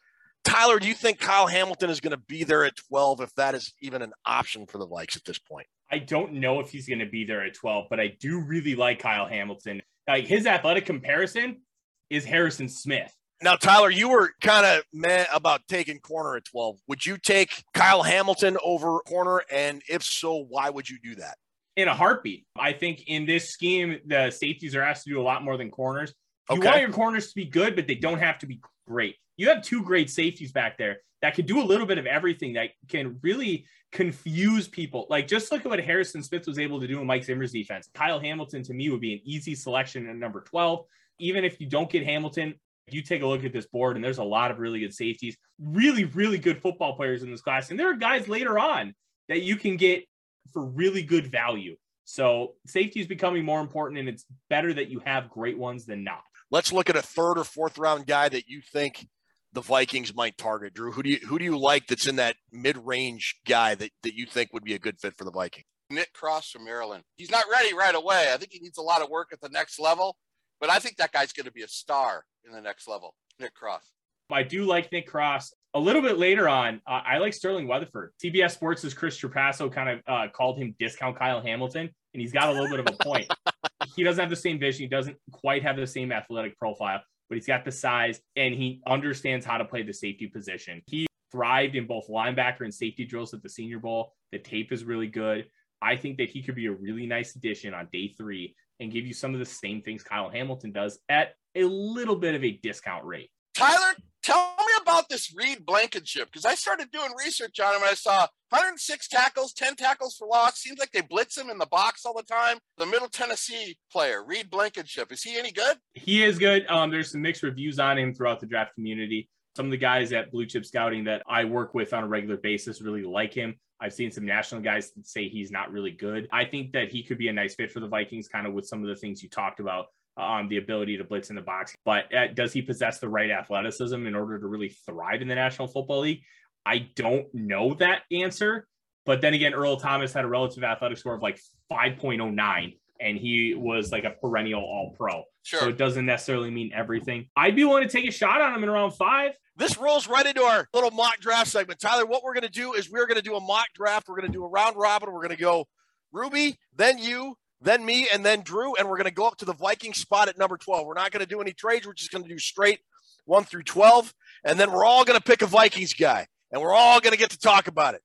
Tyler, 0.44 0.78
do 0.78 0.88
you 0.88 0.94
think 0.94 1.18
Kyle 1.18 1.46
Hamilton 1.46 1.90
is 1.90 2.00
going 2.00 2.12
to 2.12 2.22
be 2.28 2.44
there 2.44 2.64
at 2.64 2.76
12 2.88 3.20
if 3.20 3.34
that 3.34 3.54
is 3.54 3.72
even 3.80 4.02
an 4.02 4.12
option 4.24 4.66
for 4.66 4.78
the 4.78 4.86
Vikes 4.86 5.16
at 5.16 5.24
this 5.24 5.38
point? 5.38 5.66
I 5.90 5.98
don't 5.98 6.34
know 6.34 6.60
if 6.60 6.70
he's 6.70 6.86
going 6.88 7.00
to 7.00 7.06
be 7.06 7.24
there 7.24 7.44
at 7.44 7.54
12, 7.54 7.86
but 7.90 8.00
I 8.00 8.16
do 8.20 8.40
really 8.40 8.74
like 8.74 9.00
Kyle 9.00 9.26
Hamilton. 9.26 9.82
Like 10.08 10.26
his 10.26 10.46
athletic 10.46 10.86
comparison 10.86 11.60
is 12.08 12.24
Harrison 12.24 12.68
Smith. 12.68 13.12
Now, 13.42 13.56
Tyler, 13.56 13.90
you 13.90 14.08
were 14.10 14.30
kind 14.42 14.66
of 14.66 14.82
mad 14.92 15.26
about 15.32 15.62
taking 15.68 15.98
corner 15.98 16.36
at 16.36 16.44
12. 16.44 16.76
Would 16.88 17.06
you 17.06 17.16
take 17.16 17.64
Kyle 17.72 18.02
Hamilton 18.02 18.58
over 18.62 18.98
corner? 19.00 19.42
And 19.50 19.82
if 19.88 20.02
so, 20.02 20.44
why 20.48 20.68
would 20.70 20.88
you 20.88 20.98
do 21.02 21.14
that? 21.16 21.36
In 21.76 21.88
a 21.88 21.94
heartbeat. 21.94 22.44
I 22.58 22.72
think 22.72 23.04
in 23.06 23.24
this 23.26 23.48
scheme, 23.50 23.98
the 24.06 24.30
safeties 24.30 24.74
are 24.74 24.82
asked 24.82 25.04
to 25.04 25.10
do 25.10 25.20
a 25.20 25.22
lot 25.22 25.42
more 25.42 25.56
than 25.56 25.70
corners. 25.70 26.12
You 26.50 26.56
Okay. 26.56 26.66
want 26.66 26.80
your 26.80 26.90
corners 26.90 27.28
to 27.28 27.34
be 27.34 27.46
good, 27.46 27.76
but 27.76 27.86
they 27.86 27.94
don't 27.94 28.18
have 28.18 28.38
to 28.40 28.46
be 28.46 28.60
great. 28.86 29.16
You 29.40 29.48
have 29.48 29.62
two 29.62 29.82
great 29.82 30.10
safeties 30.10 30.52
back 30.52 30.76
there 30.76 30.98
that 31.22 31.34
can 31.34 31.46
do 31.46 31.62
a 31.62 31.64
little 31.64 31.86
bit 31.86 31.96
of 31.96 32.04
everything 32.04 32.52
that 32.52 32.72
can 32.88 33.18
really 33.22 33.64
confuse 33.90 34.68
people. 34.68 35.06
Like 35.08 35.28
just 35.28 35.50
look 35.50 35.62
at 35.62 35.66
what 35.66 35.80
Harrison 35.80 36.22
Smith 36.22 36.46
was 36.46 36.58
able 36.58 36.78
to 36.78 36.86
do 36.86 37.00
in 37.00 37.06
Mike 37.06 37.24
Zimmer's 37.24 37.50
defense. 37.50 37.88
Kyle 37.94 38.20
Hamilton 38.20 38.62
to 38.64 38.74
me 38.74 38.90
would 38.90 39.00
be 39.00 39.14
an 39.14 39.20
easy 39.24 39.54
selection 39.54 40.06
at 40.10 40.16
number 40.16 40.42
12. 40.42 40.84
Even 41.20 41.42
if 41.46 41.58
you 41.58 41.66
don't 41.66 41.88
get 41.88 42.04
Hamilton, 42.04 42.52
you 42.90 43.00
take 43.00 43.22
a 43.22 43.26
look 43.26 43.42
at 43.42 43.50
this 43.54 43.64
board 43.64 43.96
and 43.96 44.04
there's 44.04 44.18
a 44.18 44.22
lot 44.22 44.50
of 44.50 44.58
really 44.58 44.80
good 44.80 44.92
safeties, 44.92 45.38
really, 45.58 46.04
really 46.04 46.36
good 46.36 46.60
football 46.60 46.94
players 46.94 47.22
in 47.22 47.30
this 47.30 47.40
class. 47.40 47.70
And 47.70 47.80
there 47.80 47.90
are 47.90 47.96
guys 47.96 48.28
later 48.28 48.58
on 48.58 48.94
that 49.30 49.40
you 49.40 49.56
can 49.56 49.78
get 49.78 50.04
for 50.52 50.66
really 50.66 51.02
good 51.02 51.28
value. 51.28 51.76
So 52.04 52.56
safety 52.66 53.00
is 53.00 53.06
becoming 53.06 53.46
more 53.46 53.62
important 53.62 54.00
and 54.00 54.08
it's 54.10 54.26
better 54.50 54.74
that 54.74 54.90
you 54.90 55.00
have 55.06 55.30
great 55.30 55.56
ones 55.56 55.86
than 55.86 56.04
not. 56.04 56.24
Let's 56.50 56.74
look 56.74 56.90
at 56.90 56.96
a 56.96 57.02
third 57.02 57.38
or 57.38 57.44
fourth 57.44 57.78
round 57.78 58.06
guy 58.06 58.28
that 58.28 58.46
you 58.46 58.60
think 58.60 59.06
the 59.52 59.60
Vikings 59.60 60.14
might 60.14 60.38
target. 60.38 60.74
Drew, 60.74 60.92
who 60.92 61.02
do 61.02 61.10
you 61.10 61.18
who 61.26 61.38
do 61.38 61.44
you 61.44 61.58
like 61.58 61.86
that's 61.86 62.06
in 62.06 62.16
that 62.16 62.36
mid 62.52 62.76
range 62.78 63.36
guy 63.46 63.74
that, 63.74 63.90
that 64.02 64.14
you 64.14 64.26
think 64.26 64.52
would 64.52 64.64
be 64.64 64.74
a 64.74 64.78
good 64.78 64.98
fit 64.98 65.16
for 65.16 65.24
the 65.24 65.30
Vikings? 65.30 65.66
Nick 65.90 66.12
Cross 66.12 66.50
from 66.50 66.64
Maryland. 66.64 67.02
He's 67.16 67.30
not 67.30 67.44
ready 67.50 67.74
right 67.74 67.94
away. 67.94 68.30
I 68.32 68.36
think 68.36 68.52
he 68.52 68.60
needs 68.60 68.78
a 68.78 68.82
lot 68.82 69.02
of 69.02 69.10
work 69.10 69.30
at 69.32 69.40
the 69.40 69.48
next 69.48 69.80
level, 69.80 70.16
but 70.60 70.70
I 70.70 70.78
think 70.78 70.96
that 70.96 71.12
guy's 71.12 71.32
going 71.32 71.46
to 71.46 71.52
be 71.52 71.62
a 71.62 71.68
star 71.68 72.24
in 72.46 72.52
the 72.52 72.60
next 72.60 72.86
level. 72.86 73.14
Nick 73.40 73.54
Cross. 73.54 73.90
I 74.32 74.42
do 74.42 74.64
like 74.64 74.92
Nick 74.92 75.06
Cross. 75.06 75.52
A 75.74 75.80
little 75.80 76.02
bit 76.02 76.18
later 76.18 76.48
on, 76.48 76.80
uh, 76.86 77.00
I 77.04 77.18
like 77.18 77.32
Sterling 77.32 77.68
Weatherford. 77.68 78.12
CBS 78.22 78.52
Sports' 78.52 78.92
Chris 78.92 79.20
Trapasso 79.20 79.72
kind 79.72 79.88
of 79.88 80.00
uh, 80.06 80.28
called 80.32 80.58
him 80.58 80.74
discount 80.78 81.16
Kyle 81.16 81.40
Hamilton, 81.40 81.88
and 82.12 82.20
he's 82.20 82.32
got 82.32 82.48
a 82.48 82.52
little 82.52 82.68
bit 82.68 82.80
of 82.80 82.86
a 82.88 83.04
point. 83.04 83.32
he 83.96 84.02
doesn't 84.02 84.20
have 84.20 84.30
the 84.30 84.36
same 84.36 84.58
vision. 84.58 84.82
He 84.82 84.88
doesn't 84.88 85.16
quite 85.30 85.62
have 85.62 85.76
the 85.76 85.86
same 85.86 86.10
athletic 86.10 86.58
profile, 86.58 87.00
but 87.30 87.36
he's 87.36 87.46
got 87.46 87.64
the 87.64 87.72
size 87.72 88.20
and 88.36 88.52
he 88.52 88.82
understands 88.86 89.46
how 89.46 89.56
to 89.56 89.64
play 89.64 89.82
the 89.82 89.94
safety 89.94 90.26
position. 90.26 90.82
He 90.86 91.06
thrived 91.30 91.76
in 91.76 91.86
both 91.86 92.08
linebacker 92.08 92.62
and 92.62 92.74
safety 92.74 93.06
drills 93.06 93.32
at 93.32 93.42
the 93.42 93.48
Senior 93.48 93.78
Bowl. 93.78 94.12
The 94.32 94.38
tape 94.40 94.72
is 94.72 94.84
really 94.84 95.06
good. 95.06 95.46
I 95.80 95.96
think 95.96 96.18
that 96.18 96.28
he 96.28 96.42
could 96.42 96.56
be 96.56 96.66
a 96.66 96.72
really 96.72 97.06
nice 97.06 97.36
addition 97.36 97.72
on 97.72 97.88
day 97.92 98.08
three 98.08 98.54
and 98.80 98.92
give 98.92 99.06
you 99.06 99.14
some 99.14 99.32
of 99.32 99.38
the 99.38 99.46
same 99.46 99.80
things 99.80 100.02
Kyle 100.02 100.28
Hamilton 100.28 100.72
does 100.72 100.98
at 101.08 101.34
a 101.54 101.62
little 101.62 102.16
bit 102.16 102.34
of 102.34 102.42
a 102.42 102.50
discount 102.62 103.04
rate. 103.04 103.30
Tyler, 103.54 103.94
tell 104.22 104.56
about 104.82 105.08
this 105.08 105.34
Reed 105.34 105.64
Blankenship 105.64 106.28
because 106.28 106.44
I 106.44 106.54
started 106.54 106.90
doing 106.90 107.10
research 107.18 107.58
on 107.60 107.74
him 107.74 107.82
and 107.82 107.90
I 107.90 107.94
saw 107.94 108.26
106 108.50 109.08
tackles, 109.08 109.52
10 109.52 109.76
tackles 109.76 110.16
for 110.16 110.26
loss. 110.26 110.58
Seems 110.58 110.78
like 110.78 110.92
they 110.92 111.00
blitz 111.00 111.36
him 111.36 111.50
in 111.50 111.58
the 111.58 111.66
box 111.66 112.04
all 112.04 112.14
the 112.14 112.22
time. 112.22 112.58
The 112.78 112.86
Middle 112.86 113.08
Tennessee 113.08 113.78
player, 113.90 114.24
Reed 114.24 114.50
Blankenship, 114.50 115.12
is 115.12 115.22
he 115.22 115.38
any 115.38 115.52
good? 115.52 115.76
He 115.94 116.22
is 116.22 116.38
good. 116.38 116.66
Um, 116.68 116.90
there's 116.90 117.12
some 117.12 117.22
mixed 117.22 117.42
reviews 117.42 117.78
on 117.78 117.98
him 117.98 118.14
throughout 118.14 118.40
the 118.40 118.46
draft 118.46 118.74
community. 118.74 119.28
Some 119.56 119.66
of 119.66 119.72
the 119.72 119.78
guys 119.78 120.12
at 120.12 120.30
Blue 120.30 120.46
Chip 120.46 120.64
Scouting 120.64 121.04
that 121.04 121.22
I 121.28 121.44
work 121.44 121.74
with 121.74 121.92
on 121.92 122.04
a 122.04 122.08
regular 122.08 122.36
basis 122.36 122.80
really 122.80 123.02
like 123.02 123.32
him. 123.34 123.56
I've 123.80 123.94
seen 123.94 124.10
some 124.10 124.26
national 124.26 124.60
guys 124.60 124.92
say 125.02 125.28
he's 125.28 125.50
not 125.50 125.72
really 125.72 125.90
good. 125.90 126.28
I 126.30 126.44
think 126.44 126.72
that 126.72 126.90
he 126.90 127.02
could 127.02 127.18
be 127.18 127.28
a 127.28 127.32
nice 127.32 127.54
fit 127.54 127.72
for 127.72 127.80
the 127.80 127.88
Vikings, 127.88 128.28
kind 128.28 128.46
of 128.46 128.52
with 128.52 128.66
some 128.66 128.82
of 128.82 128.88
the 128.88 128.96
things 128.96 129.22
you 129.22 129.28
talked 129.28 129.58
about 129.58 129.86
um, 130.16 130.48
the 130.48 130.58
ability 130.58 130.98
to 130.98 131.04
blitz 131.04 131.30
in 131.30 131.36
the 131.36 131.42
box. 131.42 131.74
But 131.84 132.14
uh, 132.14 132.28
does 132.28 132.52
he 132.52 132.62
possess 132.62 132.98
the 132.98 133.08
right 133.08 133.30
athleticism 133.30 134.06
in 134.06 134.14
order 134.14 134.38
to 134.38 134.46
really 134.46 134.70
thrive 134.86 135.22
in 135.22 135.28
the 135.28 135.34
National 135.34 135.68
Football 135.68 136.00
League? 136.00 136.22
I 136.66 136.88
don't 136.94 137.26
know 137.32 137.74
that 137.74 138.02
answer. 138.12 138.66
But 139.06 139.20
then 139.20 139.34
again, 139.34 139.54
Earl 139.54 139.76
Thomas 139.76 140.12
had 140.12 140.24
a 140.24 140.28
relative 140.28 140.62
athletic 140.62 140.98
score 140.98 141.14
of 141.14 141.22
like 141.22 141.40
5.09, 141.72 142.78
and 143.00 143.16
he 143.16 143.54
was 143.54 143.90
like 143.90 144.04
a 144.04 144.10
perennial 144.10 144.60
all 144.60 144.94
pro. 144.96 145.24
Sure. 145.42 145.60
So 145.60 145.68
it 145.68 145.78
doesn't 145.78 146.04
necessarily 146.04 146.50
mean 146.50 146.70
everything. 146.74 147.28
I'd 147.34 147.56
be 147.56 147.64
willing 147.64 147.84
to 147.84 147.88
take 147.88 148.06
a 148.06 148.12
shot 148.12 148.42
on 148.42 148.54
him 148.54 148.62
in 148.62 148.70
round 148.70 148.94
five. 148.94 149.32
This 149.56 149.78
rolls 149.78 150.06
right 150.06 150.26
into 150.26 150.42
our 150.42 150.68
little 150.74 150.90
mock 150.90 151.18
draft 151.18 151.50
segment. 151.50 151.80
Tyler, 151.80 152.04
what 152.04 152.22
we're 152.22 152.34
going 152.34 152.44
to 152.44 152.50
do 152.50 152.74
is 152.74 152.90
we're 152.90 153.06
going 153.06 153.16
to 153.16 153.22
do 153.22 153.36
a 153.36 153.40
mock 153.40 153.66
draft. 153.74 154.08
We're 154.08 154.16
going 154.16 154.30
to 154.30 154.32
do 154.32 154.44
a 154.44 154.48
round 154.48 154.76
robin. 154.76 155.10
We're 155.12 155.22
going 155.22 155.30
to 155.30 155.42
go 155.42 155.66
Ruby, 156.12 156.58
then 156.74 156.98
you, 156.98 157.36
then 157.60 157.84
me, 157.84 158.08
and 158.12 158.24
then 158.24 158.42
Drew. 158.42 158.74
And 158.76 158.88
we're 158.88 158.96
going 158.96 159.04
to 159.04 159.12
go 159.12 159.26
up 159.26 159.36
to 159.38 159.44
the 159.44 159.54
Viking 159.54 159.94
spot 159.94 160.28
at 160.28 160.38
number 160.38 160.56
12. 160.56 160.86
We're 160.86 160.94
not 160.94 161.10
going 161.10 161.20
to 161.20 161.28
do 161.28 161.40
any 161.40 161.52
trades. 161.52 161.86
We're 161.86 161.94
just 161.94 162.10
going 162.10 162.24
to 162.24 162.28
do 162.28 162.38
straight 162.38 162.80
one 163.26 163.44
through 163.44 163.64
12. 163.64 164.14
And 164.44 164.58
then 164.58 164.72
we're 164.72 164.84
all 164.84 165.04
going 165.04 165.18
to 165.18 165.22
pick 165.22 165.42
a 165.42 165.46
Vikings 165.46 165.94
guy. 165.94 166.26
And 166.50 166.60
we're 166.60 166.74
all 166.74 167.00
going 167.00 167.12
to 167.12 167.18
get 167.18 167.30
to 167.30 167.38
talk 167.38 167.68
about 167.68 167.94
it. 167.94 168.02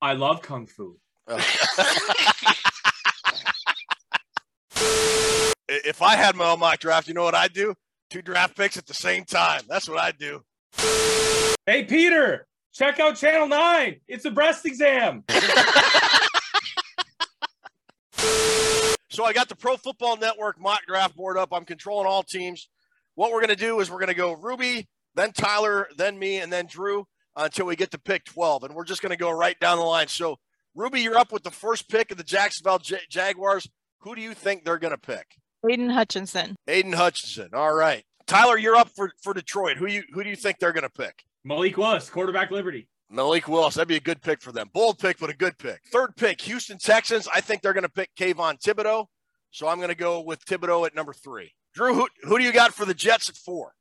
I 0.00 0.12
love 0.12 0.42
kung 0.42 0.66
fu. 0.66 0.96
if 5.68 6.00
I 6.00 6.16
had 6.16 6.36
my 6.36 6.46
own 6.46 6.60
mock 6.60 6.78
draft, 6.78 7.08
you 7.08 7.14
know 7.14 7.24
what 7.24 7.34
I'd 7.34 7.52
do? 7.52 7.74
Two 8.08 8.22
draft 8.22 8.56
picks 8.56 8.76
at 8.76 8.86
the 8.86 8.94
same 8.94 9.24
time. 9.24 9.62
That's 9.68 9.88
what 9.88 9.98
I'd 9.98 10.16
do. 10.18 10.42
Hey, 11.68 11.84
Peter, 11.84 12.46
check 12.72 12.98
out 12.98 13.16
Channel 13.16 13.46
9. 13.46 14.00
It's 14.08 14.24
a 14.24 14.30
breast 14.30 14.64
exam. 14.64 15.24
So 19.10 19.24
I 19.24 19.32
got 19.32 19.48
the 19.48 19.56
Pro 19.56 19.76
Football 19.76 20.16
Network 20.16 20.60
mock 20.60 20.82
draft 20.86 21.16
board 21.16 21.36
up. 21.36 21.48
I'm 21.52 21.64
controlling 21.64 22.06
all 22.06 22.22
teams. 22.22 22.68
What 23.16 23.32
we're 23.32 23.40
going 23.40 23.48
to 23.48 23.56
do 23.56 23.80
is 23.80 23.90
we're 23.90 23.98
going 23.98 24.06
to 24.06 24.14
go 24.14 24.34
Ruby, 24.34 24.86
then 25.16 25.32
Tyler, 25.32 25.88
then 25.96 26.16
me, 26.20 26.38
and 26.38 26.52
then 26.52 26.66
Drew 26.66 27.04
until 27.34 27.66
we 27.66 27.74
get 27.74 27.90
to 27.90 27.98
pick 27.98 28.24
12. 28.26 28.62
And 28.62 28.74
we're 28.76 28.84
just 28.84 29.02
going 29.02 29.10
to 29.10 29.16
go 29.16 29.32
right 29.32 29.58
down 29.58 29.78
the 29.78 29.84
line. 29.84 30.06
So, 30.06 30.36
Ruby, 30.76 31.00
you're 31.00 31.18
up 31.18 31.32
with 31.32 31.42
the 31.42 31.50
first 31.50 31.88
pick 31.88 32.12
of 32.12 32.16
the 32.16 32.22
Jacksonville 32.22 32.78
J- 32.78 33.00
Jaguars. 33.10 33.68
Who 34.02 34.14
do 34.14 34.22
you 34.22 34.34
think 34.34 34.64
they're 34.64 34.78
going 34.78 34.94
to 34.94 34.98
pick? 34.98 35.26
Aidan 35.68 35.90
Hutchinson. 35.90 36.54
Aidan 36.68 36.92
Hutchinson. 36.92 37.48
All 37.54 37.74
right. 37.74 38.04
Tyler, 38.28 38.56
you're 38.56 38.76
up 38.76 38.90
for, 38.94 39.10
for 39.20 39.34
Detroit. 39.34 39.78
Who 39.78 39.86
you 39.86 40.04
who 40.12 40.22
do 40.22 40.30
you 40.30 40.36
think 40.36 40.60
they're 40.60 40.72
going 40.72 40.88
to 40.88 40.90
pick? 40.90 41.24
Malik 41.48 41.78
Willis, 41.78 42.10
quarterback 42.10 42.50
Liberty. 42.50 42.88
Malik 43.08 43.48
Willis. 43.48 43.76
That'd 43.76 43.88
be 43.88 43.96
a 43.96 44.00
good 44.00 44.20
pick 44.20 44.42
for 44.42 44.52
them. 44.52 44.68
Bold 44.74 44.98
pick, 44.98 45.18
but 45.18 45.30
a 45.30 45.34
good 45.34 45.56
pick. 45.56 45.80
Third 45.90 46.14
pick, 46.14 46.42
Houston 46.42 46.76
Texans. 46.76 47.26
I 47.34 47.40
think 47.40 47.62
they're 47.62 47.72
going 47.72 47.84
to 47.84 47.88
pick 47.88 48.14
Kayvon 48.16 48.60
Thibodeaux. 48.60 49.06
So 49.50 49.66
I'm 49.66 49.78
going 49.78 49.88
to 49.88 49.94
go 49.94 50.20
with 50.20 50.44
Thibodeaux 50.44 50.84
at 50.86 50.94
number 50.94 51.14
three. 51.14 51.52
Drew, 51.74 51.94
who, 51.94 52.06
who 52.24 52.36
do 52.36 52.44
you 52.44 52.52
got 52.52 52.74
for 52.74 52.84
the 52.84 52.92
Jets 52.92 53.30
at 53.30 53.36
four? 53.36 53.72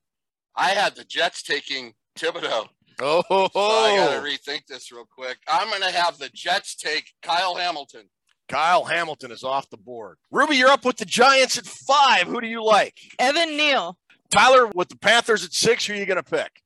I 0.55 0.69
had 0.69 0.95
the 0.95 1.03
Jets 1.03 1.43
taking 1.43 1.93
Thibodeaux. 2.17 2.69
Oh, 3.01 3.21
ho, 3.27 3.49
So 3.53 3.59
I 3.59 3.97
got 3.97 4.23
to 4.23 4.25
rethink 4.25 4.61
this 4.67 4.89
real 4.89 5.05
quick. 5.13 5.37
I'm 5.45 5.67
going 5.67 5.81
to 5.81 5.91
have 5.91 6.17
the 6.17 6.29
Jets 6.33 6.73
take 6.73 7.11
Kyle 7.21 7.55
Hamilton. 7.55 8.03
Kyle 8.47 8.85
Hamilton 8.85 9.31
is 9.31 9.43
off 9.43 9.69
the 9.69 9.75
board. 9.77 10.19
Ruby, 10.31 10.55
you're 10.55 10.69
up 10.69 10.85
with 10.85 10.95
the 10.95 11.05
Giants 11.05 11.57
at 11.57 11.65
five. 11.65 12.27
Who 12.27 12.39
do 12.39 12.47
you 12.47 12.63
like? 12.63 12.97
Evan 13.19 13.57
Neal. 13.57 13.97
Tyler 14.31 14.67
with 14.67 14.87
the 14.87 14.97
Panthers 14.97 15.43
at 15.43 15.51
six. 15.51 15.85
Who 15.85 15.93
are 15.93 15.97
you 15.97 16.05
going 16.05 16.15
to 16.15 16.23
pick? 16.23 16.61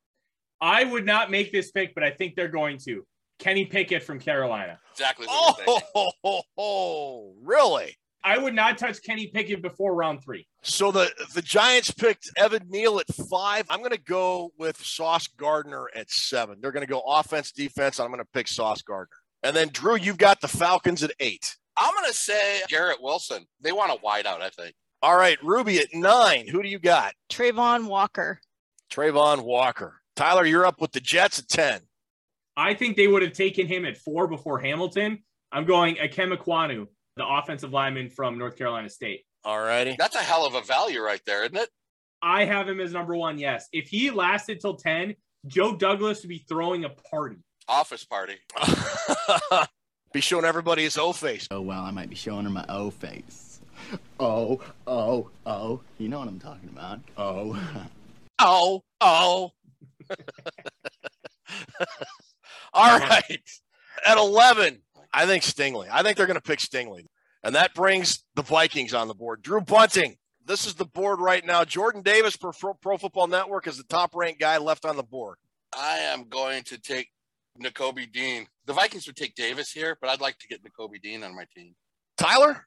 I 0.61 0.83
would 0.83 1.05
not 1.05 1.31
make 1.31 1.51
this 1.51 1.71
pick, 1.71 1.95
but 1.95 2.03
I 2.03 2.11
think 2.11 2.35
they're 2.35 2.47
going 2.47 2.77
to. 2.85 3.05
Kenny 3.39 3.65
Pickett 3.65 4.03
from 4.03 4.19
Carolina. 4.19 4.77
Exactly 4.91 5.25
Oh, 5.27 5.55
ho, 5.65 6.11
ho, 6.23 6.41
ho. 6.55 7.33
really? 7.41 7.97
I 8.23 8.37
would 8.37 8.53
not 8.53 8.77
touch 8.77 9.01
Kenny 9.01 9.27
Pickett 9.33 9.63
before 9.63 9.95
round 9.95 10.23
three. 10.23 10.45
So 10.61 10.91
the 10.91 11.11
the 11.33 11.41
Giants 11.41 11.89
picked 11.89 12.29
Evan 12.37 12.67
Neal 12.69 12.99
at 12.99 13.07
five. 13.07 13.65
I'm 13.67 13.79
going 13.79 13.89
to 13.91 13.97
go 13.97 14.51
with 14.59 14.77
Sauce 14.77 15.25
Gardner 15.25 15.87
at 15.95 16.11
seven. 16.11 16.57
They're 16.61 16.71
going 16.71 16.85
to 16.85 16.91
go 16.91 17.01
offense, 17.01 17.51
defense. 17.51 17.99
I'm 17.99 18.09
going 18.09 18.19
to 18.19 18.29
pick 18.31 18.47
Sauce 18.47 18.83
Gardner. 18.83 19.15
And 19.41 19.55
then 19.55 19.69
Drew, 19.69 19.95
you've 19.95 20.19
got 20.19 20.39
the 20.39 20.47
Falcons 20.47 21.01
at 21.01 21.11
eight. 21.19 21.55
I'm 21.75 21.91
going 21.95 22.05
to 22.11 22.13
say 22.15 22.61
Garrett 22.67 23.01
Wilson. 23.01 23.47
They 23.59 23.71
want 23.71 23.91
a 23.91 24.05
wideout, 24.05 24.41
I 24.41 24.49
think. 24.49 24.75
All 25.01 25.17
right, 25.17 25.41
Ruby 25.43 25.79
at 25.79 25.87
nine. 25.95 26.47
Who 26.47 26.61
do 26.61 26.69
you 26.69 26.77
got? 26.77 27.15
Travon 27.27 27.87
Walker. 27.87 28.39
Travon 28.91 29.41
Walker. 29.41 30.00
Tyler, 30.21 30.45
you're 30.45 30.67
up 30.67 30.79
with 30.79 30.91
the 30.91 30.99
Jets 30.99 31.39
at 31.39 31.47
ten. 31.47 31.81
I 32.55 32.75
think 32.75 32.95
they 32.95 33.07
would 33.07 33.23
have 33.23 33.33
taken 33.33 33.65
him 33.65 33.85
at 33.85 33.97
four 33.97 34.27
before 34.27 34.59
Hamilton. 34.59 35.23
I'm 35.51 35.65
going 35.65 35.95
Ikem 35.95 36.37
Ekwonu, 36.37 36.85
the 37.17 37.25
offensive 37.27 37.73
lineman 37.73 38.11
from 38.11 38.37
North 38.37 38.55
Carolina 38.55 38.87
State. 38.87 39.21
All 39.43 39.59
righty. 39.59 39.95
That's 39.97 40.15
a 40.15 40.19
hell 40.19 40.45
of 40.45 40.53
a 40.53 40.61
value 40.61 41.01
right 41.01 41.21
there, 41.25 41.43
isn't 41.45 41.57
it? 41.57 41.69
I 42.21 42.45
have 42.45 42.69
him 42.69 42.79
as 42.79 42.93
number 42.93 43.15
one. 43.15 43.39
Yes. 43.39 43.67
If 43.73 43.87
he 43.87 44.11
lasted 44.11 44.59
till 44.61 44.75
10, 44.75 45.15
Joe 45.47 45.75
Douglas 45.75 46.21
would 46.21 46.29
be 46.29 46.45
throwing 46.47 46.85
a 46.85 46.89
party. 46.89 47.37
Office 47.67 48.05
party. 48.05 48.35
Be 50.13 50.21
showing 50.21 50.45
everybody 50.45 50.83
his 50.83 50.97
O 50.97 51.13
face. 51.13 51.47
Oh, 51.49 51.61
well, 51.61 51.81
I 51.81 51.89
might 51.89 52.09
be 52.09 52.15
showing 52.15 52.43
her 52.43 52.51
my 52.51 52.65
O 52.67 52.91
face. 52.91 53.61
Oh, 54.19 54.61
oh, 54.85 55.29
oh. 55.45 55.81
You 55.97 56.09
know 56.09 56.19
what 56.19 56.27
I'm 56.27 56.39
talking 56.39 56.69
about. 56.69 56.99
Oh. 57.17 57.57
Oh, 58.43 58.81
oh. 58.99 59.51
All 62.73 62.99
right. 62.99 63.41
At 64.05 64.17
11, 64.17 64.81
I 65.13 65.25
think 65.25 65.43
Stingley. 65.43 65.87
I 65.91 66.03
think 66.03 66.17
they're 66.17 66.27
going 66.27 66.35
to 66.35 66.41
pick 66.41 66.59
Stingley. 66.59 67.05
And 67.43 67.55
that 67.55 67.73
brings 67.73 68.23
the 68.35 68.43
Vikings 68.43 68.93
on 68.93 69.07
the 69.07 69.13
board. 69.13 69.41
Drew 69.41 69.61
Bunting. 69.61 70.17
This 70.45 70.65
is 70.65 70.75
the 70.75 70.85
board 70.85 71.19
right 71.19 71.45
now. 71.45 71.63
Jordan 71.63 72.01
Davis 72.01 72.35
for 72.35 72.51
Pro 72.81 72.97
Football 72.97 73.27
Network 73.27 73.67
is 73.67 73.77
the 73.77 73.83
top 73.83 74.15
ranked 74.15 74.39
guy 74.39 74.57
left 74.57 74.85
on 74.85 74.95
the 74.95 75.03
board. 75.03 75.37
I 75.75 75.97
am 75.99 76.27
going 76.29 76.63
to 76.63 76.77
take 76.77 77.09
Nakobe 77.61 78.11
Dean. 78.11 78.47
The 78.65 78.73
Vikings 78.73 79.07
would 79.07 79.15
take 79.15 79.35
Davis 79.35 79.71
here, 79.71 79.97
but 80.01 80.09
I'd 80.09 80.21
like 80.21 80.37
to 80.39 80.47
get 80.47 80.61
Nakobe 80.63 81.01
Dean 81.01 81.23
on 81.23 81.35
my 81.35 81.45
team. 81.55 81.75
Tyler? 82.17 82.65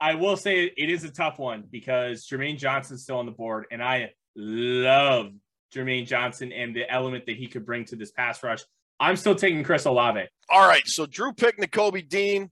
I 0.00 0.14
will 0.14 0.36
say 0.36 0.64
it 0.64 0.90
is 0.90 1.04
a 1.04 1.10
tough 1.10 1.38
one 1.38 1.64
because 1.70 2.26
Jermaine 2.26 2.58
Johnson's 2.58 3.02
still 3.02 3.18
on 3.18 3.26
the 3.26 3.32
board, 3.32 3.66
and 3.70 3.82
I 3.82 4.12
love 4.34 5.32
Jermaine 5.72 6.06
Johnson 6.06 6.52
and 6.52 6.74
the 6.74 6.90
element 6.90 7.26
that 7.26 7.36
he 7.36 7.46
could 7.46 7.64
bring 7.64 7.84
to 7.86 7.96
this 7.96 8.10
pass 8.10 8.42
rush. 8.42 8.64
I'm 8.98 9.16
still 9.16 9.34
taking 9.34 9.64
Chris 9.64 9.86
Olave. 9.86 10.26
All 10.48 10.68
right. 10.68 10.86
So 10.86 11.06
Drew 11.06 11.32
picked 11.32 11.60
Nakobe 11.60 12.06
Dean. 12.08 12.50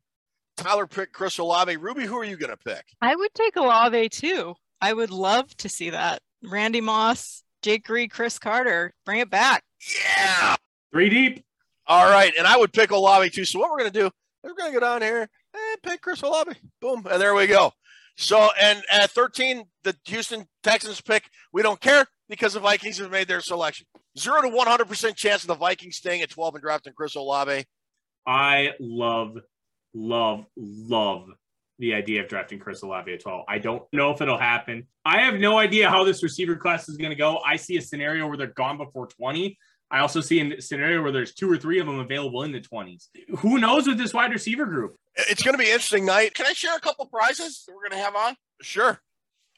Tyler 0.56 0.86
picked 0.86 1.12
Chris 1.12 1.38
Olave. 1.38 1.76
Ruby, 1.76 2.06
who 2.06 2.18
are 2.18 2.24
you 2.24 2.36
going 2.36 2.50
to 2.50 2.56
pick? 2.56 2.84
I 3.00 3.14
would 3.14 3.32
take 3.34 3.56
Olave 3.56 4.08
too. 4.08 4.54
I 4.80 4.92
would 4.92 5.10
love 5.10 5.54
to 5.58 5.68
see 5.68 5.90
that. 5.90 6.20
Randy 6.42 6.80
Moss, 6.80 7.42
Jake 7.62 7.88
Reed, 7.88 8.10
Cris 8.10 8.38
Carter. 8.38 8.94
Bring 9.04 9.20
it 9.20 9.30
back. 9.30 9.62
Yeah. 10.16 10.56
Three 10.92 11.10
deep. 11.10 11.44
All 11.86 12.10
right. 12.10 12.32
And 12.36 12.46
I 12.46 12.56
would 12.56 12.72
pick 12.72 12.90
Olave 12.90 13.30
too. 13.30 13.44
So 13.44 13.58
what 13.58 13.70
we're 13.70 13.78
going 13.78 13.92
to 13.92 14.00
do, 14.00 14.10
we're 14.42 14.54
going 14.54 14.72
to 14.72 14.80
go 14.80 14.84
down 14.84 15.02
here 15.02 15.20
and 15.20 15.82
pick 15.82 16.00
Chris 16.00 16.22
Olave. 16.22 16.52
Boom. 16.80 17.06
And 17.10 17.20
there 17.20 17.34
we 17.34 17.46
go. 17.46 17.72
So, 18.16 18.48
and 18.60 18.82
at 18.90 19.10
13, 19.10 19.64
the 19.84 19.94
Houston 20.06 20.48
Texans 20.64 21.00
pick, 21.00 21.30
we 21.52 21.62
don't 21.62 21.80
care 21.80 22.06
because 22.28 22.54
the 22.54 22.60
Vikings 22.60 22.98
have 22.98 23.10
made 23.10 23.28
their 23.28 23.40
selection. 23.40 23.86
Zero 24.18 24.42
to 24.42 24.48
100% 24.48 25.16
chance 25.16 25.42
of 25.42 25.48
the 25.48 25.54
Vikings 25.54 25.96
staying 25.96 26.22
at 26.22 26.30
12 26.30 26.56
and 26.56 26.62
drafting 26.62 26.92
Chris 26.92 27.14
Olave. 27.14 27.64
I 28.26 28.70
love, 28.80 29.38
love, 29.94 30.44
love 30.56 31.28
the 31.78 31.94
idea 31.94 32.22
of 32.22 32.28
drafting 32.28 32.58
Chris 32.58 32.82
Olave 32.82 33.12
at 33.12 33.20
12. 33.20 33.44
I 33.48 33.58
don't 33.58 33.82
know 33.92 34.10
if 34.10 34.20
it'll 34.20 34.38
happen. 34.38 34.86
I 35.04 35.22
have 35.22 35.34
no 35.34 35.58
idea 35.58 35.88
how 35.88 36.04
this 36.04 36.22
receiver 36.22 36.56
class 36.56 36.88
is 36.88 36.96
going 36.96 37.10
to 37.10 37.16
go. 37.16 37.38
I 37.46 37.56
see 37.56 37.76
a 37.76 37.82
scenario 37.82 38.26
where 38.26 38.36
they're 38.36 38.48
gone 38.48 38.78
before 38.78 39.06
20. 39.06 39.56
I 39.90 40.00
also 40.00 40.20
see 40.20 40.40
a 40.40 40.60
scenario 40.60 41.02
where 41.02 41.12
there's 41.12 41.32
two 41.32 41.50
or 41.50 41.56
three 41.56 41.78
of 41.78 41.86
them 41.86 41.98
available 41.98 42.42
in 42.42 42.52
the 42.52 42.60
20s. 42.60 43.06
Who 43.38 43.58
knows 43.58 43.86
with 43.86 43.96
this 43.96 44.12
wide 44.12 44.32
receiver 44.32 44.66
group? 44.66 44.96
It's 45.14 45.42
going 45.42 45.54
to 45.54 45.62
be 45.62 45.70
interesting 45.70 46.04
night. 46.04 46.34
Can 46.34 46.46
I 46.46 46.52
share 46.52 46.76
a 46.76 46.80
couple 46.80 47.06
prizes 47.06 47.64
that 47.66 47.74
we're 47.74 47.88
going 47.88 47.98
to 47.98 48.04
have 48.04 48.14
on? 48.14 48.36
Sure. 48.60 49.00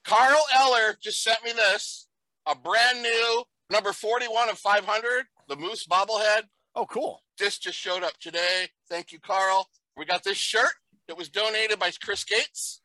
Carl 0.05 0.41
Eller 0.57 0.97
just 1.03 1.23
sent 1.23 1.43
me 1.45 1.53
this 1.53 2.07
a 2.47 2.55
brand 2.55 3.03
new 3.03 3.45
number 3.70 3.93
41 3.93 4.49
of 4.49 4.59
500, 4.59 5.24
the 5.49 5.57
Moose 5.57 5.86
bobblehead. 5.86 6.43
Oh, 6.74 6.86
cool. 6.86 7.22
This 7.38 7.59
just 7.59 7.78
showed 7.78 8.03
up 8.03 8.16
today. 8.20 8.68
Thank 8.88 9.12
you, 9.12 9.18
Carl. 9.20 9.68
We 9.97 10.05
got 10.05 10.24
this 10.24 10.36
shirt 10.38 10.70
that 11.09 11.16
was 11.18 11.28
donated 11.28 11.78
by 11.78 11.91
Chris 12.03 12.24
Gates. 12.24 12.80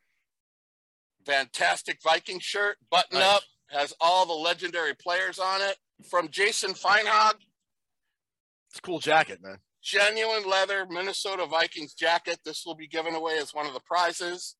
Fantastic 1.25 1.99
Viking 2.03 2.39
shirt, 2.39 2.77
button 2.91 3.19
Nice. 3.19 3.37
up, 3.37 3.43
has 3.69 3.93
all 3.99 4.25
the 4.25 4.33
legendary 4.33 4.93
players 4.93 5.39
on 5.39 5.61
it. 5.61 5.77
From 6.09 6.29
Jason 6.29 6.73
Feinhog, 6.73 7.35
It's 8.69 8.79
a 8.79 8.81
cool 8.81 8.99
jacket, 8.99 9.39
man. 9.41 9.59
genuine 9.81 10.47
leather 10.47 10.85
Minnesota 10.89 11.45
Vikings 11.45 11.93
jacket. 11.93 12.39
This 12.43 12.65
will 12.65 12.75
be 12.75 12.87
given 12.87 13.15
away 13.15 13.37
as 13.39 13.53
one 13.53 13.65
of 13.65 13.73
the 13.73 13.79
prizes. 13.79 14.55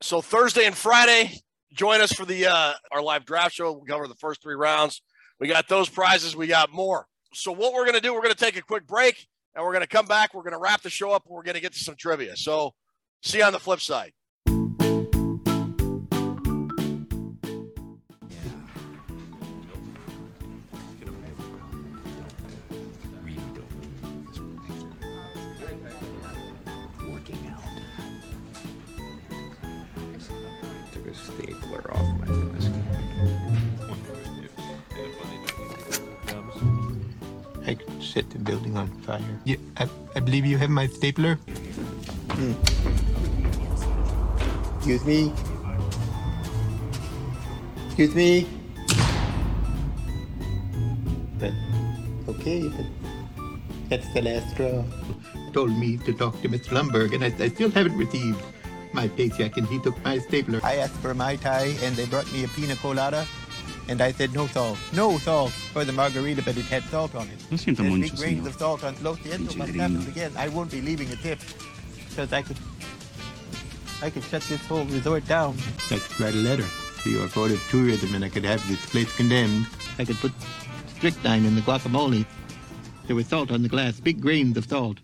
So 0.00 0.20
Thursday 0.20 0.64
and 0.66 0.76
Friday, 0.76 1.40
join 1.72 2.00
us 2.00 2.12
for 2.12 2.24
the 2.24 2.46
uh, 2.46 2.72
our 2.90 3.02
live 3.02 3.24
draft 3.24 3.54
show. 3.54 3.72
We'll 3.72 3.84
cover 3.84 4.08
the 4.08 4.14
first 4.14 4.42
three 4.42 4.54
rounds. 4.54 5.02
We 5.40 5.48
got 5.48 5.68
those 5.68 5.88
prizes. 5.88 6.36
We 6.36 6.46
got 6.46 6.72
more. 6.72 7.06
So 7.34 7.52
what 7.52 7.72
we're 7.72 7.84
going 7.84 7.94
to 7.94 8.00
do, 8.00 8.12
we're 8.14 8.22
going 8.22 8.34
to 8.34 8.38
take 8.38 8.56
a 8.56 8.62
quick 8.62 8.86
break, 8.86 9.26
and 9.54 9.64
we're 9.64 9.72
going 9.72 9.82
to 9.82 9.88
come 9.88 10.06
back. 10.06 10.34
We're 10.34 10.42
going 10.42 10.52
to 10.52 10.58
wrap 10.58 10.82
the 10.82 10.90
show 10.90 11.10
up. 11.10 11.24
And 11.26 11.34
we're 11.34 11.42
going 11.42 11.54
to 11.54 11.60
get 11.60 11.72
to 11.72 11.78
some 11.78 11.96
trivia. 11.96 12.36
So 12.36 12.74
see 13.22 13.38
you 13.38 13.44
on 13.44 13.52
the 13.52 13.58
flip 13.58 13.80
side. 13.80 14.12
Set 38.12 38.28
the 38.28 38.38
building 38.38 38.76
on 38.76 38.88
fire. 39.08 39.40
Yeah, 39.44 39.56
I, 39.78 39.88
I 40.14 40.20
believe 40.20 40.44
you 40.44 40.58
have 40.58 40.68
my 40.68 40.86
stapler. 40.86 41.36
Hmm. 42.36 42.52
Excuse 44.76 45.04
me. 45.06 45.32
Excuse 47.86 48.14
me. 48.14 48.46
But 51.40 51.54
okay, 52.28 52.68
but 52.68 52.84
that's 53.88 54.12
the 54.12 54.20
last 54.20 54.50
straw. 54.50 54.84
Told 55.54 55.72
me 55.72 55.96
to 56.04 56.12
talk 56.12 56.36
to 56.42 56.50
Mr. 56.50 56.76
Lumbergh, 56.76 57.14
and 57.14 57.24
I, 57.24 57.32
I 57.42 57.48
still 57.48 57.70
haven't 57.70 57.96
received 57.96 58.42
my 58.92 59.08
paycheck, 59.08 59.56
and 59.56 59.66
he 59.68 59.78
took 59.78 59.96
my 60.04 60.18
stapler. 60.18 60.60
I 60.62 60.76
asked 60.76 61.00
for 61.00 61.12
a 61.12 61.14
Mai 61.14 61.36
Tai, 61.36 61.64
and 61.80 61.96
they 61.96 62.04
brought 62.04 62.30
me 62.30 62.44
a 62.44 62.48
pina 62.48 62.76
colada. 62.76 63.26
And 63.88 64.00
I 64.00 64.12
said 64.12 64.32
no 64.32 64.46
salt, 64.46 64.78
no 64.92 65.18
salt 65.18 65.50
for 65.50 65.84
the 65.84 65.92
margarita, 65.92 66.42
but 66.42 66.56
it 66.56 66.64
had 66.66 66.82
salt 66.84 67.14
on 67.14 67.26
it. 67.28 67.38
Lo 67.50 67.56
siento 67.58 67.78
There's 67.78 67.90
mucho, 67.90 68.10
big 68.10 68.16
grains 68.16 68.44
señor. 68.44 68.46
of 68.46 68.54
salt 68.56 68.84
on 68.84 68.94
Los 69.02 69.18
Cientos, 69.18 69.54
Pinche 69.54 69.72
gringo. 69.72 69.82
happens 69.82 70.08
again. 70.08 70.32
I 70.36 70.48
won't 70.48 70.70
be 70.70 70.80
leaving 70.80 71.10
a 71.10 71.16
tip 71.16 71.40
because 72.08 72.32
I 72.32 72.42
could, 72.42 72.56
I 74.00 74.08
could 74.10 74.22
shut 74.24 74.42
this 74.42 74.64
whole 74.66 74.84
resort 74.84 75.26
down. 75.26 75.56
I 75.90 75.98
could 75.98 76.20
write 76.20 76.34
a 76.34 76.38
letter 76.38 76.64
to 77.02 77.10
your 77.10 77.26
board 77.28 77.50
of 77.50 77.60
tourism, 77.70 78.14
and 78.14 78.24
I 78.24 78.28
could 78.28 78.44
have 78.44 78.66
this 78.68 78.84
place 78.86 79.14
condemned. 79.16 79.66
I 79.98 80.04
could 80.04 80.16
put 80.18 80.32
strychnine 80.96 81.44
in 81.44 81.54
the 81.56 81.60
guacamole. 81.62 82.24
There 83.08 83.16
was 83.16 83.26
salt 83.26 83.50
on 83.50 83.62
the 83.62 83.68
glass, 83.68 83.98
big 84.00 84.20
grains 84.20 84.56
of 84.56 84.64
salt. 84.68 84.98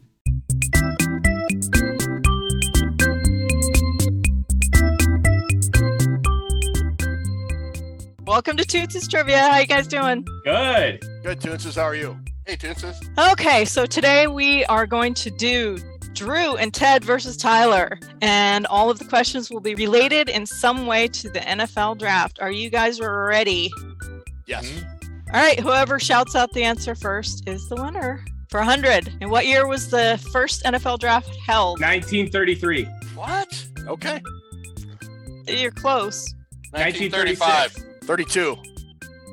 Welcome 8.39 8.57
to 8.59 8.65
Toots' 8.65 9.09
Trivia. 9.09 9.37
How 9.37 9.59
you 9.59 9.67
guys 9.67 9.89
doing? 9.89 10.25
Good. 10.45 11.01
Good, 11.25 11.41
Toonses. 11.41 11.75
How 11.75 11.83
are 11.83 11.97
you? 11.97 12.17
Hey, 12.47 12.55
Toonses. 12.55 12.97
Okay, 13.33 13.65
so 13.65 13.85
today 13.85 14.29
we 14.29 14.65
are 14.67 14.87
going 14.87 15.13
to 15.15 15.29
do 15.29 15.77
Drew 16.13 16.55
and 16.55 16.73
Ted 16.73 17.05
versus 17.05 17.37
Tyler, 17.37 17.99
and 18.23 18.65
all 18.69 18.91
of 18.91 19.01
the 19.01 19.07
questions 19.07 19.51
will 19.51 19.59
be 19.59 19.75
related 19.75 20.29
in 20.29 20.47
some 20.47 20.87
way 20.87 21.09
to 21.09 21.29
the 21.29 21.41
NFL 21.41 21.99
draft. 21.99 22.39
Are 22.41 22.53
you 22.53 22.71
guys 22.71 23.01
ready? 23.01 23.73
Yes. 24.47 24.71
Hmm? 24.71 24.87
All 25.35 25.43
right, 25.43 25.59
whoever 25.59 25.99
shouts 25.99 26.37
out 26.37 26.53
the 26.53 26.63
answer 26.63 26.95
first 26.95 27.49
is 27.49 27.69
the 27.69 27.75
winner 27.75 28.25
for 28.51 28.61
100. 28.61 29.17
And 29.21 29.33
what 29.33 29.47
year 29.47 29.67
was 29.67 29.91
the 29.91 30.25
first 30.33 30.63
NFL 30.63 31.01
draft 31.01 31.35
held? 31.45 31.81
1933. 31.81 32.85
What? 33.17 33.67
Okay. 33.89 34.23
You're 35.49 35.73
close. 35.73 36.33
1935. 36.71 37.88
32. 38.09 38.57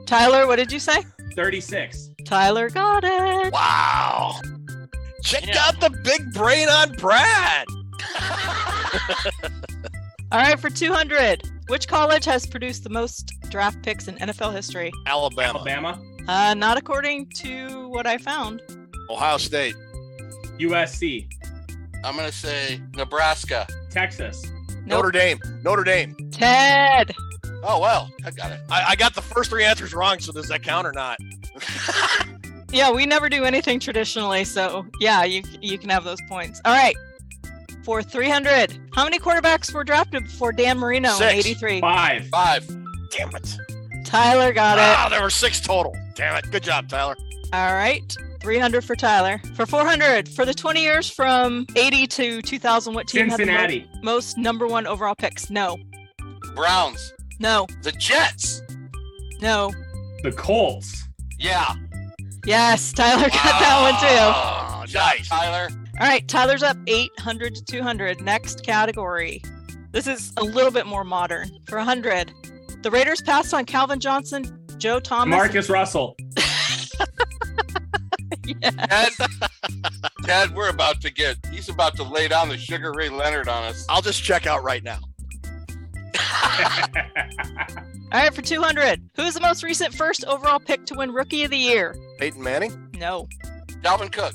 Tyler, 0.05 0.45
what 0.47 0.57
did 0.57 0.69
you 0.69 0.80
say? 0.80 1.05
36. 1.34 2.09
Tyler 2.26 2.69
got 2.69 3.05
it. 3.05 3.53
Wow. 3.53 4.38
Check 5.23 5.47
out 5.55 5.80
the 5.80 5.91
big 6.03 6.34
brain 6.34 6.67
on 6.67 6.91
Brad. 6.97 7.65
All 10.34 10.41
right, 10.41 10.59
for 10.59 10.69
200. 10.69 11.41
Which 11.67 11.88
college 11.88 12.26
has 12.26 12.45
produced 12.45 12.84
the 12.84 12.89
most 12.89 13.32
draft 13.47 13.82
picks 13.82 14.09
in 14.09 14.17
NFL 14.17 14.53
history? 14.53 14.91
Alabama. 15.05 15.59
Alabama. 15.59 16.01
Uh, 16.28 16.53
not 16.53 16.78
according 16.78 17.30
to 17.36 17.88
what 17.88 18.05
I 18.05 18.17
found. 18.17 18.61
Ohio 19.09 19.38
State. 19.38 19.76
USC. 20.59 21.32
I'm 22.03 22.17
going 22.17 22.30
to 22.30 22.36
say 22.36 22.82
Nebraska. 22.93 23.67
Texas. 23.89 24.43
Notre 24.86 25.11
Dame. 25.11 25.39
Notre 25.63 25.86
Dame. 25.86 26.13
Ted. 26.30 27.15
Oh, 27.68 27.80
well, 27.80 28.11
I 28.24 28.32
got 28.32 28.51
it. 28.51 28.59
I, 28.70 28.84
I 28.89 28.95
got 28.95 29.16
the 29.16 29.22
first 29.22 29.49
three 29.49 29.63
answers 29.63 29.93
wrong, 29.93 30.20
so 30.20 30.32
does 30.32 30.47
that 30.49 30.61
count 30.63 30.86
or 30.88 30.93
not? 30.93 31.18
Yeah, 32.72 32.91
we 32.91 33.05
never 33.05 33.30
do 33.30 33.45
anything 33.45 33.80
traditionally, 33.80 34.43
so 34.43 34.86
yeah, 34.99 35.24
you 35.24 35.43
you 35.61 35.78
can 35.78 35.89
have 35.89 36.03
those 36.03 36.18
points. 36.28 36.59
All 36.66 36.74
right. 36.74 36.95
For 37.86 38.03
300, 38.03 38.78
how 38.93 39.05
many 39.05 39.18
quarterbacks 39.18 39.74
were 39.74 39.86
drafted 39.86 40.24
before 40.26 40.51
Dan 40.51 40.80
Marino 40.80 41.11
Six. 41.11 41.32
in 41.34 41.39
83? 41.39 41.80
Five. 41.80 42.28
Five. 42.28 42.68
Damn 43.11 43.30
it. 43.34 43.55
Tyler 44.03 44.51
got 44.51 44.78
Wow, 44.78 44.84
it. 44.91 44.97
Ah, 44.97 45.07
there 45.09 45.22
were 45.22 45.30
six 45.30 45.61
total. 45.61 45.95
Damn 46.16 46.36
it. 46.36 46.51
Good 46.51 46.63
job, 46.63 46.89
Tyler. 46.89 47.16
All 47.53 47.74
right. 47.76 48.13
300 48.41 48.84
for 48.84 48.95
Tyler. 48.97 49.39
For 49.53 49.66
400, 49.66 50.28
for 50.28 50.43
the 50.43 50.53
20 50.53 50.82
years 50.82 51.09
from 51.09 51.66
80 51.78 52.07
to 52.07 52.41
2000, 52.41 52.93
what 52.93 53.07
team 53.07 53.30
had 53.30 53.39
the 53.39 53.45
mo- 53.45 54.01
most 54.01 54.38
number 54.38 54.68
one 54.68 54.86
overall 54.86 55.16
picks? 55.16 55.49
No. 55.49 55.78
Browns. 56.55 57.13
No. 57.39 57.67
The 57.81 57.91
Jets. 57.93 58.61
No. 59.41 59.71
The 60.23 60.31
Colts. 60.31 61.03
Yeah. 61.38 61.75
Yes, 62.45 62.93
Tyler 62.93 63.29
got 63.29 63.31
that 63.33 63.81
one 63.81 63.93
ah, 63.95 64.83
too. 64.86 64.97
Oh, 64.97 65.03
nice. 65.03 65.27
Tyler. 65.27 65.69
All 65.99 66.07
right, 66.07 66.27
Tyler's 66.27 66.63
up 66.63 66.77
800 66.88 67.55
to 67.55 67.63
200. 67.63 68.21
Next 68.21 68.63
category. 68.63 69.41
This 69.91 70.07
is 70.07 70.33
a 70.38 70.43
little 70.43 70.71
bit 70.71 70.86
more 70.86 71.03
modern. 71.03 71.49
For 71.67 71.77
100, 71.77 72.31
the 72.81 72.91
Raiders 72.91 73.21
passed 73.21 73.53
on 73.53 73.65
Calvin 73.65 73.99
Johnson, 73.99 74.59
Joe 74.77 74.99
Thomas. 74.99 75.36
Marcus 75.36 75.69
Russell. 75.69 76.15
Ted, 78.61 79.11
Ted, 80.23 80.53
we're 80.55 80.69
about 80.69 81.01
to 81.01 81.09
get, 81.09 81.38
he's 81.51 81.69
about 81.69 81.95
to 81.95 82.03
lay 82.03 82.27
down 82.27 82.49
the 82.49 82.57
Sugar 82.57 82.91
Ray 82.93 83.09
Leonard 83.09 83.47
on 83.47 83.63
us. 83.63 83.86
I'll 83.89 84.01
just 84.01 84.23
check 84.23 84.45
out 84.45 84.63
right 84.63 84.83
now. 84.83 84.99
All 88.11 88.22
right, 88.22 88.34
for 88.34 88.41
200, 88.41 89.09
who's 89.16 89.34
the 89.34 89.41
most 89.41 89.63
recent 89.63 89.93
first 89.93 90.24
overall 90.26 90.59
pick 90.59 90.86
to 90.86 90.95
win 90.95 91.11
Rookie 91.11 91.43
of 91.43 91.51
the 91.51 91.57
Year? 91.57 91.95
Peyton 92.18 92.41
Manning? 92.41 92.89
No. 92.97 93.28
Dalvin 93.82 94.11
Cook. 94.11 94.34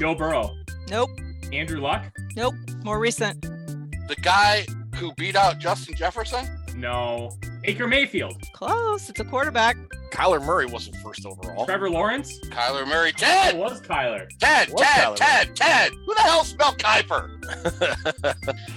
Joe 0.00 0.14
Burrow. 0.14 0.50
Nope. 0.88 1.10
Andrew 1.52 1.80
Luck. 1.80 2.10
Nope. 2.36 2.54
More 2.82 2.98
recent. 2.98 3.40
The 3.42 4.16
guy 4.22 4.66
who 4.96 5.12
beat 5.14 5.36
out 5.36 5.58
Justin 5.58 5.94
Jefferson? 5.94 6.46
No. 6.76 7.30
Baker 7.62 7.86
Mayfield. 7.86 8.42
Close. 8.52 9.08
It's 9.08 9.20
a 9.20 9.24
quarterback. 9.24 9.76
Kyler 10.14 10.44
Murray 10.44 10.66
wasn't 10.66 10.96
first 10.98 11.26
overall. 11.26 11.66
Trevor 11.66 11.90
Lawrence. 11.90 12.38
Kyler 12.44 12.86
Murray. 12.86 13.10
Ted! 13.12 13.48
It 13.48 13.50
Ted! 13.50 13.58
was 13.58 13.80
Kyler. 13.80 14.28
Ted, 14.38 14.70
Was 14.70 14.80
Ted, 14.80 15.08
Kyler 15.08 15.16
Ted, 15.16 15.56
Ted! 15.56 15.92
Who 16.06 16.14
the 16.14 16.20
hell 16.20 16.44
spelled 16.44 16.78
Kuiper? 16.78 17.30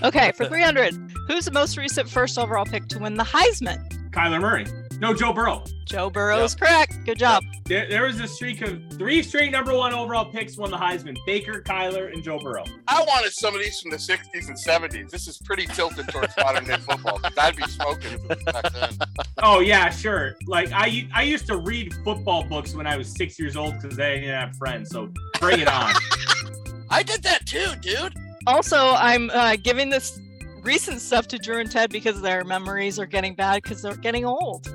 Okay, 0.03 0.31
for 0.33 0.45
300, 0.45 0.95
who's 1.27 1.45
the 1.45 1.51
most 1.51 1.77
recent 1.77 2.09
first 2.09 2.39
overall 2.39 2.65
pick 2.65 2.87
to 2.87 2.97
win 2.99 3.15
the 3.15 3.23
Heisman? 3.23 3.87
Kyler 4.11 4.41
Murray. 4.41 4.65
No, 4.99 5.13
Joe 5.13 5.31
Burrow. 5.31 5.63
Joe 5.85 6.09
Burrow 6.09 6.43
is 6.43 6.55
correct. 6.55 6.97
Good 7.05 7.19
job. 7.19 7.43
There, 7.65 7.87
there 7.87 8.03
was 8.03 8.19
a 8.19 8.27
streak 8.27 8.61
of 8.61 8.81
three 8.93 9.21
straight 9.21 9.51
number 9.51 9.75
one 9.75 9.93
overall 9.93 10.25
picks 10.25 10.57
won 10.57 10.71
the 10.71 10.77
Heisman. 10.77 11.15
Baker, 11.25 11.61
Kyler, 11.61 12.11
and 12.11 12.23
Joe 12.23 12.39
Burrow. 12.39 12.63
I 12.87 13.03
wanted 13.07 13.31
some 13.33 13.53
of 13.53 13.61
these 13.61 13.79
from 13.79 13.91
the 13.91 13.97
60s 13.97 14.47
and 14.47 14.57
70s. 14.57 15.11
This 15.11 15.27
is 15.27 15.37
pretty 15.37 15.67
tilted 15.67 16.07
towards 16.07 16.35
modern 16.37 16.65
day 16.65 16.77
football. 16.77 17.19
I'd 17.37 17.55
be 17.55 17.63
smoking 17.67 18.13
if 18.13 18.23
it 18.23 18.29
was 18.29 18.43
back 18.43 18.73
then. 18.73 18.97
Oh 19.43 19.59
yeah, 19.59 19.89
sure. 19.91 20.35
Like 20.47 20.71
I, 20.73 21.07
I 21.13 21.23
used 21.23 21.45
to 21.47 21.57
read 21.57 21.93
football 22.03 22.43
books 22.43 22.73
when 22.73 22.87
I 22.87 22.97
was 22.97 23.13
six 23.15 23.37
years 23.37 23.55
old 23.55 23.79
because 23.79 23.99
I 23.99 24.15
didn't 24.15 24.29
have 24.29 24.55
friends. 24.57 24.89
So 24.89 25.11
bring 25.39 25.59
it 25.59 25.67
on. 25.67 25.93
I 26.89 27.03
did 27.03 27.21
that 27.21 27.45
too, 27.45 27.67
dude. 27.81 28.15
Also, 28.47 28.77
I'm 28.77 29.29
uh, 29.29 29.57
giving 29.57 29.89
this 29.89 30.19
recent 30.63 31.01
stuff 31.01 31.27
to 31.29 31.37
Drew 31.37 31.59
and 31.59 31.69
Ted 31.69 31.91
because 31.91 32.21
their 32.21 32.43
memories 32.43 32.97
are 32.97 33.05
getting 33.05 33.35
bad 33.35 33.61
because 33.61 33.81
they're 33.81 33.95
getting 33.95 34.25
old. 34.25 34.67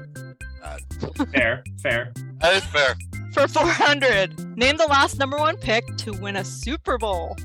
Fair, 1.33 1.65
fair. 1.83 2.13
That 2.41 2.55
is 2.55 2.65
fair. 2.67 2.95
For 3.33 3.49
400, 3.49 4.57
name 4.57 4.77
the 4.77 4.87
last 4.87 5.19
number 5.19 5.39
one 5.39 5.57
pick 5.57 5.85
to 5.99 6.13
win 6.13 6.37
a 6.37 6.45
Super 6.45 6.99
Bowl. 6.99 7.37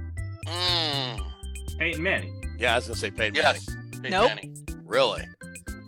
Mm, 0.46 1.22
Peyton 1.80 2.04
Manning. 2.04 2.56
Yeah, 2.60 2.74
I 2.74 2.76
was 2.78 2.88
gonna 2.88 2.98
say 2.98 3.12
Peyton 3.12 3.36
yes. 3.36 3.68
Manning. 3.68 3.92
Peyton 3.92 4.12
Nope. 4.12 4.28
Manning. 4.28 4.58
Really? 4.84 5.24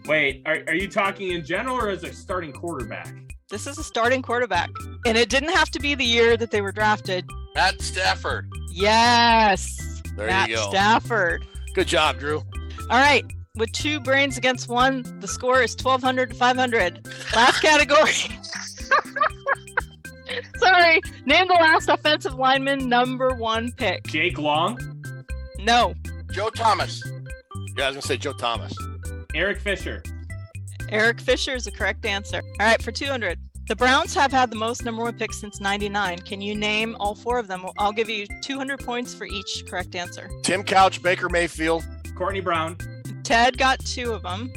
Wait, 0.06 0.42
are, 0.46 0.64
are 0.68 0.76
you 0.76 0.88
talking 0.88 1.32
in 1.32 1.46
general 1.46 1.78
or 1.78 1.90
as 1.90 2.04
a 2.04 2.12
starting 2.12 2.52
quarterback? 2.52 3.14
This 3.50 3.68
is 3.68 3.78
a 3.78 3.84
starting 3.84 4.22
quarterback. 4.22 4.70
And 5.06 5.18
it 5.18 5.30
didn't 5.30 5.50
have 5.50 5.70
to 5.72 5.80
be 5.80 5.96
the 5.96 6.06
year 6.06 6.38
that 6.38 6.52
they 6.52 6.62
were 6.62 6.72
drafted. 6.72 7.30
Matt 7.56 7.82
Stafford. 7.82 8.48
Yes. 8.72 10.02
There 10.16 10.28
Matt 10.28 10.50
you 10.50 10.56
go. 10.56 10.70
Stafford. 10.70 11.46
Good 11.74 11.88
job, 11.88 12.20
Drew. 12.20 12.38
All 12.38 13.00
right. 13.00 13.26
With 13.56 13.72
two 13.72 14.00
brains 14.00 14.38
against 14.38 14.70
one, 14.70 15.04
the 15.20 15.28
score 15.28 15.62
is 15.62 15.72
1200 15.76 16.30
to 16.30 16.36
500. 16.36 17.06
Last 17.36 17.62
category. 17.64 18.12
Sorry. 20.58 21.02
Name 21.26 21.48
the 21.48 21.56
last 21.56 21.90
offensive 21.90 22.36
lineman 22.36 22.88
number 22.88 23.34
one 23.36 23.72
pick. 23.72 24.04
Jake 24.08 24.38
Long, 24.38 24.78
No. 25.58 25.96
Joe 26.32 26.50
Thomas. 26.52 27.02
Yeah, 27.76 27.86
I 27.86 27.88
was 27.88 27.96
gonna 27.96 28.02
say 28.04 28.18
Joe 28.18 28.34
Thomas. 28.34 28.72
Eric 29.34 29.60
Fisher. 29.60 30.04
Eric 30.90 31.20
Fisher 31.20 31.56
is 31.56 31.66
the 31.66 31.72
correct 31.72 32.06
answer. 32.06 32.42
All 32.60 32.66
right, 32.68 32.82
for 32.82 32.92
200. 32.92 33.40
The 33.68 33.76
Browns 33.76 34.14
have 34.16 34.32
had 34.32 34.50
the 34.52 34.56
most 34.56 34.84
number 34.86 35.04
one 35.04 35.18
picks 35.18 35.40
since 35.40 35.60
99. 35.60 36.20
Can 36.20 36.42
you 36.42 36.56
name 36.56 36.96
all 37.00 37.16
four 37.16 37.40
of 37.40 37.48
them? 37.48 37.66
I'll 37.80 37.92
give 37.92 38.10
you 38.10 38.26
200 38.42 38.80
points 38.84 39.14
for 39.14 39.26
each 39.26 39.64
correct 39.68 39.96
answer. 39.96 40.30
Tim 40.44 40.64
Couch, 40.64 41.02
Baker 41.02 41.30
Mayfield. 41.30 41.84
Courtney 42.16 42.42
Brown, 42.42 42.78
Ted 43.30 43.60
got 43.60 43.78
two 43.86 44.12
of 44.12 44.24
them. 44.24 44.52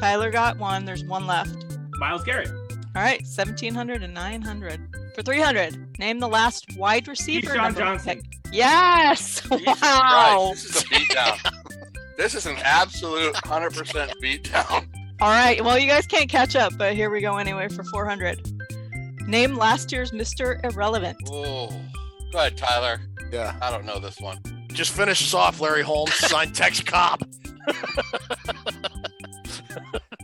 Tyler 0.00 0.28
got 0.32 0.58
one. 0.58 0.84
There's 0.84 1.04
one 1.04 1.28
left. 1.28 1.54
Myles 2.00 2.24
Garrett, 2.24 2.48
All 2.48 3.02
right, 3.02 3.20
1700 3.22 4.02
and 4.02 4.12
900. 4.12 4.80
For 5.14 5.22
300, 5.22 6.00
name 6.00 6.18
the 6.18 6.26
last 6.26 6.66
wide 6.76 7.06
receiver. 7.06 7.54
Keyshawn 7.54 7.78
Johnson. 7.78 8.20
pick. 8.20 8.38
Yes! 8.52 9.42
Jesus 9.48 9.80
Wow! 9.80 10.46
Christ, 10.48 10.64
this 10.64 10.76
is 10.76 10.82
a 10.82 10.86
beatdown. 10.86 11.54
this 12.18 12.34
is 12.34 12.46
an 12.46 12.56
absolute 12.64 13.32
100% 13.34 14.10
beatdown. 14.20 14.88
All 15.20 15.30
right, 15.30 15.62
well, 15.64 15.78
you 15.78 15.86
guys 15.86 16.08
can't 16.08 16.28
catch 16.28 16.56
up, 16.56 16.72
but 16.76 16.94
here 16.96 17.10
we 17.10 17.20
go 17.20 17.36
anyway 17.36 17.68
for 17.68 17.84
400. 17.84 18.40
Name 19.28 19.54
last 19.54 19.92
year's 19.92 20.10
Mr. 20.10 20.58
Irrelevant. 20.64 21.16
Oh, 21.30 21.68
go 22.32 22.38
ahead, 22.40 22.56
Tyler. 22.56 23.00
Yeah. 23.30 23.54
I 23.62 23.70
don't 23.70 23.84
know 23.84 24.00
this 24.00 24.18
one. 24.18 24.40
Just 24.72 24.90
finish 24.90 25.22
us 25.22 25.32
off, 25.32 25.60
Larry 25.60 25.82
Holmes. 25.82 26.12
Signed 26.14 26.56
Tex 26.56 26.80
Cobb. 26.80 27.20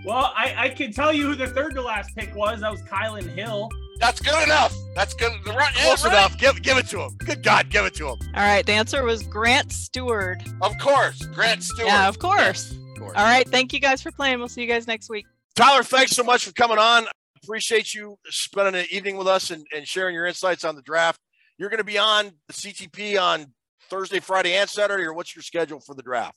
Well, 0.05 0.33
I, 0.35 0.55
I 0.57 0.69
can 0.71 0.93
tell 0.93 1.13
you 1.13 1.27
who 1.27 1.35
the 1.35 1.47
third 1.47 1.75
to 1.75 1.83
last 1.83 2.17
pick 2.17 2.35
was. 2.35 2.61
That 2.61 2.73
was 2.73 2.83
Kylin 2.83 3.29
Hill. 3.29 3.71
That's 3.99 4.19
good 4.19 4.43
enough. 4.43 4.75
That's 4.95 5.13
good. 5.13 5.33
The 5.45 5.53
right, 5.53 5.75
Close 5.75 6.05
right. 6.05 6.13
enough. 6.13 6.39
Give, 6.39 6.61
give 6.63 6.79
it 6.79 6.89
to 6.89 7.03
him. 7.03 7.17
Good 7.19 7.43
God, 7.43 7.69
give 7.69 7.85
it 7.85 7.95
to 7.97 8.09
him. 8.09 8.17
All 8.35 8.43
right, 8.43 8.65
the 8.65 8.73
answer 8.73 9.05
was 9.05 9.23
Grant 9.25 9.69
Stuard. 9.69 10.41
Of 10.63 10.79
course, 10.79 11.23
Grant 11.27 11.61
Stuard. 11.61 11.87
Yeah, 11.87 12.09
of 12.09 12.19
course. 12.19 12.75
course. 12.99 13.13
All 13.15 13.25
right, 13.25 13.47
thank 13.47 13.75
you 13.75 13.79
guys 13.79 14.01
for 14.01 14.11
playing. 14.11 14.39
We'll 14.39 14.49
see 14.49 14.63
you 14.63 14.69
guys 14.69 14.87
next 14.87 15.11
week. 15.11 15.27
Tyler, 15.55 15.83
thanks 15.83 16.13
so 16.13 16.23
much 16.23 16.47
for 16.47 16.53
coming 16.53 16.79
on. 16.79 17.05
Appreciate 17.45 17.93
you 17.93 18.17
spending 18.27 18.81
an 18.81 18.87
evening 18.91 19.17
with 19.17 19.27
us 19.27 19.51
and, 19.51 19.67
and 19.77 19.87
sharing 19.87 20.15
your 20.15 20.27
insights 20.27 20.65
on 20.65 20.77
the 20.77 20.83
draft. 20.83 21.21
You're 21.59 21.69
going 21.71 21.79
to 21.79 21.85
be 21.85 21.99
on 21.99 22.33
the 22.47 22.55
CTP 22.55 23.21
on 23.21 23.53
Thursday, 23.91 24.21
Friday, 24.21 24.55
and 24.55 24.69
Saturday, 24.69 25.05
or 25.05 25.13
what's 25.13 25.37
your 25.37 25.43
schedule 25.43 25.81
for 25.81 25.95
the 25.95 26.03
draft? 26.03 26.37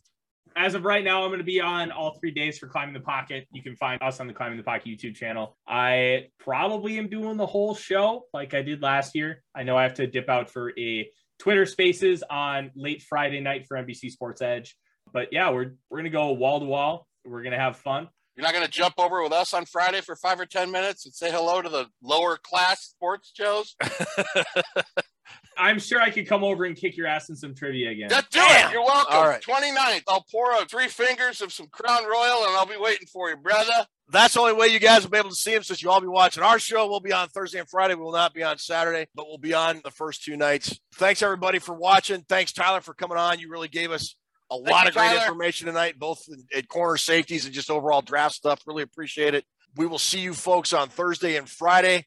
As 0.55 0.75
of 0.75 0.85
right 0.85 1.03
now, 1.03 1.23
I'm 1.23 1.29
going 1.29 1.39
to 1.39 1.43
be 1.43 1.61
on 1.61 1.91
all 1.91 2.17
three 2.19 2.31
days 2.31 2.59
for 2.59 2.67
Climbing 2.67 2.93
the 2.93 2.99
Pocket. 2.99 3.47
You 3.51 3.63
can 3.63 3.75
find 3.75 4.01
us 4.03 4.19
on 4.19 4.27
the 4.27 4.33
Climbing 4.33 4.57
the 4.57 4.63
Pocket 4.63 4.85
YouTube 4.87 5.15
channel. 5.15 5.57
I 5.67 6.27
probably 6.39 6.97
am 6.99 7.09
doing 7.09 7.37
the 7.37 7.45
whole 7.45 7.73
show 7.73 8.25
like 8.33 8.53
I 8.53 8.61
did 8.61 8.81
last 8.81 9.15
year. 9.15 9.43
I 9.55 9.63
know 9.63 9.75
I 9.75 9.83
have 9.83 9.95
to 9.95 10.07
dip 10.07 10.29
out 10.29 10.51
for 10.51 10.71
a 10.77 11.09
Twitter 11.39 11.65
Spaces 11.65 12.23
on 12.29 12.71
late 12.75 13.01
Friday 13.01 13.39
night 13.39 13.65
for 13.67 13.77
NBC 13.77 14.11
Sports 14.11 14.41
Edge. 14.41 14.77
But 15.11 15.29
yeah, 15.31 15.49
we're 15.49 15.73
we're 15.89 15.97
going 15.99 16.05
to 16.05 16.09
go 16.11 16.31
wall 16.31 16.59
to 16.59 16.65
wall. 16.65 17.07
We're 17.25 17.41
going 17.41 17.53
to 17.53 17.59
have 17.59 17.77
fun. 17.77 18.09
You're 18.35 18.43
not 18.43 18.53
going 18.53 18.65
to 18.65 18.71
jump 18.71 18.95
over 18.97 19.21
with 19.21 19.31
us 19.31 19.53
on 19.53 19.65
Friday 19.65 20.01
for 20.01 20.15
five 20.15 20.39
or 20.39 20.45
10 20.45 20.71
minutes 20.71 21.05
and 21.05 21.13
say 21.13 21.31
hello 21.31 21.61
to 21.61 21.69
the 21.69 21.85
lower 22.01 22.37
class 22.37 22.81
sports 22.81 23.31
shows? 23.35 23.75
I'm 25.57 25.79
sure 25.79 26.01
I 26.01 26.09
could 26.09 26.27
come 26.27 26.43
over 26.43 26.65
and 26.65 26.75
kick 26.75 26.97
your 26.97 27.07
ass 27.07 27.29
in 27.29 27.35
some 27.35 27.53
trivia 27.53 27.91
again. 27.91 28.09
Just 28.09 28.29
do 28.31 28.39
it. 28.41 28.71
You're 28.71 28.83
welcome. 28.83 29.15
All 29.15 29.27
right. 29.27 29.41
29th, 29.41 30.03
I'll 30.07 30.25
pour 30.31 30.53
out 30.53 30.69
three 30.69 30.87
fingers 30.87 31.41
of 31.41 31.51
some 31.53 31.67
Crown 31.67 32.03
Royal 32.05 32.45
and 32.45 32.55
I'll 32.55 32.65
be 32.65 32.77
waiting 32.77 33.07
for 33.07 33.29
you, 33.29 33.37
brother. 33.37 33.85
That's 34.09 34.33
the 34.33 34.41
only 34.41 34.53
way 34.53 34.67
you 34.67 34.79
guys 34.79 35.03
will 35.03 35.11
be 35.11 35.17
able 35.17 35.29
to 35.29 35.35
see 35.35 35.53
him 35.53 35.63
since 35.63 35.81
you 35.81 35.89
all 35.89 36.01
be 36.01 36.07
watching 36.07 36.43
our 36.43 36.59
show. 36.59 36.87
We'll 36.87 36.99
be 36.99 37.13
on 37.13 37.29
Thursday 37.29 37.59
and 37.59 37.69
Friday. 37.69 37.95
We 37.95 38.03
will 38.03 38.11
not 38.11 38.33
be 38.33 38.43
on 38.43 38.57
Saturday, 38.57 39.07
but 39.15 39.27
we'll 39.27 39.37
be 39.37 39.53
on 39.53 39.81
the 39.83 39.91
first 39.91 40.23
two 40.23 40.37
nights. 40.37 40.79
Thanks 40.95 41.21
everybody 41.21 41.59
for 41.59 41.73
watching. 41.73 42.23
Thanks 42.27 42.51
Tyler 42.51 42.81
for 42.81 42.93
coming 42.93 43.17
on. 43.17 43.39
You 43.39 43.49
really 43.49 43.69
gave 43.69 43.91
us 43.91 44.15
a 44.51 44.55
lot 44.55 44.83
you, 44.83 44.89
of 44.89 44.95
great 44.95 45.07
Tyler. 45.07 45.21
information 45.21 45.67
tonight, 45.67 45.97
both 45.97 46.23
in, 46.29 46.43
in 46.55 46.65
corner 46.65 46.97
safeties 46.97 47.45
and 47.45 47.53
just 47.53 47.71
overall 47.71 48.01
draft 48.01 48.35
stuff. 48.35 48.61
Really 48.67 48.83
appreciate 48.83 49.33
it. 49.33 49.45
We 49.75 49.87
will 49.87 49.99
see 49.99 50.19
you 50.19 50.33
folks 50.33 50.73
on 50.73 50.89
Thursday 50.89 51.37
and 51.37 51.49
Friday. 51.49 52.05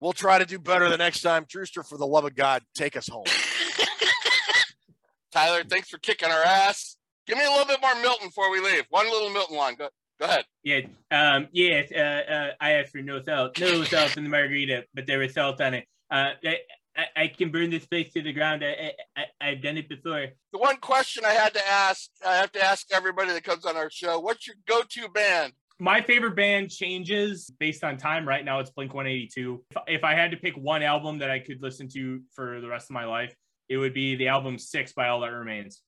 We'll 0.00 0.12
try 0.12 0.38
to 0.38 0.46
do 0.46 0.58
better 0.58 0.88
the 0.88 0.96
next 0.96 1.22
time. 1.22 1.44
Drewster, 1.48 1.82
for 1.82 1.98
the 1.98 2.06
love 2.06 2.24
of 2.24 2.34
God, 2.34 2.62
take 2.74 2.96
us 2.96 3.08
home. 3.08 3.26
Tyler, 5.32 5.64
thanks 5.64 5.88
for 5.88 5.98
kicking 5.98 6.30
our 6.30 6.42
ass. 6.42 6.96
Give 7.26 7.36
me 7.36 7.44
a 7.44 7.50
little 7.50 7.66
bit 7.66 7.80
more 7.80 7.94
Milton 8.00 8.28
before 8.28 8.50
we 8.50 8.60
leave. 8.60 8.84
One 8.90 9.10
little 9.10 9.30
Milton 9.30 9.56
line. 9.56 9.74
Go, 9.74 9.88
go 10.20 10.26
ahead. 10.26 10.44
Yeah, 10.62 10.80
um, 11.10 11.48
yeah. 11.52 11.82
Uh, 11.94 12.32
uh, 12.32 12.50
I 12.60 12.72
asked 12.74 12.92
for 12.92 13.02
no 13.02 13.20
salt, 13.20 13.58
no 13.60 13.82
salt 13.84 14.16
in 14.16 14.24
the 14.24 14.30
margarita, 14.30 14.84
but 14.94 15.06
there 15.06 15.18
was 15.18 15.34
salt 15.34 15.60
on 15.60 15.74
it. 15.74 15.86
Uh, 16.10 16.32
I, 16.44 16.58
I, 16.96 17.06
I 17.16 17.28
can 17.28 17.50
burn 17.50 17.70
this 17.70 17.86
place 17.86 18.12
to 18.14 18.22
the 18.22 18.32
ground. 18.32 18.64
I, 18.64 18.92
I, 19.16 19.20
I, 19.40 19.48
I've 19.48 19.62
done 19.62 19.76
it 19.76 19.88
before. 19.88 20.26
The 20.52 20.58
one 20.58 20.76
question 20.76 21.24
I 21.24 21.32
had 21.32 21.52
to 21.54 21.68
ask, 21.68 22.08
I 22.26 22.36
have 22.36 22.52
to 22.52 22.64
ask 22.64 22.86
everybody 22.92 23.32
that 23.32 23.44
comes 23.44 23.66
on 23.66 23.76
our 23.76 23.90
show, 23.90 24.20
what's 24.20 24.46
your 24.46 24.56
go-to 24.66 25.08
band? 25.08 25.52
My 25.80 26.00
favorite 26.00 26.34
band 26.34 26.70
changes 26.70 27.50
based 27.60 27.84
on 27.84 27.98
time. 27.98 28.26
Right 28.26 28.44
now, 28.44 28.58
it's 28.58 28.70
Blink 28.70 28.94
182. 28.94 29.64
If, 29.70 29.76
if 29.86 30.04
I 30.04 30.14
had 30.14 30.32
to 30.32 30.36
pick 30.36 30.56
one 30.56 30.82
album 30.82 31.18
that 31.18 31.30
I 31.30 31.38
could 31.38 31.62
listen 31.62 31.88
to 31.90 32.20
for 32.34 32.60
the 32.60 32.68
rest 32.68 32.90
of 32.90 32.94
my 32.94 33.04
life, 33.04 33.34
it 33.68 33.76
would 33.76 33.94
be 33.94 34.16
the 34.16 34.28
album 34.28 34.58
Six 34.58 34.92
by 34.92 35.08
All 35.08 35.20
That 35.20 35.28
Remains. 35.28 35.82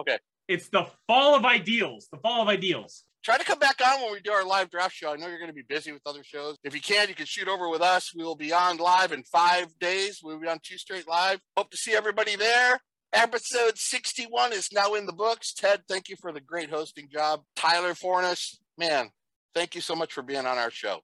Okay. 0.00 0.18
It's 0.48 0.68
the 0.68 0.86
fall 1.06 1.36
of 1.36 1.44
ideals. 1.44 2.08
The 2.10 2.18
fall 2.18 2.42
of 2.42 2.48
ideals. 2.48 3.04
Try 3.22 3.38
to 3.38 3.44
come 3.44 3.58
back 3.58 3.80
on 3.86 4.00
when 4.00 4.12
we 4.12 4.20
do 4.20 4.32
our 4.32 4.44
live 4.44 4.70
draft 4.70 4.94
show. 4.94 5.12
I 5.12 5.16
know 5.16 5.28
you're 5.28 5.38
going 5.38 5.50
to 5.50 5.54
be 5.54 5.62
busy 5.62 5.92
with 5.92 6.02
other 6.06 6.24
shows. 6.24 6.56
If 6.64 6.74
you 6.74 6.80
can, 6.80 7.08
you 7.08 7.14
can 7.14 7.26
shoot 7.26 7.46
over 7.46 7.68
with 7.68 7.82
us. 7.82 8.12
We 8.16 8.24
will 8.24 8.34
be 8.34 8.52
on 8.52 8.78
live 8.78 9.12
in 9.12 9.22
five 9.24 9.66
days. 9.78 10.20
We'll 10.24 10.40
be 10.40 10.48
on 10.48 10.58
two 10.62 10.78
straight 10.78 11.06
live. 11.06 11.38
Hope 11.56 11.70
to 11.70 11.76
see 11.76 11.92
everybody 11.92 12.34
there. 12.34 12.80
Episode 13.12 13.76
61 13.76 14.54
is 14.54 14.70
now 14.72 14.94
in 14.94 15.04
the 15.06 15.12
books. 15.12 15.52
Ted, 15.52 15.82
thank 15.88 16.08
you 16.08 16.16
for 16.20 16.32
the 16.32 16.40
great 16.40 16.70
hosting 16.70 17.08
job. 17.12 17.42
Tyler 17.56 17.94
Forness, 17.94 18.58
man, 18.78 19.10
thank 19.54 19.74
you 19.74 19.80
so 19.80 19.94
much 19.94 20.12
for 20.12 20.22
being 20.22 20.46
on 20.46 20.58
our 20.58 20.70
show. 20.70 21.00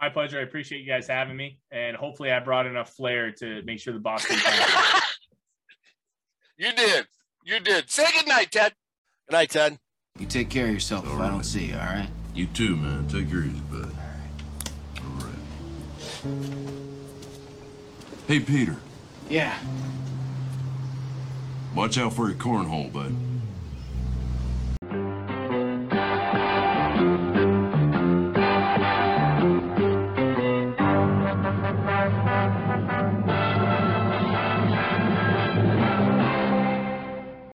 My 0.00 0.08
pleasure. 0.08 0.38
I 0.38 0.42
appreciate 0.42 0.80
you 0.80 0.86
guys 0.86 1.08
having 1.08 1.36
me, 1.36 1.58
and 1.72 1.96
hopefully, 1.96 2.30
I 2.30 2.38
brought 2.38 2.66
enough 2.66 2.90
flair 2.90 3.32
to 3.32 3.62
make 3.62 3.80
sure 3.80 3.92
the 3.92 3.98
Boston. 3.98 4.36
you 6.56 6.72
did. 6.72 7.06
You 7.44 7.58
did. 7.58 7.90
Say 7.90 8.04
good 8.12 8.28
night, 8.28 8.52
Ted. 8.52 8.74
Good 9.28 9.32
night, 9.32 9.50
Ted. 9.50 9.76
You 10.18 10.26
take 10.26 10.50
care 10.50 10.66
of 10.66 10.72
yourself 10.72 11.04
if 11.04 11.18
I 11.18 11.28
don't 11.28 11.42
see 11.44 11.66
you, 11.66 11.74
all 11.74 11.80
right? 11.80 12.08
You 12.34 12.46
too, 12.46 12.76
man. 12.76 13.08
Take 13.08 13.28
her 13.30 13.40
easy, 13.40 13.60
bud. 13.70 13.92
All 14.98 15.26
right. 15.26 15.34
Hey, 18.28 18.38
Peter. 18.40 18.76
Yeah. 19.28 19.58
Watch 21.74 21.98
out 21.98 22.12
for 22.12 22.28
your 22.28 22.38
cornhole, 22.38 22.92
bud. 22.92 23.14